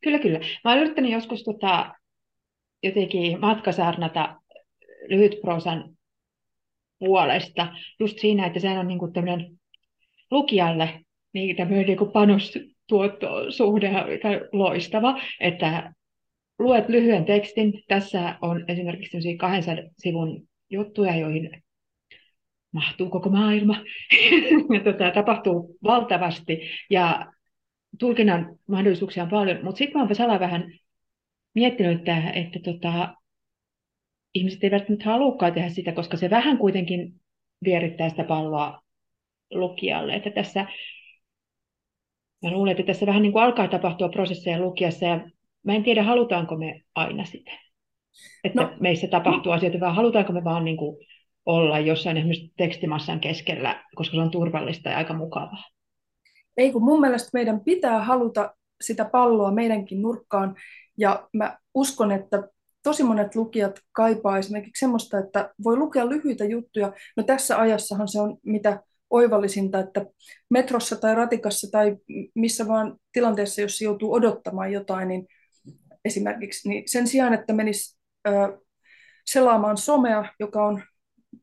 Kyllä, 0.00 0.18
kyllä. 0.18 0.38
Mä 0.64 0.72
olen 0.72 0.82
yrittänyt 0.82 1.12
joskus 1.12 1.44
tota, 1.44 1.94
jotenkin 2.82 3.40
matkasarnata 3.40 4.40
lyhytprosan 5.08 5.96
puolesta, 6.98 7.66
just 8.00 8.18
siinä, 8.18 8.46
että 8.46 8.60
sehän 8.60 8.78
on 8.78 8.88
niin 8.88 9.12
tämmöinen 9.12 9.58
lukijalle 10.30 11.00
niin 11.32 11.56
tämmöinen 11.56 11.86
niin 11.86 11.98
kuin 11.98 12.12
panostuottosuhde 12.90 13.90
loistava, 14.52 15.20
että 15.40 15.92
luet 16.58 16.88
lyhyen 16.88 17.24
tekstin. 17.24 17.82
Tässä 17.88 18.38
on 18.42 18.64
esimerkiksi 18.68 19.36
200 19.36 19.84
sivun 19.98 20.48
juttuja, 20.70 21.16
joihin 21.16 21.62
mahtuu 22.72 23.10
koko 23.10 23.30
maailma. 23.30 23.76
ja 24.74 24.80
tota, 24.84 25.10
tapahtuu 25.10 25.78
valtavasti 25.84 26.60
ja 26.90 27.32
tulkinnan 27.98 28.58
mahdollisuuksia 28.68 29.22
on 29.22 29.30
paljon, 29.30 29.64
mutta 29.64 29.78
sitten 29.78 29.94
mä 29.94 30.00
oon 30.00 30.08
Vesala 30.08 30.40
vähän 30.40 30.72
miettinyt, 31.54 31.98
että, 31.98 32.30
että 32.30 32.58
tota, 32.64 33.14
ihmiset 34.34 34.64
eivät 34.64 34.88
nyt 34.88 35.02
halukaan 35.02 35.52
tehdä 35.52 35.68
sitä, 35.68 35.92
koska 35.92 36.16
se 36.16 36.30
vähän 36.30 36.58
kuitenkin 36.58 37.14
vierittää 37.64 38.08
sitä 38.08 38.24
palloa 38.24 38.82
lukijalle. 39.50 40.14
Että 40.14 40.30
tässä, 40.30 40.66
mä 42.42 42.50
luulen, 42.50 42.70
että 42.70 42.82
tässä 42.82 43.06
vähän 43.06 43.22
niin 43.22 43.32
kuin 43.32 43.42
alkaa 43.42 43.68
tapahtua 43.68 44.08
prosesseja 44.08 44.60
lukijassa 44.60 45.04
ja 45.04 45.20
mä 45.66 45.74
en 45.74 45.82
tiedä, 45.82 46.02
halutaanko 46.02 46.56
me 46.56 46.80
aina 46.94 47.24
sitä. 47.24 47.50
Että 48.44 48.62
no, 48.62 48.70
meissä 48.80 49.08
tapahtuu 49.08 49.52
no. 49.52 49.56
asioita, 49.56 49.80
vaan 49.80 49.94
halutaanko 49.94 50.32
me 50.32 50.44
vaan 50.44 50.64
niin 50.64 50.76
kuin 50.76 50.96
olla 51.46 51.78
jossain 51.78 52.16
esimerkiksi 52.16 52.52
tekstimassan 52.56 53.20
keskellä, 53.20 53.84
koska 53.94 54.16
se 54.16 54.20
on 54.20 54.30
turvallista 54.30 54.88
ja 54.88 54.96
aika 54.96 55.14
mukavaa. 55.14 55.64
Ei 56.56 56.72
kun 56.72 56.84
mun 56.84 57.00
mielestä 57.00 57.30
meidän 57.32 57.60
pitää 57.60 58.04
haluta 58.04 58.54
sitä 58.80 59.04
palloa 59.04 59.50
meidänkin 59.50 60.02
nurkkaan. 60.02 60.56
Ja 60.98 61.28
mä 61.32 61.58
uskon, 61.74 62.12
että 62.12 62.48
tosi 62.82 63.02
monet 63.02 63.34
lukijat 63.34 63.80
kaipaa 63.92 64.38
esimerkiksi 64.38 64.80
semmoista, 64.80 65.18
että 65.18 65.54
voi 65.64 65.76
lukea 65.76 66.08
lyhyitä 66.08 66.44
juttuja. 66.44 66.92
No 67.16 67.22
tässä 67.22 67.58
ajassahan 67.58 68.08
se 68.08 68.20
on 68.20 68.38
mitä 68.42 68.82
oivallisinta, 69.10 69.78
että 69.78 70.06
metrossa 70.50 70.96
tai 70.96 71.14
ratikassa 71.14 71.70
tai 71.70 71.96
missä 72.34 72.68
vaan 72.68 72.96
tilanteessa, 73.12 73.60
jos 73.60 73.80
joutuu 73.80 74.12
odottamaan 74.12 74.72
jotain, 74.72 75.08
niin 75.08 75.26
esimerkiksi 76.04 76.68
niin 76.68 76.82
sen 76.86 77.06
sijaan, 77.06 77.34
että 77.34 77.52
menisi 77.52 77.98
ö, 78.28 78.30
selaamaan 79.26 79.76
somea, 79.76 80.24
joka 80.40 80.66
on 80.66 80.82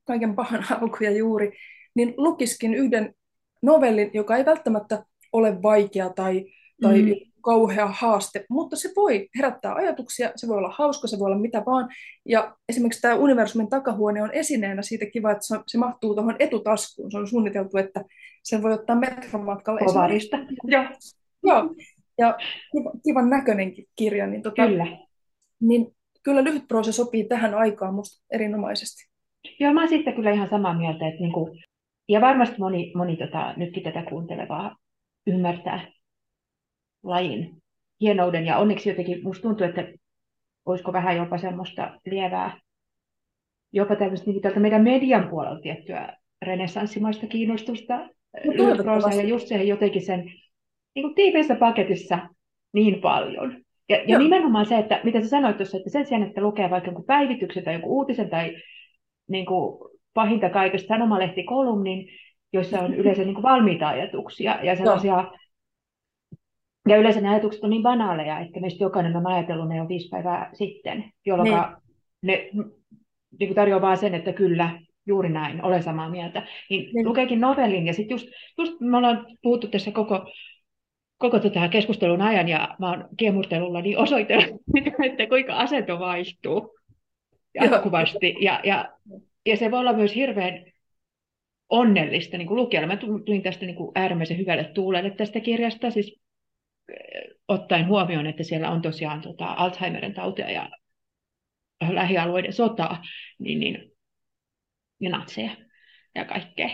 kaiken 0.03 0.35
pahan 0.35 0.65
alku 0.81 0.97
ja 1.03 1.11
juuri, 1.11 1.51
niin 1.95 2.13
lukiskin 2.17 2.73
yhden 2.73 3.13
novellin, 3.61 4.11
joka 4.13 4.37
ei 4.37 4.45
välttämättä 4.45 5.05
ole 5.33 5.61
vaikea 5.61 6.09
tai, 6.09 6.45
tai 6.81 7.01
mm. 7.01 7.09
Kauhea 7.45 7.87
haaste, 7.87 8.45
mutta 8.49 8.75
se 8.75 8.89
voi 8.95 9.29
herättää 9.37 9.73
ajatuksia, 9.73 10.31
se 10.35 10.47
voi 10.47 10.57
olla 10.57 10.73
hauska, 10.77 11.07
se 11.07 11.19
voi 11.19 11.25
olla 11.25 11.37
mitä 11.37 11.63
vaan. 11.65 11.89
Ja 12.25 12.55
esimerkiksi 12.69 13.01
tämä 13.01 13.15
universumin 13.15 13.69
takahuone 13.69 14.23
on 14.23 14.33
esineenä 14.33 14.81
siitä 14.81 15.05
kiva, 15.05 15.31
että 15.31 15.45
se, 15.45 15.59
se 15.67 15.77
mahtuu 15.77 16.15
tuohon 16.15 16.35
etutaskuun. 16.39 17.11
Se 17.11 17.17
on 17.17 17.27
suunniteltu, 17.27 17.77
että 17.77 18.03
sen 18.43 18.63
voi 18.63 18.73
ottaa 18.73 18.95
metromatkalle. 18.95 19.79
Kovarista. 19.85 20.37
Joo. 20.63 20.83
Joo. 21.43 21.75
Ja 22.17 22.37
kiva, 22.71 22.91
kivan 23.05 23.29
näköinenkin 23.29 23.85
kirja. 23.95 24.27
Niin, 24.27 24.41
tota, 24.41 24.67
kyllä. 24.67 24.87
Niin 25.61 25.87
kyllä 26.23 26.43
lyhyt 26.43 26.67
proosa 26.67 26.91
sopii 26.91 27.23
tähän 27.23 27.55
aikaan 27.55 27.93
musta 27.93 28.25
erinomaisesti. 28.31 29.09
Joo, 29.59 29.73
mä 29.73 29.87
sitten 29.87 30.13
kyllä 30.13 30.31
ihan 30.31 30.49
samaa 30.49 30.77
mieltä, 30.77 31.07
että 31.07 31.19
niinku, 31.19 31.57
ja 32.09 32.21
varmasti 32.21 32.55
moni, 32.59 32.91
moni 32.95 33.17
tota, 33.17 33.53
nytkin 33.57 33.83
tätä 33.83 34.03
kuuntelevaa 34.09 34.75
ymmärtää 35.27 35.94
lajin 37.05 37.61
hienouden. 38.01 38.45
Ja 38.45 38.57
onneksi 38.57 38.89
jotenkin 38.89 39.23
musta 39.23 39.41
tuntuu, 39.41 39.67
että 39.67 39.87
olisiko 40.65 40.93
vähän 40.93 41.17
jopa 41.17 41.37
semmoista 41.37 41.99
lievää, 42.05 42.59
jopa 43.71 43.95
tämmöistä 43.95 44.31
niin 44.31 44.41
tältä 44.41 44.59
meidän 44.59 44.83
median 44.83 45.29
puolella 45.29 45.59
tiettyä 45.61 46.17
renessanssimaista 46.41 47.27
kiinnostusta 47.27 47.97
no, 48.45 49.15
ja 49.15 49.23
just 49.23 49.47
se 49.47 49.63
jotenkin 49.63 50.05
sen 50.05 50.23
niin 50.95 51.03
kuin 51.03 51.15
tiiveessä 51.15 51.55
paketissa 51.55 52.19
niin 52.73 53.01
paljon. 53.01 53.65
Ja, 53.89 54.03
ja 54.07 54.19
nimenomaan 54.19 54.65
se, 54.65 54.77
että 54.77 55.01
mitä 55.03 55.21
sä 55.21 55.27
sanoit 55.27 55.57
tuossa, 55.57 55.77
että 55.77 55.89
sen 55.89 56.05
sijaan, 56.05 56.27
että 56.27 56.41
lukee 56.41 56.69
vaikka 56.69 56.87
jonkun 56.87 57.05
päivityksen 57.05 57.63
tai 57.63 57.73
jonkun 57.73 57.91
uutisen 57.91 58.29
tai 58.29 58.55
niin 59.27 59.45
kuin 59.45 59.89
pahinta 60.13 60.49
kaikesta 60.49 60.87
sanomalehtikolumnin, 60.87 62.07
joissa 62.53 62.79
on 62.79 62.93
yleensä 62.99 63.23
niin 63.23 63.33
kuin 63.33 63.43
valmiita 63.43 63.87
ajatuksia 63.87 64.59
ja 64.63 64.75
sellaisia 64.75 65.31
ja 66.89 66.97
yleensä 66.97 67.21
ne 67.21 67.29
ajatukset 67.29 67.63
on 67.63 67.69
niin 67.69 67.83
banaaleja, 67.83 68.39
että 68.39 68.59
meistä 68.59 68.83
jokainen 68.83 69.15
on 69.15 69.27
ajatellut 69.27 69.67
ne 69.67 69.77
jo 69.77 69.87
viisi 69.87 70.09
päivää 70.09 70.49
sitten, 70.53 71.11
jolloin 71.25 71.49
niin. 71.49 71.63
ne 72.21 72.49
niin 73.39 73.49
kuin 73.49 73.55
tarjoaa 73.55 73.81
vaan 73.81 73.97
sen, 73.97 74.15
että 74.15 74.33
kyllä, 74.33 74.79
juuri 75.05 75.29
näin, 75.29 75.63
olen 75.63 75.83
samaa 75.83 76.09
mieltä. 76.09 76.47
Niin, 76.69 76.93
niin. 76.93 77.07
lukeekin 77.07 77.41
novellin 77.41 77.87
ja 77.87 77.93
sitten 77.93 78.15
just, 78.15 78.27
just 78.57 78.79
me 78.79 78.97
ollaan 78.97 79.27
puhuttu 79.41 79.67
tässä 79.67 79.91
koko, 79.91 80.31
koko 81.17 81.39
tota 81.39 81.67
keskustelun 81.67 82.21
ajan 82.21 82.49
ja 82.49 82.75
mä 82.79 82.89
oon 82.89 83.07
kiemurtelulla 83.17 83.81
niin 83.81 83.97
osoitellut, 83.97 84.61
että 85.09 85.27
kuinka 85.27 85.53
asento 85.53 85.99
vaihtuu 85.99 86.75
jatkuvasti. 87.53 88.35
Ja, 88.39 88.59
ja, 88.63 88.89
ja 89.45 89.57
se 89.57 89.71
voi 89.71 89.79
olla 89.79 89.93
myös 89.93 90.15
hirveän 90.15 90.65
onnellista 91.69 92.37
niin 92.37 92.47
kuin 92.47 92.57
lukijalle. 92.57 92.87
Mä 92.87 92.97
tulin 92.97 93.41
tästä 93.41 93.65
niin 93.65 93.75
kuin 93.75 93.91
äärimmäisen 93.95 94.37
hyvälle 94.37 94.63
tuulelle 94.63 95.09
tästä 95.09 95.39
kirjasta, 95.39 95.91
siis 95.91 96.19
ottaen 97.47 97.87
huomioon, 97.87 98.27
että 98.27 98.43
siellä 98.43 98.71
on 98.71 98.81
tosiaan 98.81 99.21
tota 99.21 99.45
Alzheimerin 99.45 100.13
tautia 100.13 100.51
ja 100.51 100.69
lähialueiden 101.89 102.53
sotaa, 102.53 103.01
niin, 103.39 103.59
niin, 103.59 103.91
ja 104.99 105.09
natseja 105.09 105.51
ja 106.15 106.25
kaikkea. 106.25 106.69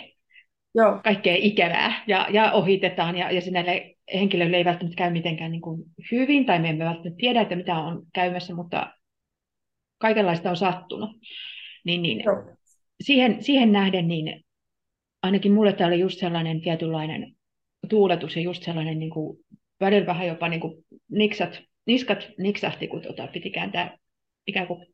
Joo. 0.75 0.99
kaikkea 1.03 1.35
ikävää 1.37 2.03
ja, 2.07 2.27
ja 2.29 2.51
ohitetaan 2.51 3.17
ja, 3.17 3.31
ja 3.31 3.41
sinne 3.41 3.95
henkilöille 4.13 4.57
ei 4.57 4.65
välttämättä 4.65 4.95
käy 4.95 5.11
mitenkään 5.11 5.51
niin 5.51 5.61
kuin 5.61 5.83
hyvin 6.11 6.45
tai 6.45 6.59
me 6.59 6.69
emme 6.69 6.85
välttämättä 6.85 7.17
tiedä, 7.17 7.41
että 7.41 7.55
mitä 7.55 7.75
on 7.75 8.05
käymässä, 8.13 8.55
mutta 8.55 8.93
kaikenlaista 9.97 10.49
on 10.49 10.57
sattunut. 10.57 11.09
Niin, 11.85 12.01
niin, 12.01 12.23
siihen, 13.01 13.43
siihen 13.43 13.71
nähden 13.71 14.07
niin 14.07 14.43
ainakin 15.23 15.51
mulle 15.51 15.73
tämä 15.73 15.87
oli 15.87 15.99
just 15.99 16.19
sellainen 16.19 16.61
tietynlainen 16.61 17.35
tuuletus 17.89 18.35
ja 18.35 18.41
just 18.41 18.63
sellainen 18.63 18.99
niin 18.99 19.11
kuin, 19.11 19.37
välillä 19.81 20.05
vähän 20.05 20.27
jopa 20.27 20.49
niin 20.49 20.61
kuin 20.61 20.85
niksat, 21.11 21.59
niskat 21.85 22.27
niksahti, 22.37 22.87
kun 22.87 23.01
tota, 23.01 23.27
piti 23.27 23.49
kääntää 23.49 23.97
ikään 24.47 24.67
kuin 24.67 24.87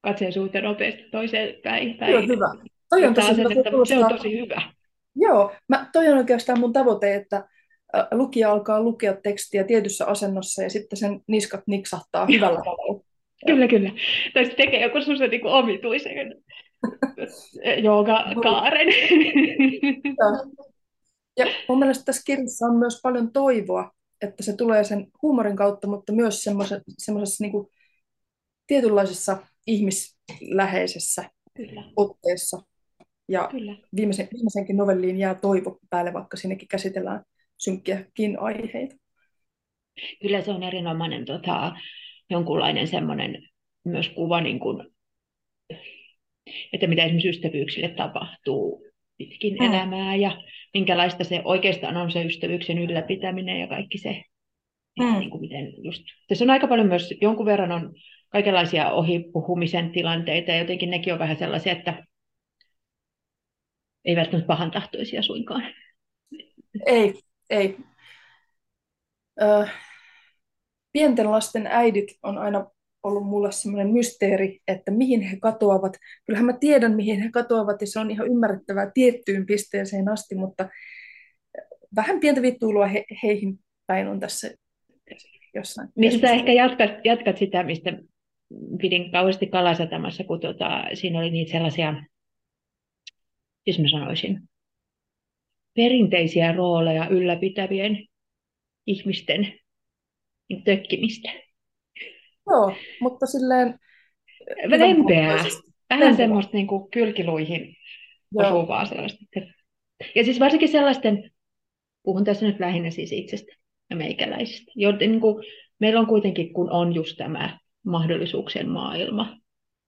katseen 0.00 0.32
suhteen 0.32 0.64
nopeasti 0.64 1.02
toiseen 1.10 1.54
päin. 1.62 1.98
päin. 1.98 2.12
Joo, 2.12 2.22
hyvä. 2.22 2.54
Toi 2.90 3.04
on 3.04 3.14
tosi 3.14 3.36
hyvä. 3.36 3.48
Se, 3.48 3.62
se 3.88 3.98
on 3.98 4.16
tosi 4.16 4.40
hyvä. 4.40 4.62
Joo, 5.16 5.52
mä, 5.68 5.90
toi 5.92 6.08
on 6.08 6.18
oikeastaan 6.18 6.60
mun 6.60 6.72
tavoite, 6.72 7.14
että 7.14 7.48
lukija 8.12 8.52
alkaa 8.52 8.82
lukea 8.82 9.16
tekstiä 9.22 9.64
tietyssä 9.64 10.06
asennossa 10.06 10.62
ja 10.62 10.70
sitten 10.70 10.96
sen 10.96 11.20
niskat 11.26 11.60
niksahtaa 11.66 12.26
hyvällä 12.26 12.58
tavalla. 12.58 13.02
Kyllä, 13.46 13.68
kyllä. 13.68 13.90
Tai 14.34 14.44
sitten 14.44 14.66
tekee 14.66 14.82
joku 14.82 15.00
sellaisen 15.00 15.30
niin 15.30 15.46
omituisen 15.46 16.34
joogakaaren. 17.84 18.88
ja 21.36 21.46
mun 21.68 21.78
mielestä 21.78 22.04
tässä 22.04 22.22
kirjassa 22.26 22.66
on 22.66 22.76
myös 22.76 23.00
paljon 23.02 23.32
toivoa, 23.32 23.90
että 24.22 24.42
se 24.42 24.56
tulee 24.56 24.84
sen 24.84 25.06
huumorin 25.22 25.56
kautta, 25.56 25.88
mutta 25.88 26.12
myös 26.12 26.42
semmoisessa 26.98 27.44
niin 27.44 27.52
tietynlaisessa 28.66 29.38
ihmisläheisessä 29.66 31.30
Kyllä. 31.56 31.84
otteessa. 31.96 32.62
Ja 33.28 33.48
Kyllä. 33.50 33.76
Viimeisen, 33.96 34.28
viimeisenkin 34.32 34.76
novelliin 34.76 35.16
jää 35.16 35.34
toivo 35.34 35.78
päälle, 35.90 36.12
vaikka 36.12 36.36
sinnekin 36.36 36.68
käsitellään 36.68 37.22
synkkiäkin 37.58 38.40
aiheita. 38.40 38.96
Kyllä 40.22 40.42
se 40.42 40.50
on 40.50 40.62
erinomainen 40.62 41.24
tota, 41.24 41.72
jonkunlainen 42.30 42.88
semmoinen 42.88 43.48
myös 43.84 44.08
kuva, 44.08 44.40
niin 44.40 44.60
kuin, 44.60 44.86
että 46.72 46.86
mitä 46.86 47.02
esimerkiksi 47.02 47.28
ystävyyksille 47.28 47.88
tapahtuu 47.88 48.86
pitkin 49.18 49.54
mm. 49.54 49.66
elämää 49.66 50.16
ja 50.16 50.42
minkälaista 50.76 51.24
se 51.24 51.42
oikeastaan 51.44 51.96
on 51.96 52.10
se 52.10 52.24
ystävyyksen 52.24 52.78
ylläpitäminen 52.78 53.60
ja 53.60 53.66
kaikki 53.66 53.98
se, 53.98 54.22
mm. 55.00 55.18
niin 55.18 55.30
kuin 55.30 55.40
miten 55.40 55.84
just, 55.84 56.02
tässä 56.28 56.44
on 56.44 56.50
aika 56.50 56.66
paljon 56.66 56.86
myös, 56.86 57.14
jonkun 57.20 57.46
verran 57.46 57.72
on 57.72 57.94
kaikenlaisia 58.28 58.90
ohipuhumisen 58.90 59.92
tilanteita 59.92 60.50
ja 60.50 60.58
jotenkin 60.58 60.90
nekin 60.90 61.12
on 61.12 61.18
vähän 61.18 61.36
sellaisia, 61.36 61.72
että 61.72 62.06
ei 64.04 64.16
välttämättä 64.16 64.46
pahan 64.46 64.70
tahtoisia 64.70 65.22
suinkaan. 65.22 65.62
Ei, 66.86 67.14
ei. 67.50 67.76
Ö, 69.42 69.66
pienten 70.92 71.30
lasten 71.30 71.66
äidit 71.66 72.18
on 72.22 72.38
aina 72.38 72.70
ollut 73.06 73.26
mulle 73.26 73.52
semmoinen 73.52 73.92
mysteeri, 73.92 74.60
että 74.68 74.90
mihin 74.90 75.22
he 75.22 75.36
katoavat. 75.40 75.96
Kyllähän 76.26 76.46
mä 76.46 76.52
tiedän, 76.60 76.96
mihin 76.96 77.22
he 77.22 77.30
katoavat, 77.30 77.80
ja 77.80 77.86
se 77.86 78.00
on 78.00 78.10
ihan 78.10 78.26
ymmärrettävää 78.26 78.90
tiettyyn 78.94 79.46
pisteeseen 79.46 80.08
asti, 80.08 80.34
mutta 80.34 80.68
vähän 81.96 82.20
pientä 82.20 82.42
vittuilua 82.42 82.86
he, 82.86 83.04
heihin 83.22 83.58
päin 83.86 84.08
on 84.08 84.20
tässä 84.20 84.50
jossain. 85.54 85.88
Mistä 85.96 86.30
ehkä 86.30 86.52
jatkat, 86.52 86.90
jatkat 87.04 87.36
sitä, 87.36 87.62
mistä 87.62 87.98
pidin 88.80 89.10
kauheasti 89.12 89.46
kalasatamassa, 89.46 90.24
kun 90.24 90.40
tuota, 90.40 90.84
siinä 90.94 91.18
oli 91.18 91.30
niitä 91.30 91.52
sellaisia, 91.52 92.04
siis 93.64 93.78
mä 93.78 93.88
sanoisin, 93.88 94.40
perinteisiä 95.74 96.52
rooleja 96.52 97.08
ylläpitävien 97.08 98.06
ihmisten 98.86 99.52
niin 100.48 100.62
tökkimistä. 100.64 101.45
Joo, 102.50 102.72
mutta 103.00 103.26
silleen... 103.26 103.78
Lempeää. 104.66 105.44
Vähän 105.90 106.16
semmoista 106.16 106.52
niin 106.52 106.66
kuin 106.66 106.90
kylkiluihin 106.90 107.76
osuvaa 108.34 108.86
sellaista. 108.86 109.24
Ja 110.14 110.24
siis 110.24 110.40
varsinkin 110.40 110.68
sellaisten, 110.68 111.30
puhun 112.02 112.24
tässä 112.24 112.46
nyt 112.46 112.60
lähinnä 112.60 112.90
siis 112.90 113.12
itsestä 113.12 113.52
ja 113.90 113.96
meikäläisistä, 113.96 114.72
joten 114.74 115.10
niin 115.10 115.20
kuin, 115.20 115.44
meillä 115.78 116.00
on 116.00 116.06
kuitenkin, 116.06 116.52
kun 116.52 116.70
on 116.70 116.94
just 116.94 117.16
tämä 117.16 117.58
mahdollisuuksien 117.84 118.68
maailma, 118.68 119.36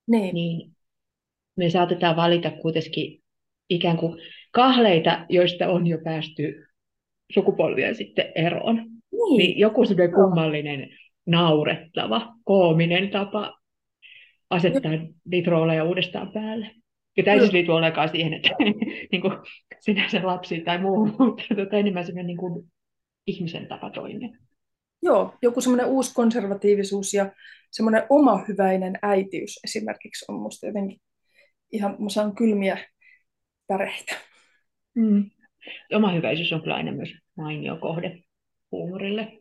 niin. 0.07 0.35
niin 0.35 0.71
me 1.57 1.71
saatetaan 1.71 2.17
valita 2.17 2.51
kuitenkin 2.51 3.23
ikään 3.71 3.97
kuin 3.97 4.21
kahleita, 4.51 5.27
joista 5.29 5.69
on 5.69 5.87
jo 5.87 5.99
päästy 6.05 6.67
sukupolvia 7.35 7.95
sitten 7.95 8.33
eroon. 8.35 8.77
Niin, 8.77 9.39
niin 9.39 9.59
joku 9.59 9.85
semmoinen 9.85 10.15
kummallinen, 10.15 10.89
naurettava, 11.29 12.35
koominen 12.45 13.11
tapa 13.11 13.59
asettaa 14.51 14.93
ja. 14.93 15.01
niitä 15.25 15.51
rooleja 15.51 15.85
uudestaan 15.85 16.33
päälle. 16.33 16.71
Ja 17.17 17.25
tämä 17.25 17.35
ei 17.35 17.41
siis 17.41 17.53
liity 17.53 17.71
ollenkaan 17.71 18.09
siihen, 18.09 18.35
että 18.35 18.49
niin 19.13 19.23
kuin 19.23 19.33
sinänsä 19.81 20.21
lapsi 20.23 20.61
tai 20.61 20.79
muu, 20.79 21.07
mutta 21.19 21.55
tota 21.57 21.77
enemmän 21.77 22.07
semmoinen 22.07 22.27
niin 22.27 22.37
kuin 22.37 22.65
ihmisen 23.27 23.67
tapa 23.67 23.91
toimia. 23.91 24.29
Joo, 25.03 25.35
joku 25.43 25.61
semmoinen 25.61 25.87
uusi 25.87 26.15
konservatiivisuus 26.15 27.15
ja 27.15 27.33
semmoinen 27.71 28.03
omahyväinen 28.11 28.99
äitiys 29.03 29.61
esimerkiksi 29.65 30.25
on 30.29 30.41
musta 30.41 30.67
jotenkin 30.67 31.01
ihan, 31.73 31.97
mä 31.99 32.09
saan 32.09 32.35
kylmiä 32.35 32.79
väreitä. 33.69 34.17
Mm. 34.95 35.31
Omahyväisyys 35.95 36.53
on 36.53 36.63
kyllä 36.63 36.75
aina 36.75 36.93
myös 36.93 37.15
mainio 37.37 37.77
kohde 37.77 38.23
huumorille. 38.73 39.33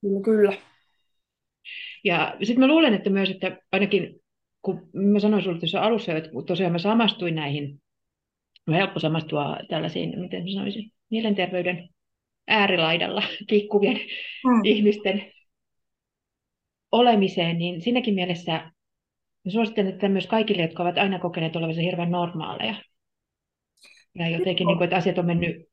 Kyllä, 0.00 0.20
kyllä. 0.24 0.52
Ja 2.04 2.36
sitten 2.42 2.60
mä 2.60 2.68
luulen, 2.68 2.94
että 2.94 3.10
myös, 3.10 3.30
että 3.30 3.58
ainakin 3.72 4.20
kun 4.62 4.90
mä 4.92 5.20
sanoin 5.20 5.42
sinulle 5.42 5.60
tuossa 5.60 5.80
alussa, 5.80 6.12
että 6.12 6.30
tosiaan 6.46 6.72
mä 6.72 6.78
samastuin 6.78 7.34
näihin, 7.34 7.82
on 8.68 8.74
helppo 8.74 9.00
samastua 9.00 9.56
tällaisiin, 9.68 10.20
miten 10.20 10.42
mä 10.42 10.50
sanoisin, 10.54 10.92
mielenterveyden 11.10 11.88
äärilaidalla 12.48 13.22
kiikkuvien 13.48 13.96
mm. 14.44 14.64
ihmisten 14.64 15.32
olemiseen, 16.92 17.58
niin 17.58 17.80
siinäkin 17.80 18.14
mielessä 18.14 18.52
mä 19.44 19.50
suosittelen 19.50 19.92
että 19.92 20.08
myös 20.08 20.26
kaikille, 20.26 20.62
jotka 20.62 20.82
ovat 20.82 20.98
aina 20.98 21.18
kokeneet 21.18 21.56
olevansa 21.56 21.80
hirveän 21.80 22.10
normaaleja. 22.10 22.74
Ja 24.14 24.28
jotenkin, 24.28 24.66
niin 24.66 24.76
kuin, 24.76 24.84
että 24.84 24.96
asiat 24.96 25.18
on 25.18 25.26
mennyt, 25.26 25.68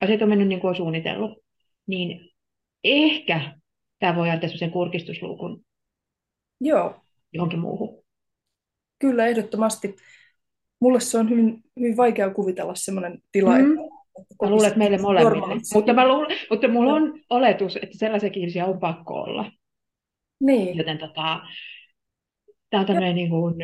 asiat 0.00 0.22
on 0.22 0.28
mennyt 0.28 0.48
niin 0.48 0.60
kuin 0.60 0.68
on 0.68 0.76
suunnitellut. 0.76 1.38
Niin 1.86 2.30
ehkä 2.84 3.58
tämä 4.02 4.16
voi 4.16 4.30
antaa 4.30 4.48
sen 4.48 4.70
kurkistusluukun 4.70 5.64
Joo. 6.60 6.94
johonkin 7.32 7.58
muuhun. 7.58 8.04
Kyllä, 8.98 9.26
ehdottomasti. 9.26 9.96
Mulle 10.80 11.00
se 11.00 11.18
on 11.18 11.30
hyvin, 11.30 11.62
hyvin 11.80 11.96
vaikea 11.96 12.30
kuvitella 12.30 12.74
sellainen 12.74 13.18
tila, 13.32 13.58
mm. 13.58 13.72
että 13.72 14.34
Mä 14.42 14.50
luulen, 14.50 14.66
että 14.66 14.78
meille 14.78 14.98
molemmille. 14.98 15.54
Mutta, 15.74 15.92
mä 15.92 16.08
luulen, 16.08 16.36
mutta 16.50 16.68
mulla 16.68 16.92
on 16.92 17.20
oletus, 17.30 17.76
että 17.76 17.98
sellaisia 17.98 18.30
ihmisiä 18.34 18.66
on 18.66 18.78
pakko 18.78 19.14
olla. 19.14 19.52
Niin. 20.40 20.78
Joten 20.78 20.98
tota, 20.98 21.40
tämä 22.70 22.80
on 22.80 22.86
tämmöinen 22.86 23.14
niin 23.14 23.30
kuin, 23.30 23.54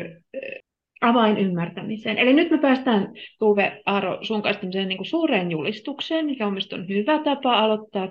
avain 1.01 1.37
ymmärtämiseen. 1.37 2.17
Eli 2.17 2.33
nyt 2.33 2.51
me 2.51 2.57
päästään, 2.57 3.13
Tuve 3.39 3.81
Aaro, 3.85 4.19
sun 4.21 4.41
kanssa 4.41 4.65
niin 4.65 4.97
kuin 4.97 5.07
suureen 5.07 5.51
julistukseen, 5.51 6.25
mikä 6.25 6.47
on 6.47 6.53
mielestäni 6.53 6.87
hyvä 6.87 7.23
tapa 7.23 7.59
aloittaa 7.59 8.09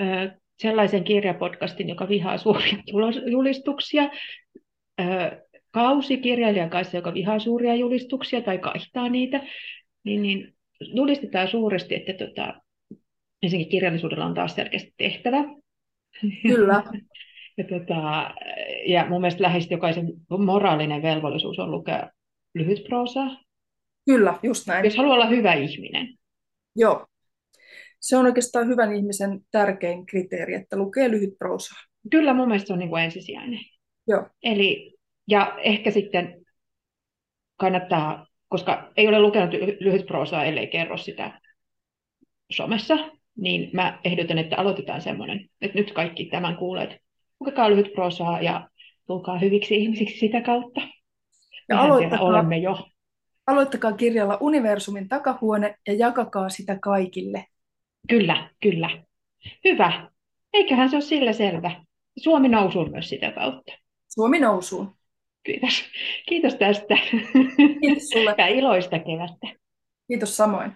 ö, 0.00 0.38
sellaisen 0.58 1.04
kirjapodcastin, 1.04 1.88
joka 1.88 2.08
vihaa 2.08 2.38
suuria 2.38 2.82
julistuksia. 3.26 4.10
Ö, 5.00 5.04
kausikirjailijan 5.70 6.70
kanssa, 6.70 6.96
joka 6.96 7.14
vihaa 7.14 7.38
suuria 7.38 7.74
julistuksia 7.74 8.40
tai 8.40 8.58
kaihtaa 8.58 9.08
niitä, 9.08 9.46
niin, 10.04 10.22
niin 10.22 10.54
julistetaan 10.80 11.48
suuresti, 11.48 11.94
että 11.94 12.12
tota, 12.26 12.54
ensinnäkin 13.42 13.70
kirjallisuudella 13.70 14.24
on 14.24 14.34
taas 14.34 14.54
selkeästi 14.54 14.94
tehtävä. 14.96 15.44
Kyllä. 16.42 16.82
ja, 17.58 17.64
tota, 17.64 18.30
ja 18.86 19.06
mun 19.08 19.20
mielestä 19.20 19.42
lähes 19.42 19.70
jokaisen 19.70 20.06
moraalinen 20.38 21.02
velvollisuus 21.02 21.58
on 21.58 21.70
lukea 21.70 22.10
lyhyt 22.54 22.84
proosaa. 22.84 23.40
Kyllä, 24.04 24.38
just 24.42 24.66
näin. 24.66 24.84
Jos 24.84 24.96
haluaa 24.96 25.14
olla 25.14 25.26
hyvä 25.26 25.52
ihminen. 25.52 26.14
Joo. 26.76 27.06
Se 28.00 28.16
on 28.16 28.26
oikeastaan 28.26 28.68
hyvän 28.68 28.94
ihmisen 28.94 29.40
tärkein 29.50 30.06
kriteeri, 30.06 30.54
että 30.54 30.76
lukee 30.76 31.10
lyhyt 31.10 31.38
proosaa. 31.38 31.78
Kyllä 32.10 32.34
mun 32.34 32.48
mielestä 32.48 32.66
se 32.66 32.72
on 32.72 32.78
niin 32.78 32.88
kuin 32.88 33.02
ensisijainen. 33.02 33.60
Joo. 34.08 34.26
Eli, 34.42 34.94
ja 35.28 35.58
ehkä 35.62 35.90
sitten 35.90 36.44
kannattaa, 37.56 38.26
koska 38.48 38.92
ei 38.96 39.08
ole 39.08 39.20
lukenut 39.20 39.54
lyhyt 39.80 40.06
proosaa, 40.06 40.44
ellei 40.44 40.66
kerro 40.66 40.96
sitä 40.96 41.40
somessa, 42.50 42.96
niin 43.36 43.70
mä 43.72 44.00
ehdotan, 44.04 44.38
että 44.38 44.56
aloitetaan 44.56 45.02
semmoinen, 45.02 45.48
että 45.60 45.78
nyt 45.78 45.92
kaikki 45.92 46.24
tämän 46.24 46.56
kuulet, 46.56 46.96
lukekaa 47.40 47.70
lyhyt 47.70 47.92
proosaa 47.92 48.42
ja 48.42 48.68
tulkaa 49.06 49.38
hyviksi 49.38 49.76
ihmisiksi 49.76 50.18
sitä 50.18 50.40
kautta. 50.40 50.80
Ja 51.68 51.80
aloittakaa, 51.80 52.26
olemme 52.26 52.58
jo. 52.58 52.88
Aloittakaa 53.46 53.92
kirjalla 53.92 54.38
Universumin 54.40 55.08
takahuone 55.08 55.74
ja 55.86 55.94
jakakaa 55.94 56.48
sitä 56.48 56.78
kaikille. 56.82 57.44
Kyllä, 58.08 58.50
kyllä. 58.62 58.90
Hyvä. 59.64 60.10
Eiköhän 60.52 60.90
se 60.90 60.96
ole 60.96 61.02
sillä 61.02 61.32
selvä. 61.32 61.84
Suomi 62.18 62.48
nousuun 62.48 62.90
myös 62.90 63.08
sitä 63.08 63.32
kautta. 63.32 63.72
Suomi 64.08 64.40
nousuun. 64.40 64.96
Kiitos. 65.42 65.84
Kiitos 66.28 66.54
tästä. 66.54 66.94
Kiitos 67.80 68.08
sulle. 68.08 68.34
Ja 68.38 68.46
iloista 68.46 68.98
kevättä. 68.98 69.60
Kiitos 70.08 70.36
samoin. 70.36 70.72